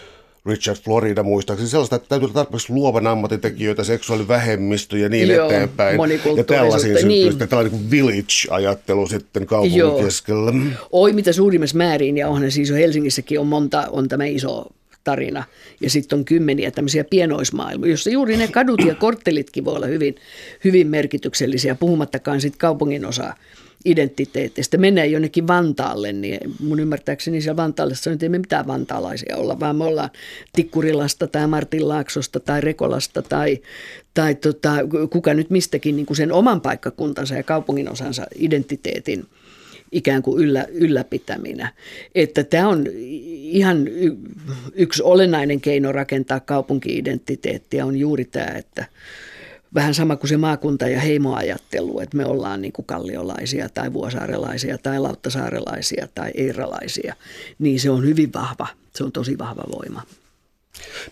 Richard 0.45 0.78
Florida 0.78 1.24
muistaakseni 1.24 1.70
sellaista, 1.70 1.95
että 1.95 2.10
täytyy 2.10 2.26
olla 2.26 2.34
tarpeeksi 2.34 2.74
luovan 2.74 3.08
ammatitekijöitä, 3.08 3.84
seksuaalivähemmistö 3.84 4.97
ja 4.97 5.10
niin 5.10 5.28
Joo, 5.28 5.49
eteenpäin. 5.49 5.99
Ja 6.38 6.43
tällaisiin 6.43 6.93
syntyy 6.93 7.08
niin. 7.08 7.32
sitten 7.32 7.47
tällainen 7.47 7.91
village-ajattelu 7.91 9.08
sitten 9.08 9.45
kaupungin 9.45 9.80
Joo. 9.80 10.03
keskellä. 10.03 10.53
Oi 10.91 11.14
mitä 11.14 11.34
suurimmassa 11.34 11.78
määrin, 11.78 12.18
ja 12.18 12.28
onhan 12.30 12.51
siis 12.51 12.70
jo 12.70 12.76
Helsingissäkin 12.76 13.39
on 13.39 13.47
monta, 13.47 13.88
on 13.91 14.08
tämä 14.08 14.26
iso 14.26 14.68
tarina. 15.03 15.43
Ja 15.82 15.89
sitten 15.89 16.20
on 16.20 16.26
kymmeniä 16.26 16.72
tämmöisiä 16.72 17.03
pienoismaailmoja, 17.03 17.91
jossa 17.91 18.10
juuri 18.10 18.38
ne 18.38 18.47
kadut 18.47 18.86
ja 18.86 18.95
korttelitkin 18.95 19.66
voi 19.66 19.76
olla 19.76 19.88
hyvin, 19.88 20.16
hyvin 20.64 20.88
merkityksellisiä, 20.88 21.76
puhumattakaan 21.76 22.41
sitten 22.41 22.60
kaupungin 22.60 23.06
osaa 23.06 23.36
identiteetistä. 23.86 24.77
Mennään 24.77 25.11
jonnekin 25.11 25.47
Vantaalle, 25.47 26.13
niin 26.13 26.39
mun 26.59 26.79
ymmärtääkseni 26.79 27.41
siellä 27.41 27.57
Vantaalle 27.57 27.95
sanoo, 27.95 28.13
että 28.13 28.25
ei 28.25 28.29
me 28.29 28.39
mitään 28.39 28.67
vantaalaisia 28.67 29.38
olla, 29.38 29.59
vaan 29.59 29.75
me 29.75 29.83
ollaan 29.83 30.09
Tikkurilasta 30.53 31.27
tai 31.27 31.47
Martinlaaksosta 31.47 32.39
tai 32.39 32.61
Rekolasta 32.61 33.21
tai, 33.21 33.61
tai 34.13 34.36
tota, 34.36 34.71
kuka 35.09 35.33
nyt 35.33 35.49
mistäkin 35.49 35.95
niin 35.95 36.05
kuin 36.05 36.17
sen 36.17 36.31
oman 36.31 36.61
paikkakuntansa 36.61 37.36
ja 37.36 37.43
kaupungin 37.43 37.91
osansa 37.91 38.25
identiteetin 38.36 39.25
ikään 39.91 40.21
kuin 40.21 40.43
yllä, 40.43 40.65
ylläpitäminä. 40.71 41.73
Että 42.15 42.43
tämä 42.43 42.67
on 42.67 42.86
ihan 43.41 43.88
y- 43.88 44.17
yksi 44.73 45.03
olennainen 45.03 45.61
keino 45.61 45.91
rakentaa 45.91 46.39
kaupunki-identiteettiä 46.39 47.86
on 47.86 47.97
juuri 47.97 48.25
tämä, 48.25 48.45
että 48.45 48.86
vähän 49.76 49.93
sama 49.93 50.15
kuin 50.15 50.30
se 50.30 50.38
maakunta- 50.38 50.88
ja 50.88 50.99
heimoajattelu, 50.99 51.99
että 51.99 52.17
me 52.17 52.26
ollaan 52.26 52.61
niin 52.61 52.73
kuin 52.73 52.86
kalliolaisia 52.86 53.69
tai 53.69 53.93
vuosaarelaisia 53.93 54.78
tai 54.78 54.99
lauttasaarelaisia 54.99 56.07
tai 56.15 56.32
eiralaisia, 56.36 57.15
niin 57.59 57.80
se 57.80 57.89
on 57.89 58.05
hyvin 58.05 58.34
vahva, 58.34 58.67
se 58.95 59.03
on 59.03 59.11
tosi 59.11 59.38
vahva 59.38 59.63
voima. 59.76 60.01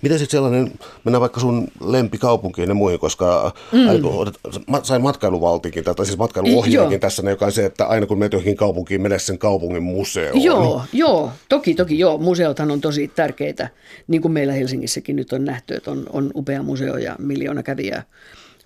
Mitä 0.02 0.18
sitten 0.18 0.38
sellainen, 0.38 0.72
mennään 1.04 1.22
vaikka 1.22 1.40
sun 1.40 1.68
lempikaupunkiin 1.82 2.70
ja 2.70 2.76
muihin, 2.76 3.00
koska 3.00 3.54
mm. 3.72 3.88
aina, 3.90 4.84
sain 4.84 5.02
matkailuvaltikin, 5.02 5.84
tai 5.84 6.06
siis 6.06 6.18
matkailuohjaakin 6.18 7.00
tässä, 7.00 7.30
joka 7.30 7.46
on 7.46 7.52
se, 7.52 7.66
että 7.66 7.86
aina 7.86 8.06
kun 8.06 8.20
menet 8.20 8.34
johonkin 8.34 8.58
kaupunkiin, 8.58 9.02
mene 9.02 9.20
sen 9.20 9.38
kaupungin 9.38 9.84
museoon. 9.84 10.44
Joo, 10.44 10.82
joo, 10.94 11.32
toki, 11.50 11.74
toki 11.74 12.00
joo. 12.00 12.18
Museothan 12.18 12.72
on 12.72 12.82
tosi 12.82 13.08
tärkeitä, 13.08 13.70
niin 14.08 14.22
kuin 14.22 14.32
meillä 14.32 14.54
Helsingissäkin 14.54 15.16
nyt 15.16 15.34
on 15.34 15.46
nähty, 15.46 15.76
että 15.76 15.92
on, 15.92 16.06
on 16.14 16.32
upea 16.36 16.64
museo 16.64 16.98
ja 16.98 17.16
miljoona 17.20 17.64
kävijää 17.64 18.04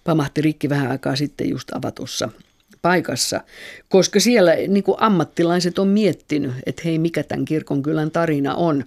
pamahti 0.07 0.41
rikki 0.41 0.69
vähän 0.69 0.91
aikaa 0.91 1.15
sitten 1.15 1.49
just 1.49 1.73
avatussa 1.73 2.29
paikassa, 2.81 3.41
koska 3.89 4.19
siellä 4.19 4.55
niin 4.67 4.83
kuin 4.83 4.97
ammattilaiset 4.99 5.79
on 5.79 5.87
miettinyt, 5.87 6.51
että 6.65 6.81
hei, 6.85 6.99
mikä 6.99 7.23
tämän 7.23 7.45
kirkon 7.45 7.83
kylän 7.83 8.11
tarina 8.11 8.55
on. 8.55 8.83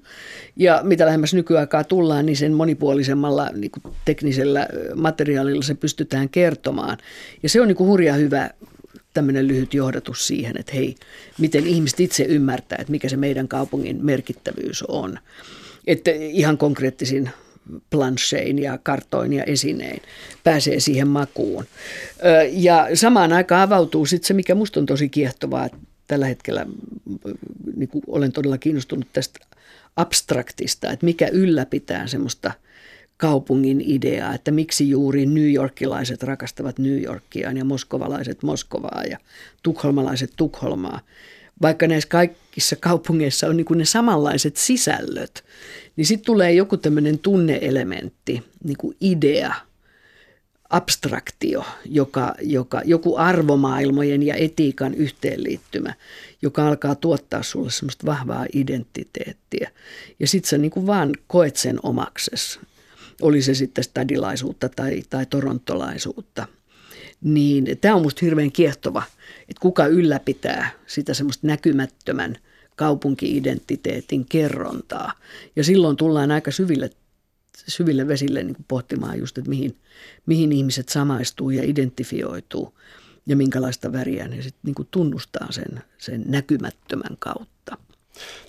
Ja 0.56 0.80
mitä 0.82 1.06
lähemmäs 1.06 1.34
nykyaikaa 1.34 1.84
tullaan, 1.84 2.26
niin 2.26 2.36
sen 2.36 2.52
monipuolisemmalla 2.52 3.50
niin 3.54 3.70
kuin 3.70 3.94
teknisellä 4.04 4.66
materiaalilla 4.94 5.62
se 5.62 5.74
pystytään 5.74 6.28
kertomaan. 6.28 6.98
Ja 7.42 7.48
se 7.48 7.60
on 7.60 7.68
niin 7.68 7.76
kuin 7.76 7.88
hurja 7.88 8.14
hyvä 8.14 8.50
tämmöinen 9.14 9.48
lyhyt 9.48 9.74
johdatus 9.74 10.26
siihen, 10.26 10.56
että 10.58 10.72
hei, 10.72 10.94
miten 11.38 11.66
ihmiset 11.66 12.00
itse 12.00 12.24
ymmärtää, 12.24 12.78
että 12.80 12.90
mikä 12.90 13.08
se 13.08 13.16
meidän 13.16 13.48
kaupungin 13.48 13.98
merkittävyys 14.02 14.82
on. 14.88 15.18
Että 15.86 16.10
ihan 16.10 16.58
konkreettisin 16.58 17.30
planchein 17.90 18.58
ja 18.58 18.78
kartoin 18.78 19.32
ja 19.32 19.44
esinein 19.44 20.02
pääsee 20.44 20.80
siihen 20.80 21.08
makuun. 21.08 21.64
Ja 22.50 22.88
samaan 22.94 23.32
aikaan 23.32 23.62
avautuu 23.62 24.06
sitten 24.06 24.26
se, 24.26 24.34
mikä 24.34 24.54
musta 24.54 24.80
on 24.80 24.86
tosi 24.86 25.08
kiehtovaa, 25.08 25.68
tällä 26.06 26.26
hetkellä 26.26 26.66
niin 27.76 27.90
olen 28.06 28.32
todella 28.32 28.58
kiinnostunut 28.58 29.06
tästä 29.12 29.38
abstraktista, 29.96 30.90
että 30.90 31.06
mikä 31.06 31.28
ylläpitää 31.32 32.06
semmoista 32.06 32.52
kaupungin 33.16 33.82
idea, 33.86 34.34
että 34.34 34.50
miksi 34.50 34.90
juuri 34.90 35.26
New 35.26 35.52
Yorkilaiset 35.52 36.22
rakastavat 36.22 36.78
New 36.78 37.02
Yorkia 37.02 37.52
ja 37.52 37.64
moskovalaiset 37.64 38.42
Moskovaa 38.42 39.02
ja 39.10 39.18
tukholmalaiset 39.62 40.32
Tukholmaa. 40.36 41.00
Vaikka 41.62 41.86
näissä 41.86 42.08
kaikissa 42.08 42.76
kaupungeissa 42.76 43.46
on 43.46 43.56
niin 43.56 43.64
kuin 43.64 43.78
ne 43.78 43.84
samanlaiset 43.84 44.56
sisällöt, 44.56 45.44
niin 45.96 46.06
sitten 46.06 46.26
tulee 46.26 46.52
joku 46.52 46.76
tämmöinen 46.76 47.18
tunneelementti, 47.18 48.42
niin 48.64 48.76
kuin 48.76 48.96
idea, 49.00 49.54
abstraktio, 50.70 51.64
joka, 51.84 52.34
joka, 52.40 52.82
joku 52.84 53.16
arvomaailmojen 53.16 54.22
ja 54.22 54.34
etiikan 54.34 54.94
yhteenliittymä, 54.94 55.94
joka 56.42 56.68
alkaa 56.68 56.94
tuottaa 56.94 57.42
sulle 57.42 57.70
semmoista 57.70 58.06
vahvaa 58.06 58.46
identiteettiä. 58.52 59.70
Ja 60.20 60.26
sitten 60.26 60.48
sä 60.48 60.58
niin 60.58 60.70
kuin 60.70 60.86
vaan 60.86 61.12
koet 61.26 61.56
sen 61.56 61.78
omakses 61.82 62.60
oli 63.22 63.42
se 63.42 63.54
sitten 63.54 63.84
stadilaisuutta 63.84 64.68
tai, 64.68 65.02
tai 65.10 65.26
torontolaisuutta. 65.26 66.46
Niin 67.20 67.78
tämä 67.80 67.94
on 67.94 68.02
musta 68.02 68.24
hirveän 68.26 68.52
kiehtova, 68.52 69.02
että 69.40 69.60
kuka 69.60 69.86
ylläpitää 69.86 70.70
sitä 70.86 71.14
semmoista 71.14 71.46
näkymättömän 71.46 72.36
kaupunki-identiteetin 72.76 74.26
kerrontaa. 74.28 75.12
Ja 75.56 75.64
silloin 75.64 75.96
tullaan 75.96 76.30
aika 76.30 76.50
syville, 76.50 76.90
syville 77.68 78.08
vesille 78.08 78.42
niin 78.42 78.56
pohtimaan 78.68 79.18
just, 79.18 79.38
että 79.38 79.50
mihin, 79.50 79.76
mihin 80.26 80.52
ihmiset 80.52 80.88
samaistuu 80.88 81.50
ja 81.50 81.62
identifioituu 81.62 82.78
ja 83.26 83.36
minkälaista 83.36 83.92
väriä 83.92 84.28
ne 84.28 84.42
sitten 84.42 84.60
niin 84.76 84.88
tunnustaa 84.90 85.52
sen, 85.52 85.82
sen 85.98 86.24
näkymättömän 86.26 87.16
kautta. 87.18 87.76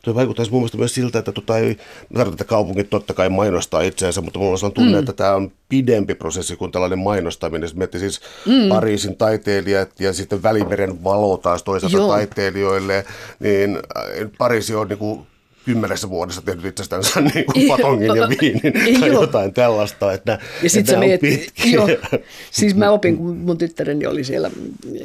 Tuo 0.01 0.15
vaikuttaisi 0.15 0.51
mun 0.51 0.61
mielestä 0.61 0.77
myös 0.77 0.95
siltä, 0.95 1.19
että 1.19 1.31
tota 1.31 1.57
ei, 1.57 1.67
mä 1.69 2.17
tarkoitan, 2.17 2.33
että 2.33 2.43
kaupungit 2.43 2.89
totta 2.89 3.13
kai 3.13 3.29
mainostaa 3.29 3.81
itseänsä, 3.81 4.21
mutta 4.21 4.39
mulla 4.39 4.59
on 4.63 4.71
tunne, 4.71 4.91
mm. 4.91 4.99
että 4.99 5.13
tämä 5.13 5.35
on 5.35 5.51
pidempi 5.69 6.15
prosessi 6.15 6.55
kuin 6.55 6.71
tällainen 6.71 6.99
mainostaminen. 6.99 7.69
Sitten 7.69 7.99
siis 7.99 8.21
mm. 8.45 8.69
Pariisin 8.69 9.17
taiteilijat 9.17 9.99
ja 9.99 10.13
sitten 10.13 10.43
Välimeren 10.43 11.03
valo 11.03 11.37
taas 11.37 11.63
toisaalta 11.63 11.97
Joo. 11.97 12.07
taiteilijoille, 12.07 13.05
niin 13.39 13.75
äh, 13.75 14.29
Pariisi 14.37 14.75
on 14.75 14.87
niin 14.87 14.99
kuin 14.99 15.27
kymmenessä 15.65 16.09
vuodessa 16.09 16.41
tehnyt 16.41 16.65
itsestänsä 16.65 17.21
niin 17.33 17.45
kuin 17.45 17.67
patongin 17.67 18.15
ja 18.15 18.29
viinin 18.29 18.99
tai 18.99 19.09
joo. 19.09 19.21
jotain 19.21 19.53
tällaista, 19.53 20.13
että 20.13 20.39
ja 20.63 20.69
sit 20.69 20.87
sä 20.87 20.99
meet, 20.99 21.21
joo. 21.65 21.87
Siis 22.51 22.75
mä 22.75 22.91
opin, 22.91 23.17
kun 23.17 23.37
mun 23.37 23.57
tyttäreni 23.57 24.05
oli 24.05 24.23
siellä 24.23 24.51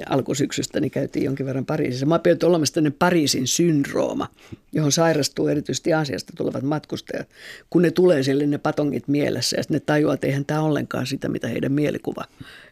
alkusyksystä, 0.09 0.81
niin 0.81 0.91
käytiin 0.91 1.25
jonkin 1.25 1.47
verran 1.47 1.67
Pariisissa. 1.67 2.07
Mä 2.07 2.15
opin, 2.15 2.37
olemassa 2.45 2.75
tämmöinen 2.75 2.97
Pariisin 2.99 3.47
syndrooma, 3.47 4.29
johon 4.73 4.93
sairastuu 4.93 5.49
erityisesti 5.49 5.93
Aasiasta 5.93 6.33
tulevat 6.37 6.63
matkustajat, 6.63 7.29
kun 7.71 7.83
ne 7.83 7.91
tulee 7.91 8.23
siellä 8.23 8.47
ne 8.47 8.59
patongit 8.59 9.09
mielessä 9.09 9.57
ja 9.57 9.63
sitten 9.63 9.75
ne 9.75 9.81
tajuaa, 9.87 10.15
että 10.15 10.27
eihän 10.27 10.45
tämä 10.45 10.63
ollenkaan 10.63 11.07
sitä, 11.07 11.29
mitä 11.29 11.49
heidän 11.49 11.73
mielikuva 11.73 12.25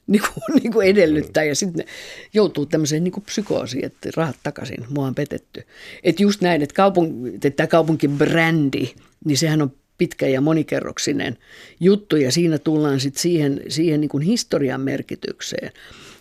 niin 0.07 0.23
kuin, 0.23 0.43
niin 0.63 0.73
kuin 0.73 0.89
edellyttää 0.89 1.45
ja 1.45 1.55
sitten 1.55 1.85
joutuu 2.35 2.67
tämmöiseen 2.67 3.05
niin 3.05 3.13
kuin 3.13 3.25
psykoosiin, 3.25 3.85
että 3.85 4.09
rahat 4.17 4.37
takaisin, 4.43 4.85
mua 4.89 5.07
on 5.07 5.15
petetty. 5.15 5.67
Että 6.03 6.23
just 6.23 6.41
näin, 6.41 6.63
että, 6.63 6.75
kaupung, 6.75 7.35
että 7.35 7.51
tämä 7.51 7.67
kaupunkibrändi, 7.67 8.95
niin 9.25 9.39
sehän 9.39 9.63
on 9.63 9.73
pitkä 9.99 10.27
ja 10.27 10.41
monikerroksinen 10.41 11.39
juttu 11.81 12.17
ja 12.17 12.33
siinä 12.33 12.59
tullaan 12.59 13.01
sitten 13.01 13.23
siihen, 13.23 13.61
siihen 13.69 14.01
niin 14.01 14.09
kuin 14.09 14.23
historian 14.23 14.81
merkitykseen, 14.81 15.73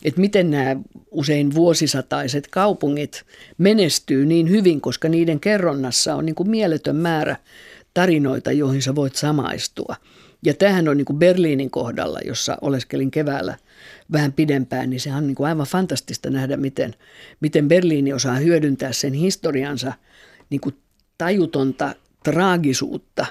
että 0.03 0.21
miten 0.21 0.51
nämä 0.51 0.75
usein 1.11 1.53
vuosisataiset 1.53 2.47
kaupungit 2.47 3.23
menestyy 3.57 4.25
niin 4.25 4.49
hyvin, 4.49 4.81
koska 4.81 5.09
niiden 5.09 5.39
kerronnassa 5.39 6.15
on 6.15 6.25
niin 6.25 6.35
kuin 6.35 6.49
mieletön 6.49 6.95
määrä 6.95 7.35
tarinoita, 7.93 8.51
joihin 8.51 8.81
sä 8.81 8.95
voit 8.95 9.15
samaistua. 9.15 9.95
Ja 10.45 10.53
tämähän 10.53 10.87
on 10.87 10.97
niin 10.97 11.05
kuin 11.05 11.19
Berliinin 11.19 11.71
kohdalla, 11.71 12.19
jossa 12.25 12.57
oleskelin 12.61 13.11
keväällä 13.11 13.57
vähän 14.11 14.33
pidempään, 14.33 14.89
niin 14.89 14.99
se 14.99 15.13
on 15.13 15.27
niin 15.27 15.35
kuin 15.35 15.47
aivan 15.47 15.67
fantastista 15.67 16.29
nähdä, 16.29 16.57
miten, 16.57 16.95
miten 17.39 17.67
Berliini 17.67 18.13
osaa 18.13 18.35
hyödyntää 18.35 18.93
sen 18.93 19.13
historiansa 19.13 19.93
niin 20.49 20.61
kuin 20.61 20.75
tajutonta 21.17 21.95
traagisuutta 22.23 23.25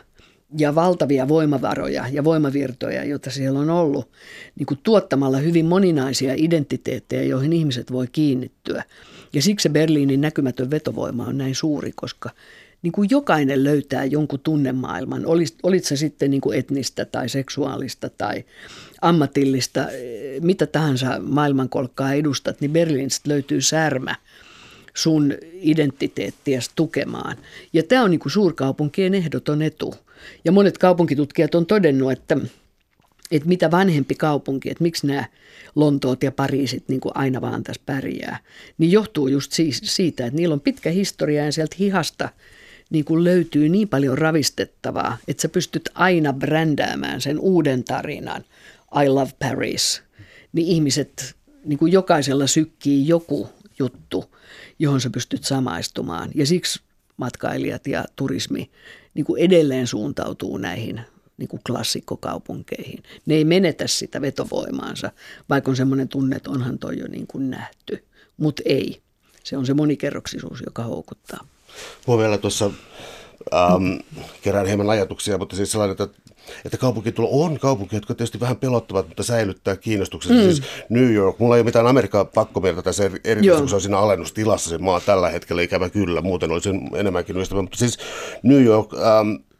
ja 0.58 0.74
valtavia 0.74 1.28
voimavaroja 1.28 2.06
ja 2.12 2.24
voimavirtoja, 2.24 3.04
joita 3.04 3.30
siellä 3.30 3.60
on 3.60 3.70
ollut, 3.70 4.10
niin 4.58 4.66
kuin 4.66 4.80
tuottamalla 4.82 5.38
hyvin 5.38 5.66
moninaisia 5.66 6.34
identiteettejä, 6.36 7.22
joihin 7.22 7.52
ihmiset 7.52 7.92
voi 7.92 8.06
kiinnittyä. 8.12 8.84
Ja 9.32 9.42
siksi 9.42 9.62
se 9.62 9.68
Berliinin 9.68 10.20
näkymätön 10.20 10.70
vetovoima 10.70 11.26
on 11.26 11.38
näin 11.38 11.54
suuri, 11.54 11.92
koska 11.94 12.30
niin 12.82 12.92
kuin 12.92 13.10
jokainen 13.10 13.64
löytää 13.64 14.04
jonkun 14.04 14.40
tunnemaailman, 14.40 15.26
olit, 15.26 15.56
olit 15.62 15.84
se 15.84 15.96
sitten 15.96 16.30
niin 16.30 16.40
kuin 16.40 16.58
etnistä 16.58 17.04
tai 17.04 17.28
seksuaalista 17.28 18.10
tai 18.10 18.44
ammatillista, 19.00 19.86
mitä 20.40 20.66
tahansa 20.66 21.18
maailmankolkkaa 21.22 22.12
edustat, 22.12 22.60
niin 22.60 22.70
Berliinistä 22.70 23.28
löytyy 23.28 23.60
särmä 23.60 24.14
sun 24.94 25.34
identiteettiä 25.52 26.60
tukemaan. 26.76 27.36
Ja 27.72 27.82
tämä 27.82 28.02
on 28.02 28.10
niin 28.10 28.20
kuin 28.20 28.32
suurkaupunkien 28.32 29.14
ehdoton 29.14 29.62
etu. 29.62 29.94
Ja 30.44 30.52
monet 30.52 30.78
kaupunkitutkijat 30.78 31.54
on 31.54 31.66
todennut, 31.66 32.12
että, 32.12 32.36
että 33.30 33.48
mitä 33.48 33.70
vanhempi 33.70 34.14
kaupunki, 34.14 34.70
että 34.70 34.82
miksi 34.82 35.06
nämä 35.06 35.24
Lontoot 35.74 36.22
ja 36.22 36.32
Pariisit 36.32 36.88
niin 36.88 37.00
kuin 37.00 37.16
aina 37.16 37.40
vaan 37.40 37.62
tässä 37.62 37.82
pärjää, 37.86 38.38
niin 38.78 38.92
johtuu 38.92 39.28
just 39.28 39.52
siitä, 39.82 40.26
että 40.26 40.36
niillä 40.36 40.52
on 40.52 40.60
pitkä 40.60 40.90
historia 40.90 41.44
ja 41.44 41.52
sieltä 41.52 41.76
hihasta– 41.78 42.28
niin 42.92 43.04
kuin 43.04 43.24
löytyy 43.24 43.68
niin 43.68 43.88
paljon 43.88 44.18
ravistettavaa, 44.18 45.18
että 45.28 45.40
sä 45.40 45.48
pystyt 45.48 45.88
aina 45.94 46.32
brändäämään 46.32 47.20
sen 47.20 47.38
uuden 47.38 47.84
tarinan, 47.84 48.44
I 49.04 49.08
love 49.08 49.30
Paris, 49.38 50.02
niin 50.52 50.66
ihmiset, 50.66 51.36
niin 51.64 51.78
kuin 51.78 51.92
jokaisella 51.92 52.46
sykkii 52.46 53.08
joku 53.08 53.48
juttu, 53.78 54.24
johon 54.78 55.00
sä 55.00 55.10
pystyt 55.10 55.44
samaistumaan. 55.44 56.30
Ja 56.34 56.46
siksi 56.46 56.80
matkailijat 57.16 57.86
ja 57.86 58.04
turismi 58.16 58.70
niin 59.14 59.24
kuin 59.24 59.42
edelleen 59.42 59.86
suuntautuu 59.86 60.56
näihin 60.56 61.00
niin 61.36 61.48
kuin 61.48 61.62
klassikkokaupunkeihin. 61.66 63.02
Ne 63.26 63.34
ei 63.34 63.44
menetä 63.44 63.86
sitä 63.86 64.20
vetovoimaansa, 64.20 65.10
vaikka 65.48 65.70
on 65.70 65.76
semmoinen 65.76 66.08
tunne, 66.08 66.36
että 66.36 66.50
onhan 66.50 66.78
toi 66.78 66.98
jo 66.98 67.08
niin 67.08 67.26
kuin 67.26 67.50
nähty. 67.50 68.04
Mutta 68.36 68.62
ei. 68.66 69.02
Se 69.44 69.56
on 69.56 69.66
se 69.66 69.74
monikerroksisuus, 69.74 70.62
joka 70.66 70.82
houkuttaa. 70.82 71.46
Vielä 72.18 72.38
tuossa 72.38 72.70
ähm, 73.54 73.92
kerään 74.42 74.66
hieman 74.66 74.90
ajatuksia, 74.90 75.38
mutta 75.38 75.56
siis 75.56 75.72
sellainen, 75.72 75.92
että, 75.92 76.08
että 76.64 76.76
kaupunkitulo 76.76 77.28
on 77.44 77.58
kaupunki, 77.58 77.96
jotka 77.96 78.14
tietysti 78.14 78.40
vähän 78.40 78.56
pelottavat, 78.56 79.08
mutta 79.08 79.22
säilyttää 79.22 79.76
kiinnostuksen. 79.76 80.36
Mm. 80.36 80.42
Siis 80.42 80.62
New 80.88 81.12
York, 81.12 81.38
mulla 81.38 81.56
ei 81.56 81.60
ole 81.60 81.64
mitään 81.66 81.86
Amerikan 81.86 82.26
pakkomieltä 82.26 82.82
tässä 82.82 83.04
erityisesti, 83.04 83.60
kun 83.60 83.68
se 83.68 83.74
on 83.74 83.80
siinä 83.80 83.98
alennustilassa 83.98 84.70
se 84.70 84.78
maa 84.78 85.00
tällä 85.00 85.28
hetkellä, 85.28 85.62
ikävä 85.62 85.88
kyllä, 85.88 86.20
muuten 86.20 86.50
olisin 86.50 86.90
enemmänkin 86.94 87.36
ystävä, 87.36 87.62
mutta 87.62 87.78
siis 87.78 87.98
New 88.42 88.64
York, 88.64 88.94
ähm, 88.94 89.51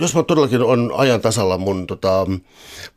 jos 0.00 0.14
mä 0.14 0.22
todellakin 0.22 0.62
on 0.62 0.92
ajan 0.96 1.20
tasalla 1.20 1.58
mun 1.58 1.86
tota, 1.86 2.26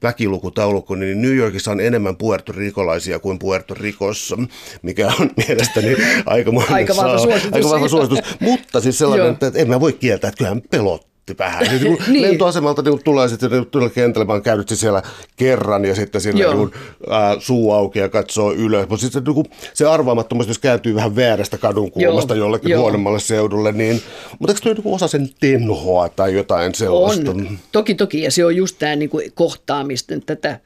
väkilukutaulukko, 0.03 0.95
niin 0.95 1.21
New 1.21 1.35
Yorkissa 1.35 1.71
on 1.71 1.79
enemmän 1.79 2.17
puertorikolaisia 2.17 3.19
kuin 3.19 3.39
Puerto 3.39 3.73
Ricossa, 3.73 4.37
mikä 4.81 5.11
on 5.19 5.29
mielestäni 5.47 5.95
aika, 6.25 6.51
aika 6.69 6.95
vahva 6.95 7.17
suositus. 7.17 7.53
Aika 7.53 7.69
vahva 7.69 7.87
suositus. 7.87 8.19
Mutta 8.39 8.81
siis 8.81 8.97
sellainen, 8.97 9.31
että 9.31 9.51
en 9.55 9.69
mä 9.69 9.79
voi 9.79 9.93
kieltää, 9.93 10.27
että 10.27 10.37
kyllähän 10.37 10.61
pelot 10.61 11.11
yllätti 11.32 11.38
vähän. 11.38 11.63
Niin, 11.63 11.84
niin, 11.84 11.97
niin. 12.13 12.21
Lentoasemalta 12.21 12.82
niin 12.82 13.03
tulee 13.03 13.27
sitten 13.27 13.51
niin, 13.51 13.91
kentälle, 13.91 14.25
mä 14.25 14.34
oon 14.34 14.41
käynyt 14.41 14.69
siellä 14.69 15.03
kerran 15.36 15.86
ja 15.86 15.95
sitten 15.95 16.21
siellä 16.21 16.55
niin, 16.55 16.71
ää, 17.09 17.36
suu 17.39 17.71
auki 17.71 17.99
ja 17.99 18.09
katsoo 18.09 18.53
ylös. 18.53 18.89
Mutta 18.89 19.01
sitten 19.01 19.23
niin, 19.23 19.45
se 19.73 19.86
arvaamattomuus, 19.86 20.47
jos 20.47 20.59
kääntyy 20.59 20.95
vähän 20.95 21.15
väärästä 21.15 21.57
kadun 21.57 21.91
kulmasta 21.91 22.36
Joo. 22.36 22.45
jollekin 22.45 22.69
Joo. 22.71 22.82
huonommalle 22.82 23.19
seudulle, 23.19 23.71
niin 23.71 24.01
mutta 24.39 24.51
eikö 24.51 24.61
tuo 24.61 24.73
niin 24.73 24.95
osa 24.95 25.07
sen 25.07 25.29
tenhoa 25.39 26.09
tai 26.09 26.34
jotain 26.34 26.75
sellaista? 26.75 27.32
On. 27.32 27.59
Toki, 27.71 27.95
toki. 27.95 28.21
Ja 28.21 28.32
se 28.32 28.45
on 28.45 28.55
just 28.55 28.75
tämä 28.79 28.95
niin 28.95 29.09
kohtaamisten 29.34 30.21
tätä 30.21 30.59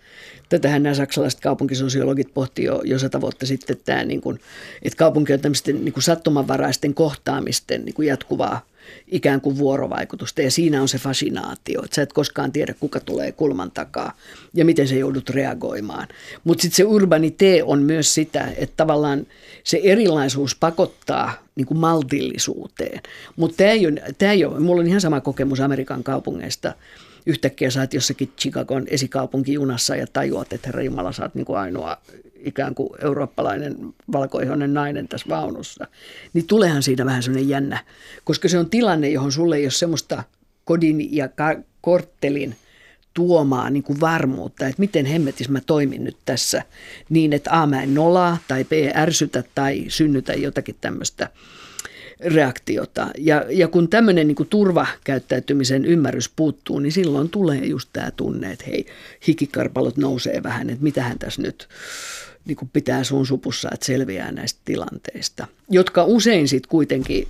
Tätähän 0.49 0.83
nämä 0.83 0.95
saksalaiset 0.95 1.39
kaupunkisosiologit 1.39 2.33
pohti 2.33 2.63
jo, 2.63 2.81
jo 2.83 2.99
sata 2.99 3.21
vuotta 3.21 3.45
sitten, 3.45 3.73
että, 3.73 3.85
tämä, 3.85 4.03
niin 4.03 4.21
kuin, 4.21 4.39
että 4.83 4.97
kaupunki 4.97 5.33
on 5.33 5.39
tämmöisten 5.39 5.85
niin 5.85 5.93
kuin 5.93 6.03
sattumanvaraisten 6.03 6.93
kohtaamisten 6.93 7.85
niin 7.85 7.93
kuin 7.93 8.07
jatkuvaa 8.07 8.61
ikään 9.07 9.41
kuin 9.41 9.57
vuorovaikutusta 9.57 10.41
ja 10.41 10.51
siinä 10.51 10.81
on 10.81 10.87
se 10.87 10.97
fasinaatio, 10.97 11.83
että 11.83 11.95
sä 11.95 12.01
et 12.01 12.13
koskaan 12.13 12.51
tiedä 12.51 12.73
kuka 12.79 12.99
tulee 12.99 13.31
kulman 13.31 13.71
takaa 13.71 14.17
ja 14.53 14.65
miten 14.65 14.87
se 14.87 14.97
joudut 14.97 15.29
reagoimaan. 15.29 16.07
Mutta 16.43 16.61
sitten 16.61 16.75
se 16.75 16.83
urbanite 16.83 17.63
on 17.63 17.81
myös 17.81 18.13
sitä, 18.13 18.51
että 18.57 18.73
tavallaan 18.77 19.27
se 19.63 19.79
erilaisuus 19.83 20.55
pakottaa 20.55 21.33
niin 21.55 21.65
kuin 21.67 21.77
maltillisuuteen. 21.77 23.01
Mutta 23.35 23.57
tämä 23.57 23.69
ei, 23.69 23.87
ole, 23.87 24.01
tämä 24.17 24.31
ei 24.31 24.45
ole, 24.45 24.59
mulla 24.59 24.81
on 24.81 24.87
ihan 24.87 25.01
sama 25.01 25.21
kokemus 25.21 25.59
Amerikan 25.59 26.03
kaupungeista, 26.03 26.73
yhtäkkiä 27.25 27.69
sä 27.69 27.79
oot 27.79 27.93
jossakin 27.93 28.31
Chicagon 28.39 28.83
esikaupunkijunassa 28.87 29.95
ja 29.95 30.07
tajuat, 30.07 30.53
että 30.53 30.67
herra 30.67 30.83
Jumala, 30.83 31.11
sä 31.11 31.23
oot 31.23 31.35
niin 31.35 31.45
kuin 31.45 31.59
ainoa 31.59 31.97
ikään 32.45 32.75
kuin 32.75 32.89
eurooppalainen 33.01 33.77
valkoihoinen 34.11 34.73
nainen 34.73 35.07
tässä 35.07 35.29
vaunussa. 35.29 35.87
Niin 36.33 36.47
tulehan 36.47 36.83
siitä 36.83 37.05
vähän 37.05 37.23
semmoinen 37.23 37.49
jännä, 37.49 37.83
koska 38.23 38.49
se 38.49 38.57
on 38.57 38.69
tilanne, 38.69 39.09
johon 39.09 39.31
sulle 39.31 39.55
ei 39.55 39.65
ole 39.65 39.71
semmoista 39.71 40.23
kodin 40.65 41.15
ja 41.15 41.27
ka- 41.27 41.61
korttelin 41.81 42.55
tuomaan 43.13 43.73
niin 43.73 43.83
kuin 43.83 43.99
varmuutta, 43.99 44.67
että 44.67 44.79
miten 44.79 45.05
hemmetis 45.05 45.49
mä 45.49 45.61
toimin 45.61 46.03
nyt 46.03 46.17
tässä 46.25 46.61
niin, 47.09 47.33
että 47.33 47.61
A 47.61 47.67
mä 47.67 47.83
en 47.83 47.93
nolaa 47.93 48.37
tai 48.47 48.63
B 48.63 48.71
ärsytä 48.95 49.43
tai 49.55 49.85
synnytä 49.87 50.33
jotakin 50.33 50.75
tämmöistä 50.81 51.29
reaktiota. 52.19 53.07
Ja, 53.17 53.45
ja 53.49 53.67
kun 53.67 53.89
tämmöinen 53.89 54.27
niin 54.27 54.47
turvakäyttäytymisen 54.49 55.85
ymmärrys 55.85 56.29
puuttuu, 56.35 56.79
niin 56.79 56.91
silloin 56.91 57.29
tulee 57.29 57.65
just 57.65 57.89
tämä 57.93 58.11
tunne, 58.11 58.51
että 58.51 58.65
hei, 58.67 58.85
hikikarpalot 59.27 59.97
nousee 59.97 60.43
vähän, 60.43 60.69
että 60.69 60.83
mitähän 60.83 61.19
tässä 61.19 61.41
nyt 61.41 61.67
niin 62.45 62.55
kuin 62.55 62.69
pitää 62.73 63.03
sun 63.03 63.25
supussa, 63.25 63.69
että 63.73 63.85
selviää 63.85 64.31
näistä 64.31 64.61
tilanteista, 64.65 65.47
jotka 65.69 66.03
usein 66.03 66.47
sitten 66.47 66.69
kuitenkin 66.69 67.27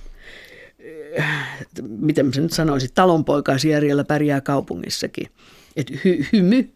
miten 1.98 2.26
mä 2.26 2.32
nyt 2.36 2.52
sanoisin, 2.52 2.90
talonpoikaisjärjellä 2.94 4.04
pärjää 4.04 4.40
kaupungissakin. 4.40 5.26
Et 5.76 5.90
hy, 6.04 6.26
hymy, 6.32 6.70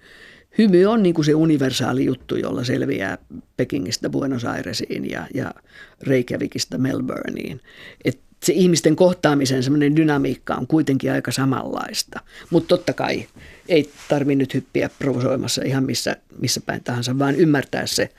hymy 0.59 0.86
on 0.86 1.03
niin 1.03 1.14
kuin 1.14 1.24
se 1.24 1.34
universaali 1.34 2.05
juttu, 2.05 2.36
jolla 2.36 2.64
selviää 2.64 3.18
Pekingistä 3.57 4.11
Buenos 4.11 4.45
Airesiin 4.45 5.11
ja, 5.11 5.26
ja 5.34 5.55
Reykjavikista 6.03 6.78
Melbourneen. 6.78 7.61
Et 8.05 8.20
se 8.45 8.53
ihmisten 8.53 8.97
kohtaamisen 8.97 9.62
semmoinen 9.62 9.97
dynamiikka 9.97 10.55
on 10.55 10.66
kuitenkin 10.66 11.12
aika 11.12 11.32
samanlaista. 11.32 12.20
Mutta 12.51 12.68
totta 12.68 12.93
kai 12.93 13.26
ei 13.68 13.91
tarvitse 14.09 14.36
nyt 14.36 14.55
hyppiä 14.55 14.91
provosoimassa 14.99 15.62
ihan 15.62 15.84
missä, 15.84 16.16
missä 16.38 16.61
päin 16.66 16.84
tahansa, 16.84 17.18
vaan 17.18 17.36
ymmärtää 17.36 17.86
se 17.86 18.11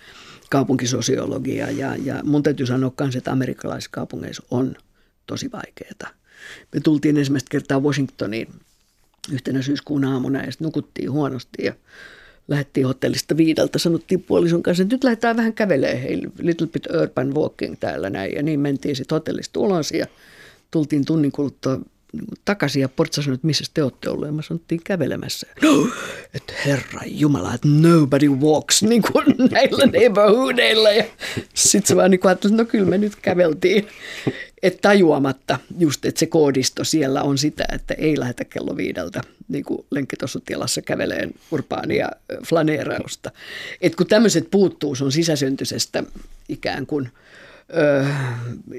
kaupunkisosiologia. 0.49 1.71
Ja, 1.71 1.95
ja 1.95 2.19
mun 2.23 2.43
täytyy 2.43 2.65
sanoa 2.65 2.93
myös, 2.99 3.15
että 3.15 3.31
amerikkalaisissa 3.31 3.91
kaupungeissa 3.91 4.43
on 4.51 4.75
tosi 5.27 5.51
vaikeaa. 5.51 6.13
Me 6.73 6.79
tultiin 6.79 7.17
ensimmäistä 7.17 7.49
kertaa 7.49 7.79
Washingtoniin 7.79 8.47
yhtenä 9.31 9.61
syyskuun 9.61 10.05
aamuna 10.05 10.39
ja 10.39 10.51
sitten 10.51 10.65
nukuttiin 10.65 11.11
huonosti 11.11 11.65
ja 11.65 11.73
lähdettiin 12.51 12.87
hotellista 12.87 13.37
viideltä, 13.37 13.79
sanottiin 13.79 14.23
puolison 14.23 14.63
kanssa, 14.63 14.83
että 14.83 14.95
nyt 14.95 15.03
lähdetään 15.03 15.37
vähän 15.37 15.53
kävelemään, 15.53 16.01
hei, 16.01 16.21
little 16.39 16.67
bit 16.67 16.87
urban 17.01 17.35
walking 17.35 17.75
täällä 17.79 18.09
näin. 18.09 18.35
Ja 18.35 18.43
niin 18.43 18.59
mentiin 18.59 18.95
sitten 18.95 19.15
hotellista 19.15 19.59
ulos 19.59 19.91
ja 19.91 20.05
tultiin 20.71 21.05
tunnin 21.05 21.31
kuluttua 21.31 21.79
takaisin 22.45 22.81
ja 22.81 22.89
Portsa 22.89 23.21
sanoi, 23.21 23.35
että 23.35 23.47
missä 23.47 23.63
te 23.73 23.83
olette 23.83 24.09
olleet. 24.09 24.29
Ja 24.29 24.33
mä 24.33 24.41
sanottiin 24.41 24.81
kävelemässä. 24.83 25.47
No, 25.61 25.87
että 26.35 26.53
herra 26.65 27.01
jumala, 27.05 27.53
että 27.53 27.67
nobody 27.67 28.29
walks 28.29 28.83
niin 28.89 29.01
kuin 29.01 29.25
näillä 29.51 29.85
neighborhoodeilla. 29.85 30.91
Ja 30.91 31.03
sitten 31.53 31.87
se 31.87 31.95
vaan 31.95 32.11
niin 32.11 32.19
kuin 32.19 32.31
että 32.31 32.49
no 32.49 32.65
kyllä 32.65 32.85
me 32.85 32.97
nyt 32.97 33.15
käveltiin. 33.15 33.87
Että 34.63 34.79
tajuamatta 34.81 35.59
just, 35.79 36.05
että 36.05 36.19
se 36.19 36.25
koodisto 36.25 36.83
siellä 36.83 37.21
on 37.21 37.37
sitä, 37.37 37.65
että 37.73 37.93
ei 37.93 38.19
lähetä 38.19 38.45
kello 38.45 38.77
viideltä 38.77 39.21
niin 39.47 39.63
kuin 39.63 39.85
lenkkitossutilassa 39.91 40.81
käveleen 40.81 41.31
urbaania 41.51 42.09
flaneerausta. 42.47 43.31
Että 43.81 43.97
kun 43.97 44.07
tämmöiset 44.07 44.47
puuttuu 44.51 44.95
sun 44.95 45.11
sisäsyntysestä 45.11 46.03
ikään 46.49 46.85
kuin– 46.85 47.09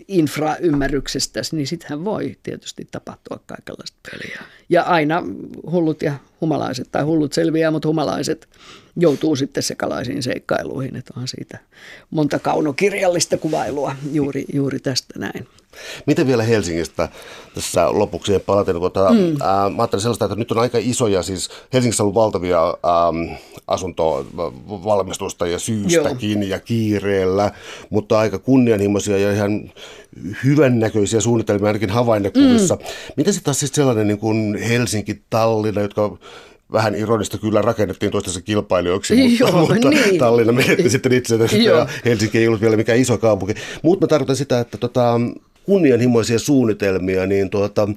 infraymmärryksestä, 0.09 1.41
niin 1.53 1.67
sittenhän 1.67 2.05
voi 2.05 2.37
tietysti 2.43 2.89
tapahtua 2.91 3.41
kaikenlaista 3.47 3.99
peliä. 4.11 4.41
Ja 4.69 4.83
aina 4.83 5.23
hullut 5.71 6.03
ja 6.03 6.15
humalaiset, 6.41 6.89
tai 6.93 7.03
hullut 7.03 7.33
selviää, 7.33 7.71
mutta 7.71 7.89
humalaiset 7.89 8.49
joutuu 8.97 9.37
sitten 9.37 9.63
sekalaisiin 9.63 10.23
seikkailuihin, 10.23 10.97
että 10.97 11.13
on 11.17 11.29
siitä 11.29 11.59
monta 12.11 12.39
kaunokirjallista 12.39 13.37
kuvailua 13.37 13.97
juuri, 14.13 14.45
juuri 14.53 14.79
tästä 14.79 15.19
näin. 15.19 15.49
Miten 16.07 16.27
vielä 16.27 16.43
Helsingistä 16.43 17.09
tässä 17.55 17.93
lopuksi 17.93 18.39
palaten, 18.39 18.81
kun 18.81 18.93
tämä, 18.93 19.11
mm. 19.11 19.37
ää, 19.43 19.71
mä 19.71 19.83
ajattelin 19.83 20.03
sellaista, 20.03 20.25
että 20.25 20.37
nyt 20.37 20.51
on 20.51 20.59
aika 20.59 20.79
isoja, 20.81 21.23
siis 21.23 21.51
Helsingissä 21.73 22.03
on 22.03 22.05
ollut 22.05 22.15
valtavia 22.15 22.67
ähm, 22.67 23.37
asuntovalmistusta 23.67 25.47
ja 25.47 25.59
syystäkin 25.59 26.43
Joo. 26.43 26.51
ja 26.51 26.61
kiireellä, 26.61 27.51
mutta 27.91 28.19
aika 28.19 28.39
kunnianhimoisia 28.39 29.19
ja 29.19 29.33
ihan 29.33 29.73
hyvännäköisiä 30.45 31.21
suunnitelmia 31.21 31.67
ainakin 31.67 31.91
havainnekuvissa. 31.91 32.75
Mm. 32.75 32.83
Miten 33.17 33.33
sitten 33.33 33.45
taas 33.45 33.61
siis 33.61 33.73
sellainen 33.73 34.09
niin 34.09 34.19
kuin 34.19 34.59
Helsinki-Tallinna, 34.59 35.81
jotka 35.81 36.19
vähän 36.73 36.95
ironista 36.95 37.39
kyllä 37.39 37.63
rakennettiin 37.63 38.13
toistensa 38.13 38.41
kilpailijoiksi, 38.41 39.17
mutta, 39.17 39.45
Joo, 39.45 39.67
mutta 39.67 39.89
niin. 39.89 40.19
Tallinna 40.19 40.53
menetti 40.53 40.91
sitten 40.91 41.13
itse 41.13 41.35
ja 41.65 41.87
Helsinki 42.05 42.39
ei 42.39 42.47
ollut 42.49 42.61
vielä 42.61 42.77
mikään 42.77 42.99
iso 42.99 43.19
kaupunki. 43.19 43.55
Mutta 43.83 44.05
mä 44.05 44.09
tarkoitan 44.09 44.37
sitä, 44.37 44.61
että 44.61 44.79
tota, 44.79 45.21
kunnianhimoisia 45.65 46.39
suunnitelmia, 46.39 47.27
niin 47.27 47.51
tuota, 47.51 47.89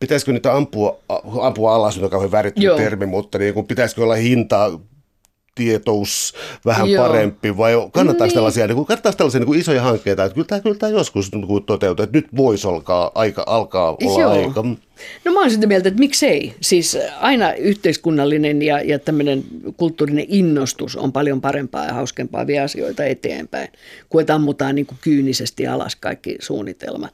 pitäisikö 0.00 0.32
niitä 0.32 0.56
ampua, 0.56 0.98
ampua 1.42 1.74
alas, 1.74 1.98
on 1.98 2.10
kauhean 2.10 2.32
värittynyt 2.32 2.76
termi, 2.76 3.06
mutta 3.06 3.38
niin 3.38 3.54
kun 3.54 3.66
pitäisikö 3.66 4.02
olla 4.02 4.14
hintaa 4.14 4.80
tietous 5.60 6.34
vähän 6.64 6.90
Joo. 6.90 7.04
parempi 7.04 7.56
vai 7.56 7.72
kannattaako 7.92 8.28
niin. 8.28 8.34
tällaisia, 8.34 8.66
niin 8.66 8.76
kuin, 8.76 8.86
kannattaako 8.86 9.16
tällaisia 9.16 9.40
niin 9.40 9.46
kuin 9.46 9.60
isoja 9.60 9.82
hankkeita, 9.82 10.24
että 10.24 10.34
kyllä 10.34 10.46
tämä, 10.46 10.60
kyllä 10.60 10.76
tämä 10.76 10.92
joskus 10.92 11.32
niin 11.32 11.46
kuin 11.46 11.64
toteutuu, 11.64 12.02
että 12.02 12.18
nyt 12.18 12.26
voisi 12.36 12.68
alkaa, 12.68 13.10
aika, 13.14 13.44
alkaa 13.46 13.96
olla 14.02 14.20
Joo. 14.20 14.32
aika. 14.32 14.64
No 15.24 15.32
mä 15.32 15.40
oon 15.40 15.50
sitä 15.50 15.66
mieltä, 15.66 15.88
että 15.88 16.00
miksei. 16.00 16.54
Siis 16.60 16.98
aina 17.20 17.52
yhteiskunnallinen 17.52 18.62
ja, 18.62 18.82
ja 18.82 18.98
tämmöinen 18.98 19.44
kulttuurinen 19.76 20.24
innostus 20.28 20.96
on 20.96 21.12
paljon 21.12 21.40
parempaa 21.40 21.86
ja 21.86 21.94
hauskempaa 21.94 22.46
vie 22.46 22.60
asioita 22.60 23.04
eteenpäin, 23.04 23.68
kuin 24.08 24.20
että 24.20 24.34
ammutaan 24.34 24.74
niin 24.74 24.86
kuin 24.86 24.98
kyynisesti 25.00 25.66
alas 25.66 25.96
kaikki 25.96 26.36
suunnitelmat 26.40 27.12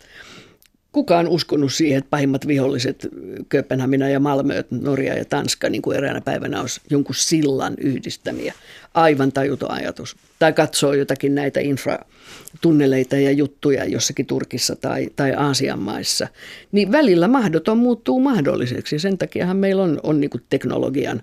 kukaan 0.96 1.28
uskonut 1.28 1.72
siihen, 1.72 1.98
että 1.98 2.10
pahimmat 2.10 2.46
viholliset, 2.46 3.08
Kööpenhamina 3.48 4.08
ja 4.08 4.20
Malmö, 4.20 4.64
Norja 4.70 5.14
ja 5.14 5.24
Tanska, 5.24 5.68
niin 5.68 5.82
kuin 5.82 5.96
eräänä 5.96 6.20
päivänä 6.20 6.60
olisi 6.60 6.80
jonkun 6.90 7.14
sillan 7.14 7.74
yhdistämiä. 7.78 8.54
Aivan 8.94 9.32
tajuton 9.32 9.70
ajatus. 9.70 10.16
Tai 10.38 10.52
katsoo 10.52 10.92
jotakin 10.92 11.34
näitä 11.34 11.60
infratunneleita 11.60 13.16
ja 13.16 13.30
juttuja 13.30 13.84
jossakin 13.84 14.26
Turkissa 14.26 14.76
tai, 14.76 15.08
tai 15.16 15.32
Aasian 15.32 15.78
maissa. 15.78 16.28
Niin 16.72 16.92
välillä 16.92 17.28
mahdoton 17.28 17.78
muuttuu 17.78 18.20
mahdolliseksi. 18.20 18.98
Sen 18.98 19.18
takiahan 19.18 19.56
meillä 19.56 19.82
on, 19.82 20.00
on 20.02 20.20
niin 20.20 20.30
kuin 20.30 20.42
teknologian 20.50 21.22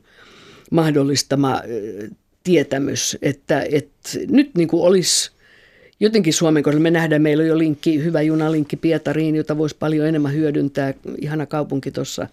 mahdollistama 0.71 1.61
tietämys, 2.43 3.17
että, 3.21 3.65
että 3.71 4.09
nyt 4.29 4.55
niin 4.55 4.67
kuin 4.67 4.83
olisi 4.83 5.31
jotenkin 6.03 6.33
Suomen 6.33 6.63
kohdalla 6.63 6.83
me 6.83 6.91
nähdään, 6.91 7.21
meillä 7.21 7.41
on 7.41 7.47
jo 7.47 7.57
linkki, 7.57 8.03
hyvä 8.03 8.21
junalinkki 8.21 8.75
Pietariin, 8.75 9.35
jota 9.35 9.57
voisi 9.57 9.75
paljon 9.79 10.07
enemmän 10.07 10.33
hyödyntää. 10.33 10.93
Ihana 11.21 11.45
kaupunki 11.45 11.91
tuossa 11.91 12.27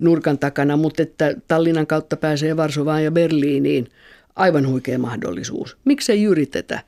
nurkan 0.00 0.38
takana, 0.38 0.76
mutta 0.76 1.02
että 1.02 1.34
Tallinnan 1.48 1.86
kautta 1.86 2.16
pääsee 2.16 2.56
Varsovaan 2.56 3.04
ja 3.04 3.10
Berliiniin. 3.10 3.88
Aivan 4.36 4.68
huikea 4.68 4.98
mahdollisuus. 4.98 5.76
Miksei 5.84 6.24
yritetä? 6.24 6.80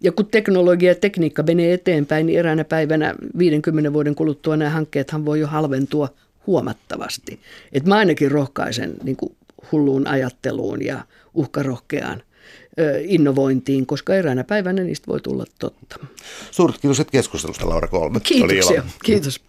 Ja 0.00 0.12
kun 0.12 0.26
teknologia 0.26 0.90
ja 0.90 0.94
tekniikka 0.94 1.42
menee 1.42 1.72
eteenpäin, 1.72 2.26
niin 2.26 2.38
eräänä 2.38 2.64
päivänä 2.64 3.14
50 3.38 3.92
vuoden 3.92 4.14
kuluttua 4.14 4.56
nämä 4.56 4.70
hankkeethan 4.70 5.24
voi 5.24 5.40
jo 5.40 5.46
halventua 5.46 6.08
huomattavasti. 6.46 7.40
Et 7.72 7.86
mä 7.86 7.96
ainakin 7.96 8.30
rohkaisen 8.30 8.94
niin 9.02 9.16
hulluun 9.72 10.06
ajatteluun 10.06 10.84
ja 10.84 11.04
uhkarohkeaan 11.34 12.22
innovointiin, 13.04 13.86
koska 13.86 14.14
eräänä 14.14 14.44
päivänä 14.44 14.82
niistä 14.82 15.06
voi 15.06 15.20
tulla 15.20 15.44
totta. 15.58 15.98
Suuret 16.50 16.80
kiitos 16.80 17.02
keskustelusta, 17.10 17.68
Laura 17.68 17.88
Kolme. 17.88 18.20
Kiitoksia. 18.20 18.82
Kiitos. 19.04 19.40